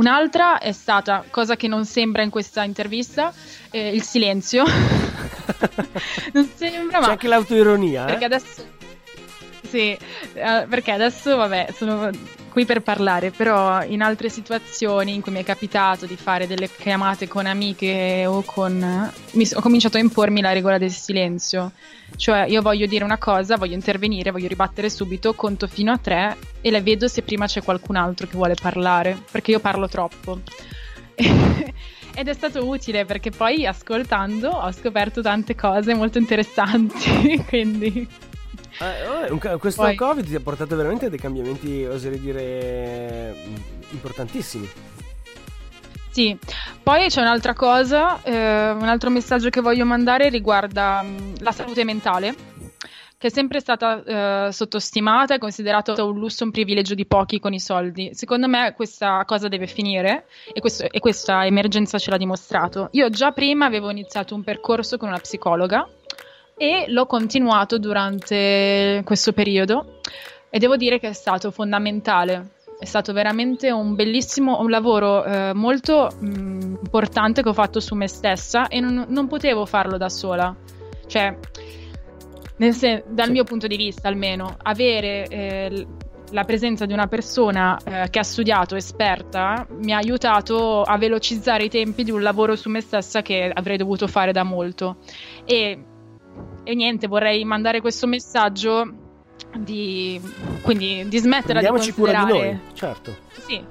Un'altra 0.00 0.58
è 0.58 0.72
stata, 0.72 1.24
cosa 1.28 1.56
che 1.56 1.68
non 1.68 1.84
sembra 1.84 2.22
in 2.22 2.30
questa 2.30 2.64
intervista, 2.64 3.34
eh, 3.70 3.94
il 3.94 4.02
silenzio. 4.02 4.64
non 6.32 6.50
sembra, 6.54 7.00
C'è 7.00 7.04
ma 7.04 7.10
anche 7.10 7.28
l'autoironia, 7.28 8.06
perché 8.06 8.22
eh? 8.22 8.24
adesso 8.24 8.78
sì, 9.70 9.96
eh, 10.34 10.66
perché 10.68 10.90
adesso 10.90 11.36
vabbè, 11.36 11.68
sono 11.72 12.10
qui 12.50 12.64
per 12.64 12.82
parlare, 12.82 13.30
però 13.30 13.84
in 13.84 14.02
altre 14.02 14.28
situazioni 14.28 15.14
in 15.14 15.20
cui 15.20 15.30
mi 15.30 15.38
è 15.38 15.44
capitato 15.44 16.06
di 16.06 16.16
fare 16.16 16.48
delle 16.48 16.68
chiamate 16.68 17.28
con 17.28 17.46
amiche 17.46 18.26
o 18.26 18.42
con 18.42 18.76
mi 19.32 19.48
ho 19.54 19.60
cominciato 19.60 19.96
a 19.96 20.00
impormi 20.00 20.40
la 20.40 20.52
regola 20.52 20.76
del 20.76 20.90
silenzio. 20.90 21.70
Cioè, 22.16 22.46
io 22.48 22.60
voglio 22.60 22.86
dire 22.86 23.04
una 23.04 23.18
cosa, 23.18 23.56
voglio 23.56 23.74
intervenire, 23.74 24.32
voglio 24.32 24.48
ribattere 24.48 24.90
subito, 24.90 25.34
conto 25.34 25.68
fino 25.68 25.92
a 25.92 25.98
tre 25.98 26.36
e 26.60 26.72
la 26.72 26.80
vedo 26.80 27.06
se 27.06 27.22
prima 27.22 27.46
c'è 27.46 27.62
qualcun 27.62 27.94
altro 27.94 28.26
che 28.26 28.36
vuole 28.36 28.56
parlare, 28.60 29.16
perché 29.30 29.52
io 29.52 29.60
parlo 29.60 29.86
troppo. 29.88 30.40
Ed 32.12 32.26
è 32.26 32.34
stato 32.34 32.66
utile 32.66 33.04
perché 33.04 33.30
poi 33.30 33.64
ascoltando 33.64 34.48
ho 34.48 34.72
scoperto 34.72 35.22
tante 35.22 35.54
cose 35.54 35.94
molto 35.94 36.18
interessanti, 36.18 37.42
quindi 37.46 38.08
Eh, 38.82 39.38
ca- 39.38 39.58
questo 39.58 39.82
Poi- 39.82 39.94
Covid 39.94 40.26
ti 40.26 40.34
ha 40.34 40.40
portato 40.40 40.74
veramente 40.74 41.06
a 41.06 41.08
dei 41.10 41.18
cambiamenti, 41.18 41.84
oserei 41.84 42.18
dire, 42.18 43.34
importantissimi. 43.90 44.68
Sì, 46.12 46.36
poi 46.82 47.08
c'è 47.08 47.20
un'altra 47.20 47.54
cosa, 47.54 48.20
eh, 48.22 48.70
un 48.70 48.88
altro 48.88 49.10
messaggio 49.10 49.48
che 49.48 49.60
voglio 49.60 49.84
mandare 49.84 50.28
riguarda 50.28 51.02
mh, 51.02 51.34
la 51.40 51.52
salute 51.52 51.84
mentale, 51.84 52.34
che 53.16 53.26
è 53.28 53.30
sempre 53.30 53.60
stata 53.60 54.02
eh, 54.48 54.52
sottostimata 54.52 55.34
e 55.34 55.38
considerata 55.38 56.02
un 56.02 56.18
lusso, 56.18 56.42
un 56.44 56.50
privilegio 56.50 56.94
di 56.94 57.06
pochi 57.06 57.38
con 57.38 57.52
i 57.52 57.60
soldi. 57.60 58.10
Secondo 58.14 58.48
me 58.48 58.72
questa 58.74 59.22
cosa 59.26 59.46
deve 59.46 59.66
finire 59.68 60.24
e, 60.52 60.58
questo- 60.60 60.90
e 60.90 60.98
questa 61.00 61.44
emergenza 61.46 61.98
ce 61.98 62.10
l'ha 62.10 62.16
dimostrato. 62.16 62.88
Io 62.92 63.08
già 63.10 63.30
prima 63.30 63.66
avevo 63.66 63.90
iniziato 63.90 64.34
un 64.34 64.42
percorso 64.42 64.96
con 64.96 65.08
una 65.08 65.18
psicologa 65.18 65.86
e 66.60 66.84
l'ho 66.88 67.06
continuato 67.06 67.78
durante 67.78 69.00
questo 69.06 69.32
periodo 69.32 70.00
e 70.50 70.58
devo 70.58 70.76
dire 70.76 71.00
che 71.00 71.08
è 71.08 71.12
stato 71.14 71.50
fondamentale. 71.50 72.50
È 72.78 72.84
stato 72.84 73.14
veramente 73.14 73.70
un 73.70 73.94
bellissimo 73.94 74.60
un 74.60 74.68
lavoro 74.68 75.24
eh, 75.24 75.54
molto 75.54 76.10
mh, 76.18 76.80
importante 76.84 77.42
che 77.42 77.48
ho 77.48 77.54
fatto 77.54 77.80
su 77.80 77.94
me 77.94 78.08
stessa 78.08 78.68
e 78.68 78.78
non, 78.80 79.06
non 79.08 79.26
potevo 79.26 79.64
farlo 79.64 79.96
da 79.96 80.10
sola. 80.10 80.54
Cioè, 81.06 81.34
nel 82.58 82.74
sen- 82.74 83.04
dal 83.08 83.26
Sì. 83.26 83.32
mio 83.32 83.44
punto 83.44 83.66
di 83.66 83.76
vista 83.76 84.08
almeno, 84.08 84.54
avere 84.62 85.26
eh, 85.28 85.86
la 86.32 86.44
presenza 86.44 86.84
di 86.84 86.92
una 86.92 87.06
persona 87.06 87.78
eh, 87.82 88.10
che 88.10 88.18
ha 88.18 88.22
studiato, 88.22 88.76
esperta, 88.76 89.66
mi 89.78 89.92
ha 89.92 89.96
aiutato 89.96 90.82
a 90.82 90.98
velocizzare 90.98 91.64
i 91.64 91.70
tempi 91.70 92.04
di 92.04 92.10
un 92.10 92.20
lavoro 92.20 92.54
su 92.54 92.68
me 92.68 92.82
stessa 92.82 93.22
che 93.22 93.50
avrei 93.50 93.78
dovuto 93.78 94.06
fare 94.06 94.30
da 94.32 94.42
molto. 94.42 94.98
E, 95.46 95.84
e 96.64 96.74
niente, 96.74 97.06
vorrei 97.06 97.44
mandare 97.44 97.80
questo 97.80 98.06
messaggio 98.06 98.92
di, 99.58 100.20
quindi, 100.62 101.06
di 101.08 101.18
smettere 101.18 101.60
di 101.60 101.66
Prendiamoci 101.66 101.92
cura 101.92 102.12
di 102.12 102.16
considerare... 102.18 102.52
noi, 102.52 102.60
certo. 102.74 103.16
Sì, 103.46 103.64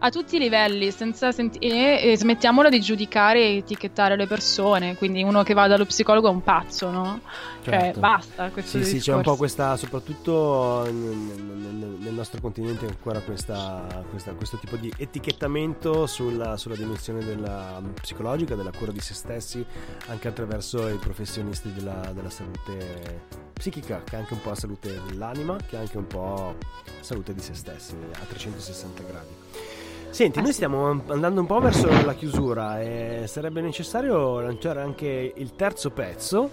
a 0.00 0.10
tutti 0.10 0.36
i 0.36 0.38
livelli, 0.38 0.90
senza 0.90 1.32
senti- 1.32 1.58
e, 1.58 2.00
e 2.12 2.16
smettiamola 2.16 2.68
di 2.68 2.80
giudicare 2.80 3.40
e 3.40 3.56
etichettare 3.56 4.16
le 4.16 4.26
persone. 4.26 4.96
Quindi 4.96 5.22
uno 5.22 5.42
che 5.42 5.54
va 5.54 5.66
dallo 5.66 5.84
psicologo 5.86 6.28
è 6.28 6.30
un 6.30 6.42
pazzo, 6.42 6.90
no? 6.90 7.20
Cioè, 7.62 7.80
Certo. 7.80 8.00
basta 8.00 8.48
questo 8.50 8.78
Sì, 8.78 8.84
sì, 8.84 8.98
c'è 9.00 9.12
un 9.14 9.22
po' 9.22 9.36
questa, 9.36 9.76
soprattutto 9.76 10.82
nel, 10.84 10.92
nel- 10.94 11.96
nel 11.98 12.14
nostro 12.14 12.40
continente, 12.40 12.86
ancora 12.86 13.20
questa, 13.20 14.04
questa- 14.10 14.32
questo 14.34 14.56
tipo 14.58 14.76
di 14.76 14.92
etichettamento 14.96 16.06
sulla, 16.06 16.56
sulla 16.56 16.76
dimensione 16.76 17.24
della 17.24 17.80
psicologica, 18.00 18.54
della 18.54 18.70
cura 18.70 18.92
di 18.92 19.00
se 19.00 19.14
stessi, 19.14 19.64
anche 20.06 20.28
attraverso 20.28 20.86
i 20.88 20.96
professionisti 20.96 21.72
della, 21.72 22.10
della 22.14 22.30
salute 22.30 23.44
psichica, 23.52 24.02
che 24.04 24.14
è 24.16 24.18
anche 24.18 24.34
un 24.34 24.40
po' 24.42 24.50
la 24.50 24.54
salute 24.54 25.00
dell'anima, 25.08 25.56
che 25.66 25.76
è 25.76 25.80
anche 25.80 25.96
un 25.96 26.06
po' 26.06 26.54
salute 27.00 27.34
di 27.34 27.40
se 27.40 27.54
stessi 27.54 27.96
a 28.12 28.24
360 28.28 29.02
gradi. 29.02 29.34
Senti, 30.16 30.38
Ah, 30.38 30.42
noi 30.42 30.54
stiamo 30.54 31.02
andando 31.08 31.40
un 31.42 31.46
po' 31.46 31.60
verso 31.60 31.90
la 32.06 32.14
chiusura 32.14 32.80
e 32.80 33.24
sarebbe 33.26 33.60
necessario 33.60 34.40
lanciare 34.40 34.80
anche 34.80 35.34
il 35.36 35.54
terzo 35.54 35.90
pezzo 35.90 36.48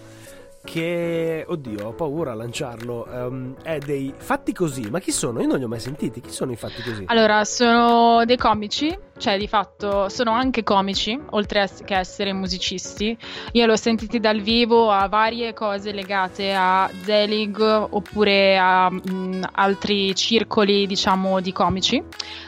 che, 0.61 1.45
oddio, 1.47 1.87
ho 1.87 1.93
paura 1.93 2.33
a 2.33 2.35
lanciarlo, 2.35 3.05
ehm, 3.05 3.55
è 3.61 3.77
dei 3.77 4.13
fatti 4.17 4.51
così, 4.51 4.89
ma 4.89 4.99
chi 4.99 5.11
sono? 5.11 5.39
Io 5.39 5.47
non 5.47 5.59
li 5.59 5.63
ho 5.63 5.69
mai 5.69 5.79
sentiti, 5.79 6.19
chi 6.19 6.29
sono 6.29 6.51
i 6.51 6.57
fatti 6.57 6.81
così? 6.81 7.05
Allora, 7.07 7.45
sono 7.45 8.25
dei 8.25 8.35
comici, 8.35 8.97
cioè 9.23 9.37
di 9.37 9.47
fatto 9.47 10.09
sono 10.09 10.31
anche 10.31 10.63
comici, 10.63 11.17
oltre 11.29 11.69
che 11.85 11.95
essere 11.95 12.33
musicisti. 12.33 13.17
Io 13.53 13.65
li 13.65 13.71
ho 13.71 13.75
sentiti 13.77 14.19
dal 14.19 14.41
vivo 14.41 14.91
a 14.91 15.07
varie 15.07 15.53
cose 15.53 15.93
legate 15.93 16.53
a 16.53 16.91
Zelig 17.03 17.57
oppure 17.61 18.57
a 18.57 18.89
mh, 18.91 19.47
altri 19.53 20.13
circoli, 20.13 20.85
diciamo, 20.87 21.39
di 21.39 21.53
comici. 21.53 22.03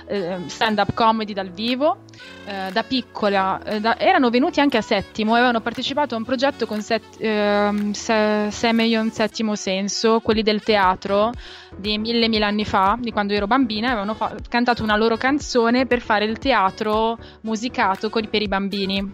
Eh, 0.07 0.37
stand-up 0.47 0.93
comedy 0.93 1.31
dal 1.31 1.49
vivo. 1.49 1.99
Eh, 2.47 2.71
da 2.71 2.83
piccola 2.83 3.59
eh, 3.63 3.79
da- 3.79 3.97
erano 3.97 4.29
venuti 4.29 4.59
anche 4.59 4.77
a 4.77 4.81
Settimo 4.81 5.33
avevano 5.33 5.61
partecipato 5.61 6.13
a 6.13 6.17
un 6.19 6.23
progetto 6.23 6.67
con 6.67 6.81
set, 6.81 7.03
ehm, 7.17 7.91
Se- 7.91 8.49
Semeion 8.51 9.09
Settimo 9.11 9.55
Senso, 9.55 10.19
quelli 10.19 10.43
del 10.43 10.61
teatro 10.61 11.31
di 11.77 11.97
mille 11.97 12.27
mille 12.27 12.45
anni 12.45 12.65
fa, 12.65 12.97
di 12.99 13.11
quando 13.11 13.33
ero 13.33 13.47
bambina, 13.47 13.87
avevano 13.91 14.13
fa- 14.13 14.35
cantato 14.49 14.83
una 14.83 14.95
loro 14.95 15.17
canzone 15.17 15.85
per 15.85 16.01
fare 16.01 16.25
il 16.25 16.37
teatro 16.37 17.17
musicato 17.41 18.09
con- 18.09 18.27
per 18.29 18.41
i 18.41 18.47
bambini. 18.47 19.11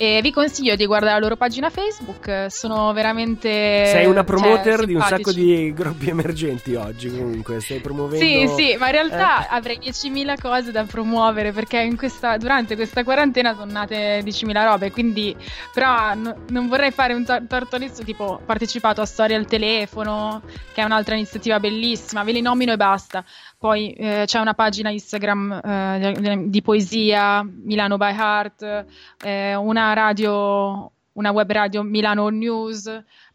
E 0.00 0.20
vi 0.22 0.30
consiglio 0.30 0.76
di 0.76 0.86
guardare 0.86 1.14
la 1.14 1.18
loro 1.18 1.34
pagina 1.36 1.70
Facebook, 1.70 2.46
sono 2.50 2.92
veramente. 2.92 3.48
Sei 3.86 4.06
una 4.06 4.24
cioè, 4.24 4.24
promoter 4.24 4.84
di 4.86 4.94
un 4.94 5.00
sacco 5.02 5.32
di 5.32 5.72
gruppi 5.74 6.08
emergenti 6.08 6.76
oggi, 6.76 7.10
comunque, 7.10 7.60
stai 7.60 7.80
promuovendo... 7.80 8.24
Sì, 8.24 8.46
sì, 8.56 8.76
ma 8.76 8.86
in 8.86 8.92
realtà 8.92 9.42
Eh. 9.42 9.46
avrei 9.50 9.78
10.000 9.78 10.36
cose 10.40 10.70
da 10.70 10.84
promuovere 10.84 11.50
perché 11.50 11.80
in 11.80 11.96
questa- 11.96 12.36
durante 12.36 12.76
questa 12.76 13.02
quarantena 13.02 13.54
sono 13.54 13.72
nate 13.72 14.22
10.000 14.22 14.64
robe, 14.64 14.92
quindi 14.92 15.34
però 15.74 16.14
no- 16.14 16.36
non 16.50 16.68
vorrei 16.68 16.92
fare 16.92 17.14
un 17.14 17.24
tor- 17.24 17.46
tortolisso 17.48 18.04
tipo 18.04 18.24
ho 18.24 18.40
partecipato 18.44 19.00
a 19.00 19.04
Storia 19.04 19.36
al 19.36 19.46
telefono, 19.46 20.42
che 20.72 20.80
è 20.80 20.84
un'altra 20.84 21.16
iniziativa 21.16 21.58
bellissima, 21.58 22.22
ve 22.22 22.30
li 22.32 22.40
nomino 22.40 22.72
e 22.72 22.76
basta. 22.76 23.24
Poi 23.58 23.92
eh, 23.94 24.22
c'è 24.24 24.38
una 24.38 24.54
pagina 24.54 24.88
Instagram 24.88 25.60
eh, 25.64 26.44
di- 26.46 26.62
poesia, 26.62 27.42
Milano 27.42 27.96
by 27.96 28.14
Heart, 28.14 28.86
eh, 29.24 29.56
una 29.56 29.92
radio, 29.94 30.92
una 31.14 31.32
web 31.32 31.50
radio 31.50 31.82
Milano 31.82 32.28
News, 32.28 32.88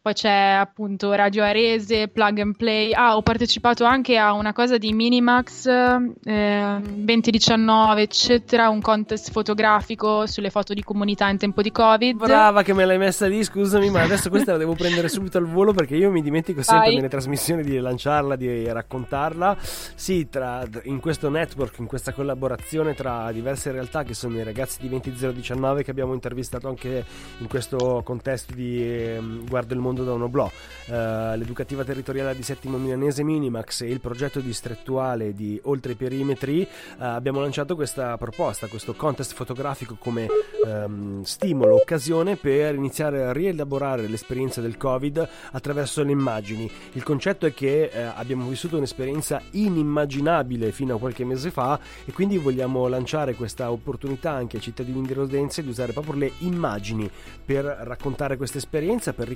poi 0.04 0.12
c'è 0.12 0.58
appunto 0.60 1.14
Radio 1.14 1.42
Arese, 1.42 2.08
Plug 2.08 2.38
and 2.38 2.56
Play. 2.58 2.92
Ah, 2.92 3.16
ho 3.16 3.22
partecipato 3.22 3.84
anche 3.84 4.18
a 4.18 4.34
una 4.34 4.52
cosa 4.52 4.76
di 4.76 4.92
Minimax 4.92 5.64
eh, 5.66 6.78
2019, 6.82 8.02
eccetera, 8.02 8.68
un 8.68 8.82
contest 8.82 9.30
fotografico 9.30 10.26
sulle 10.26 10.50
foto 10.50 10.74
di 10.74 10.82
comunità 10.82 11.30
in 11.30 11.38
tempo 11.38 11.62
di 11.62 11.72
Covid. 11.72 12.18
Brava 12.18 12.62
che 12.62 12.74
me 12.74 12.84
l'hai 12.84 12.98
messa 12.98 13.26
lì, 13.26 13.42
scusami, 13.42 13.88
ma 13.88 14.02
adesso 14.02 14.28
questa 14.28 14.52
la 14.52 14.58
devo 14.58 14.74
prendere 14.74 15.08
subito 15.08 15.38
al 15.38 15.46
volo 15.46 15.72
perché 15.72 15.96
io 15.96 16.10
mi 16.10 16.20
dimentico 16.20 16.60
sempre 16.60 16.88
Vai. 16.88 16.96
nelle 16.96 17.08
trasmissioni 17.08 17.62
di 17.62 17.78
lanciarla, 17.78 18.36
di 18.36 18.70
raccontarla. 18.70 19.56
Sì, 19.58 20.28
tra, 20.28 20.68
in 20.82 21.00
questo 21.00 21.30
network, 21.30 21.78
in 21.78 21.86
questa 21.86 22.12
collaborazione 22.12 22.92
tra 22.92 23.32
diverse 23.32 23.72
realtà 23.72 24.02
che 24.02 24.12
sono 24.12 24.36
i 24.36 24.44
ragazzi 24.44 24.82
di 24.82 24.88
20019 24.90 25.82
che 25.82 25.90
abbiamo 25.90 26.12
intervistato 26.12 26.68
anche 26.68 27.02
in 27.38 27.48
questo 27.48 28.02
contesto 28.04 28.52
di 28.52 28.82
ehm, 28.82 29.46
Guarda 29.48 29.72
il 29.72 29.80
mondo 29.80 29.93
da 30.02 30.12
un 30.12 30.22
oblò, 30.22 30.50
eh, 30.86 31.36
l'educativa 31.36 31.84
territoriale 31.84 32.34
di 32.34 32.42
Settimo 32.42 32.78
Milanese 32.78 33.22
Minimax 33.22 33.82
e 33.82 33.90
il 33.90 34.00
progetto 34.00 34.40
distrettuale 34.40 35.34
di 35.34 35.60
Oltre 35.64 35.92
i 35.92 35.94
perimetri, 35.94 36.62
eh, 36.62 36.68
abbiamo 36.98 37.40
lanciato 37.40 37.74
questa 37.76 38.16
proposta, 38.16 38.66
questo 38.66 38.94
contest 38.94 39.34
fotografico 39.34 39.96
come 39.98 40.26
ehm, 40.66 41.22
stimolo, 41.22 41.76
occasione 41.76 42.36
per 42.36 42.74
iniziare 42.74 43.24
a 43.24 43.32
rielaborare 43.32 44.08
l'esperienza 44.08 44.60
del 44.60 44.76
Covid 44.76 45.28
attraverso 45.52 46.02
le 46.02 46.12
immagini. 46.12 46.70
Il 46.92 47.02
concetto 47.02 47.46
è 47.46 47.54
che 47.54 47.90
eh, 47.92 48.02
abbiamo 48.02 48.48
vissuto 48.48 48.76
un'esperienza 48.76 49.40
inimmaginabile 49.50 50.72
fino 50.72 50.96
a 50.96 50.98
qualche 50.98 51.24
mese 51.24 51.50
fa 51.50 51.78
e 52.04 52.12
quindi 52.12 52.38
vogliamo 52.38 52.88
lanciare 52.88 53.34
questa 53.34 53.70
opportunità 53.70 54.30
anche 54.30 54.56
ai 54.56 54.62
cittadini 54.62 55.02
di 55.06 55.12
Rodenze 55.12 55.62
di 55.62 55.68
usare 55.68 55.92
proprio 55.92 56.14
le 56.14 56.32
immagini 56.38 57.10
per 57.44 57.64
raccontare 57.64 58.36
questa 58.36 58.58
esperienza, 58.58 59.12
per 59.12 59.28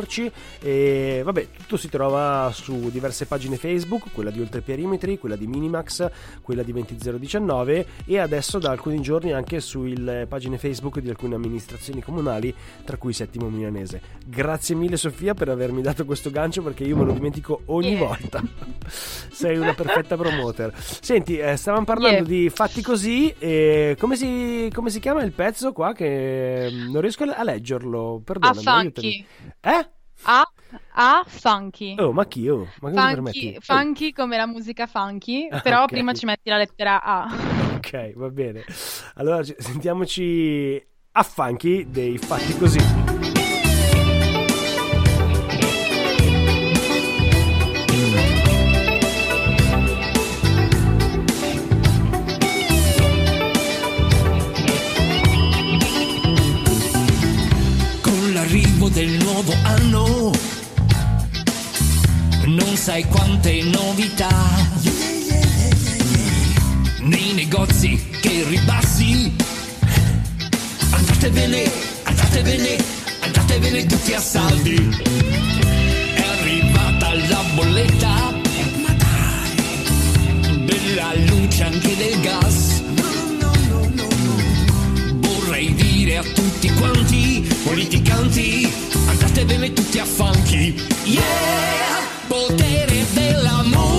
riconnetterci 0.00 0.32
e 0.60 1.22
vabbè, 1.24 1.48
tutto 1.56 1.76
si 1.76 1.88
trova 1.88 2.50
su 2.52 2.90
diverse 2.90 3.26
pagine 3.26 3.56
Facebook, 3.56 4.12
quella 4.12 4.30
di 4.30 4.40
Oltre 4.40 4.60
Perimetri, 4.62 5.18
quella 5.18 5.36
di 5.36 5.46
Minimax, 5.46 6.10
quella 6.42 6.62
di 6.62 6.72
20019 6.72 7.86
e 8.06 8.18
adesso 8.18 8.58
da 8.58 8.70
alcuni 8.70 9.00
giorni 9.00 9.32
anche 9.32 9.60
sulle 9.60 10.26
pagine 10.28 10.58
Facebook 10.58 10.98
di 11.00 11.08
alcune 11.08 11.34
amministrazioni 11.34 12.02
comunali, 12.02 12.54
tra 12.84 12.96
cui 12.96 13.12
Settimo 13.12 13.48
Milanese. 13.48 14.00
Grazie 14.26 14.74
mille 14.74 14.96
Sofia 14.96 15.34
per 15.34 15.48
avermi 15.48 15.82
dato 15.82 16.04
questo 16.04 16.30
gancio 16.30 16.62
perché 16.62 16.84
io 16.84 16.96
me 16.96 17.04
lo 17.04 17.12
dimentico 17.12 17.62
ogni 17.66 17.88
Yeah. 17.90 17.98
volta. 18.06 18.40
Sei 18.88 19.56
una 19.58 19.74
perfetta 19.74 20.16
promoter. 20.16 20.72
Senti, 20.76 21.38
eh, 21.38 21.56
stavamo 21.56 21.84
parlando 21.84 22.18
Yeah. 22.18 22.26
di 22.26 22.50
fatti 22.50 22.82
così 22.82 23.34
e 23.38 23.96
come 23.98 24.14
si, 24.16 24.70
come 24.72 24.90
si 24.90 25.00
chiama 25.00 25.22
il 25.22 25.32
pezzo 25.32 25.72
qua 25.72 25.92
che 25.92 26.68
mm, 26.70 26.90
non 26.92 27.00
riesco 27.00 27.24
a 27.24 27.42
leggerlo, 27.42 28.20
perdonami. 28.24 28.62
funky. 28.62 29.24
Eh? 29.60 29.89
A, 30.22 30.42
a 30.94 31.24
funky. 31.26 31.94
Oh, 31.98 32.12
ma 32.12 32.24
chi? 32.26 32.48
Oh, 32.48 32.68
ma 32.80 32.90
come 32.90 33.14
Funky? 33.32 33.54
Oh, 33.56 33.60
funky 33.60 34.12
come 34.12 34.36
la 34.36 34.46
musica 34.46 34.86
funky, 34.86 35.48
Ah, 35.50 35.60
però 35.60 35.82
ok. 35.82 35.88
prima 35.90 36.12
ci 36.12 36.24
metti 36.26 36.48
la 36.50 36.58
lettera 36.58 37.02
A. 37.02 37.28
Ok, 37.76 38.12
va 38.14 38.28
bene. 38.28 38.64
Allora 39.14 39.42
ci- 39.42 39.54
sentiamoci 39.58 40.86
a 41.12 41.22
Funky 41.22 41.90
dei 41.90 42.18
fatti 42.18 42.56
così. 42.56 43.09
Sai 62.90 63.04
quante 63.04 63.62
novità. 63.62 64.34
Nei 67.02 67.34
negozi 67.34 68.04
che 68.20 68.44
ribassi. 68.48 69.32
Andatevene, 70.90 71.70
andatevene, 72.02 72.76
andatevene 73.20 73.86
tutti 73.86 74.12
a 74.12 74.18
saldi. 74.18 74.74
È 76.14 76.20
arrivata 76.20 77.14
la 77.28 77.44
bolletta. 77.54 78.34
Della 80.64 81.14
luce 81.28 81.62
anche 81.62 81.96
del 81.96 82.20
gas. 82.22 82.82
Vorrei 85.20 85.72
dire 85.74 86.16
a 86.16 86.24
tutti 86.24 86.68
quanti, 86.72 87.48
politicanti, 87.62 88.68
andatevene 89.06 89.72
tutti 89.72 90.00
a 90.00 90.04
funky. 90.04 90.74
Yeah! 91.04 92.19
Potere 92.30 93.04
della 93.12 93.60
musica 93.64 93.89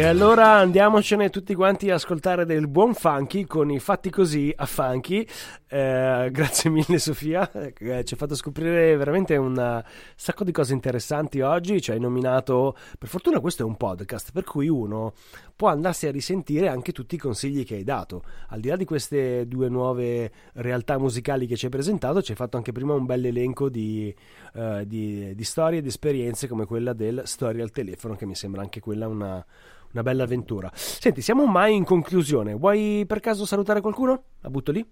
E 0.00 0.04
allora 0.04 0.52
andiamocene 0.52 1.28
tutti 1.28 1.54
quanti 1.54 1.90
a 1.90 1.96
ascoltare 1.96 2.46
del 2.46 2.68
buon 2.68 2.94
funky 2.94 3.44
con 3.44 3.70
i 3.70 3.78
fatti 3.78 4.08
così 4.08 4.50
a 4.56 4.64
funky. 4.64 5.26
Eh, 5.68 6.28
grazie 6.32 6.70
mille 6.70 6.98
Sofia, 6.98 7.52
eh, 7.52 7.74
ci 7.76 8.14
hai 8.14 8.16
fatto 8.18 8.34
scoprire 8.34 8.96
veramente 8.96 9.36
un 9.36 9.84
sacco 10.16 10.42
di 10.42 10.52
cose 10.52 10.72
interessanti 10.72 11.42
oggi. 11.42 11.82
Ci 11.82 11.90
hai 11.90 12.00
nominato, 12.00 12.74
per 12.98 13.10
fortuna 13.10 13.40
questo 13.40 13.62
è 13.62 13.66
un 13.66 13.76
podcast, 13.76 14.32
per 14.32 14.44
cui 14.44 14.68
uno 14.68 15.12
può 15.54 15.68
andarsi 15.68 16.06
a 16.06 16.10
risentire 16.10 16.68
anche 16.68 16.92
tutti 16.92 17.16
i 17.16 17.18
consigli 17.18 17.62
che 17.66 17.74
hai 17.74 17.84
dato. 17.84 18.22
Al 18.48 18.60
di 18.60 18.68
là 18.68 18.76
di 18.76 18.86
queste 18.86 19.46
due 19.46 19.68
nuove 19.68 20.32
realtà 20.54 20.96
musicali 20.96 21.46
che 21.46 21.56
ci 21.56 21.66
hai 21.66 21.70
presentato, 21.70 22.22
ci 22.22 22.30
hai 22.30 22.38
fatto 22.38 22.56
anche 22.56 22.72
prima 22.72 22.94
un 22.94 23.04
bel 23.04 23.26
elenco 23.26 23.68
di, 23.68 24.14
eh, 24.54 24.84
di, 24.86 25.34
di 25.34 25.44
storie 25.44 25.80
ed 25.80 25.86
esperienze 25.86 26.48
come 26.48 26.64
quella 26.64 26.94
del 26.94 27.20
Storia 27.26 27.62
al 27.62 27.70
telefono, 27.70 28.16
che 28.16 28.24
mi 28.24 28.34
sembra 28.34 28.62
anche 28.62 28.80
quella 28.80 29.06
una 29.06 29.44
una 29.92 30.02
bella 30.02 30.24
avventura. 30.24 30.70
Senti, 30.74 31.20
siamo 31.20 31.46
mai 31.46 31.74
in 31.74 31.84
conclusione. 31.84 32.54
Vuoi 32.54 33.04
per 33.06 33.20
caso 33.20 33.44
salutare 33.44 33.80
qualcuno? 33.80 34.22
La 34.40 34.50
butto 34.50 34.72
lì? 34.72 34.84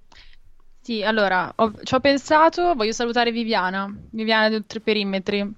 Sì, 0.80 1.02
allora, 1.02 1.52
ho- 1.56 1.72
ci 1.82 1.94
ho 1.94 2.00
pensato, 2.00 2.74
voglio 2.74 2.92
salutare 2.92 3.30
Viviana, 3.30 3.92
Viviana 4.10 4.48
di 4.48 4.54
Oltre 4.54 4.80
Perimetri, 4.80 5.54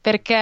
perché, 0.00 0.34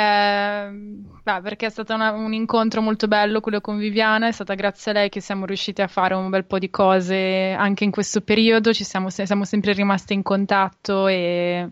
beh, 1.23 1.41
perché 1.43 1.67
è 1.67 1.71
stato 1.71 1.95
una- 1.95 2.13
un 2.13 2.33
incontro 2.33 2.81
molto 2.83 3.09
bello 3.09 3.41
quello 3.41 3.61
con 3.61 3.79
Viviana, 3.79 4.27
è 4.27 4.33
stata 4.33 4.55
grazie 4.55 4.91
a 4.91 4.95
lei 4.95 5.09
che 5.09 5.21
siamo 5.21 5.45
riusciti 5.47 5.81
a 5.83 5.87
fare 5.87 6.15
un 6.15 6.29
bel 6.31 6.45
po' 6.45 6.59
di 6.59 6.71
cose 6.71 7.55
anche 7.57 7.85
in 7.85 7.91
questo 7.91 8.21
periodo, 8.21 8.73
ci 8.73 8.85
siamo, 8.85 9.11
siamo 9.11 9.45
sempre 9.45 9.73
rimasti 9.73 10.13
in 10.15 10.23
contatto 10.23 11.07
e, 11.07 11.69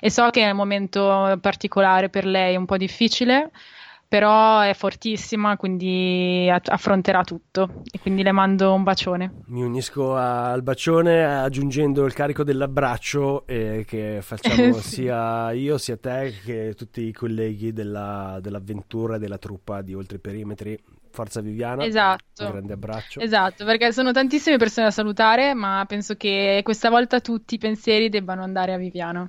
e 0.00 0.10
so 0.10 0.28
che 0.30 0.42
è 0.42 0.50
un 0.50 0.56
momento 0.56 1.38
particolare 1.40 2.08
per 2.08 2.24
lei, 2.24 2.56
un 2.56 2.66
po' 2.66 2.76
difficile. 2.76 3.50
Però 4.10 4.58
è 4.58 4.74
fortissima, 4.74 5.56
quindi 5.56 6.50
affronterà 6.50 7.22
tutto. 7.22 7.82
E 7.92 8.00
quindi 8.00 8.24
le 8.24 8.32
mando 8.32 8.74
un 8.74 8.82
bacione. 8.82 9.30
Mi 9.46 9.62
unisco 9.62 10.16
al 10.16 10.62
bacione 10.64 11.24
aggiungendo 11.24 12.04
il 12.04 12.12
carico 12.12 12.42
dell'abbraccio 12.42 13.46
eh, 13.46 13.84
che 13.86 14.18
facciamo 14.20 14.72
Sì. 14.82 14.88
sia 15.02 15.52
io 15.52 15.78
sia 15.78 15.96
te 15.96 16.34
che 16.44 16.74
tutti 16.76 17.02
i 17.02 17.12
colleghi 17.12 17.72
della- 17.72 18.38
dell'avventura 18.42 19.14
e 19.14 19.18
della 19.20 19.38
truppa 19.38 19.80
di 19.80 19.94
Oltre 19.94 20.16
i 20.16 20.20
Perimetri. 20.20 20.76
Forza 21.12 21.40
Viviana, 21.40 21.84
Esatto. 21.84 22.44
un 22.44 22.50
grande 22.50 22.72
abbraccio. 22.72 23.20
Esatto, 23.20 23.64
perché 23.64 23.92
sono 23.92 24.10
tantissime 24.10 24.56
persone 24.56 24.86
da 24.86 24.92
salutare, 24.92 25.54
ma 25.54 25.84
penso 25.86 26.16
che 26.16 26.62
questa 26.64 26.90
volta 26.90 27.20
tutti 27.20 27.54
i 27.54 27.58
pensieri 27.58 28.08
debbano 28.08 28.42
andare 28.42 28.72
a 28.72 28.76
Viviana, 28.76 29.28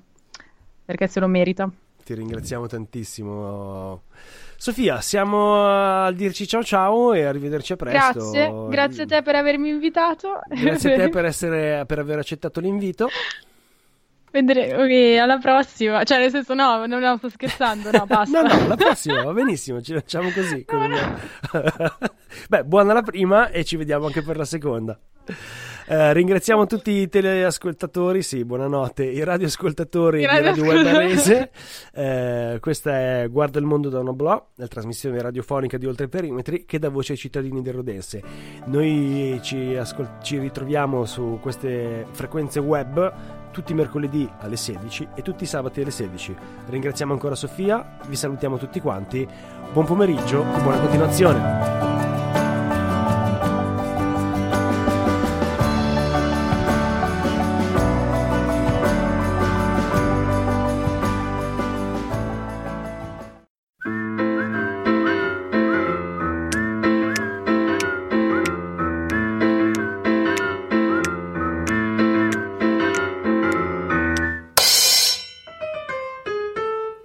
perché 0.86 1.06
se 1.08 1.20
lo 1.20 1.28
merita. 1.28 1.70
Ti 2.04 2.14
ringraziamo 2.16 2.66
tantissimo. 2.66 4.04
Sofia, 4.62 5.02
siamo 5.02 5.66
a 6.06 6.12
dirci 6.12 6.46
ciao 6.48 6.64
ciao 6.64 7.14
e 7.14 7.24
arrivederci 7.24 7.74
a 7.74 7.76
presto. 7.78 8.30
Grazie, 8.30 8.54
grazie 8.70 9.04
a 9.04 9.06
te 9.08 9.22
per 9.24 9.34
avermi 9.34 9.70
invitato. 9.70 10.40
Grazie 10.48 10.94
a 10.94 10.98
te 10.98 11.10
per, 11.10 11.26
essere, 11.34 11.84
per 11.88 11.98
aver 11.98 12.20
accettato 12.20 12.60
l'invito. 12.60 13.10
Vedere- 14.30 14.76
ok, 14.76 15.20
alla 15.20 15.40
prossima. 15.40 16.04
Cioè, 16.04 16.20
nel 16.20 16.30
senso, 16.30 16.54
no, 16.54 16.86
non 16.86 17.02
no, 17.02 17.18
sto 17.18 17.30
scherzando, 17.30 17.90
no, 17.90 18.06
basta. 18.06 18.40
No, 18.44 18.54
no, 18.54 18.68
la 18.68 18.76
prossima 18.76 19.24
va 19.24 19.34
benissimo, 19.34 19.82
ci 19.82 19.94
facciamo 19.96 20.30
così. 20.30 20.64
con 20.64 20.80
una- 20.84 21.20
Beh, 22.48 22.64
buona 22.64 22.94
la 22.94 23.02
prima 23.02 23.50
e 23.50 23.64
ci 23.64 23.78
vediamo 23.78 24.06
anche 24.06 24.22
per 24.22 24.38
la 24.38 24.46
seconda. 24.46 24.96
Eh, 25.92 26.14
ringraziamo 26.14 26.68
tutti 26.68 26.92
i 26.92 27.10
teleascoltatori, 27.10 28.22
sì, 28.22 28.46
buonanotte, 28.46 29.04
i 29.04 29.26
radioascoltatori 29.26 30.24
I 30.24 30.26
di 30.26 30.40
Radio 30.40 30.64
Web. 30.64 30.86
Arese. 30.86 31.52
Eh, 31.94 32.58
questa 32.62 32.92
è 32.92 33.28
Guarda 33.30 33.60
il 33.60 33.66
mondo 33.66 33.90
da 33.90 34.00
una 34.00 34.14
blog, 34.14 34.44
la 34.56 34.68
trasmissione 34.68 35.22
radiofonica 35.22 35.78
di 35.78 35.86
Oltre 35.86 36.08
Perimetri 36.08 36.64
che 36.64 36.80
dà 36.80 36.88
voce 36.88 37.12
ai 37.12 37.18
cittadini 37.18 37.62
del 37.62 37.74
Rodense. 37.74 38.24
Noi 38.68 39.38
ci, 39.44 39.76
ascol- 39.76 40.20
ci 40.22 40.38
ritroviamo 40.38 41.04
su 41.04 41.40
queste 41.42 42.06
frequenze 42.12 42.60
web 42.60 43.14
tutti 43.52 43.74
i 43.74 43.76
mercoledì 43.76 44.30
alle 44.40 44.56
16 44.56 45.10
e 45.16 45.22
tutti 45.22 45.44
i 45.44 45.48
sabati 45.48 45.82
alle 45.82 45.92
16. 45.92 46.34
Ringraziamo 46.70 47.12
ancora 47.12 47.36
Sofia, 47.36 47.98
vi 48.08 48.16
salutiamo 48.16 48.58
tutti 48.58 48.80
quanti, 48.80 49.28
buon 49.74 49.86
pomeriggio 49.86 50.42
e 50.42 50.62
buona 50.62 50.80
continuazione. 50.80 52.41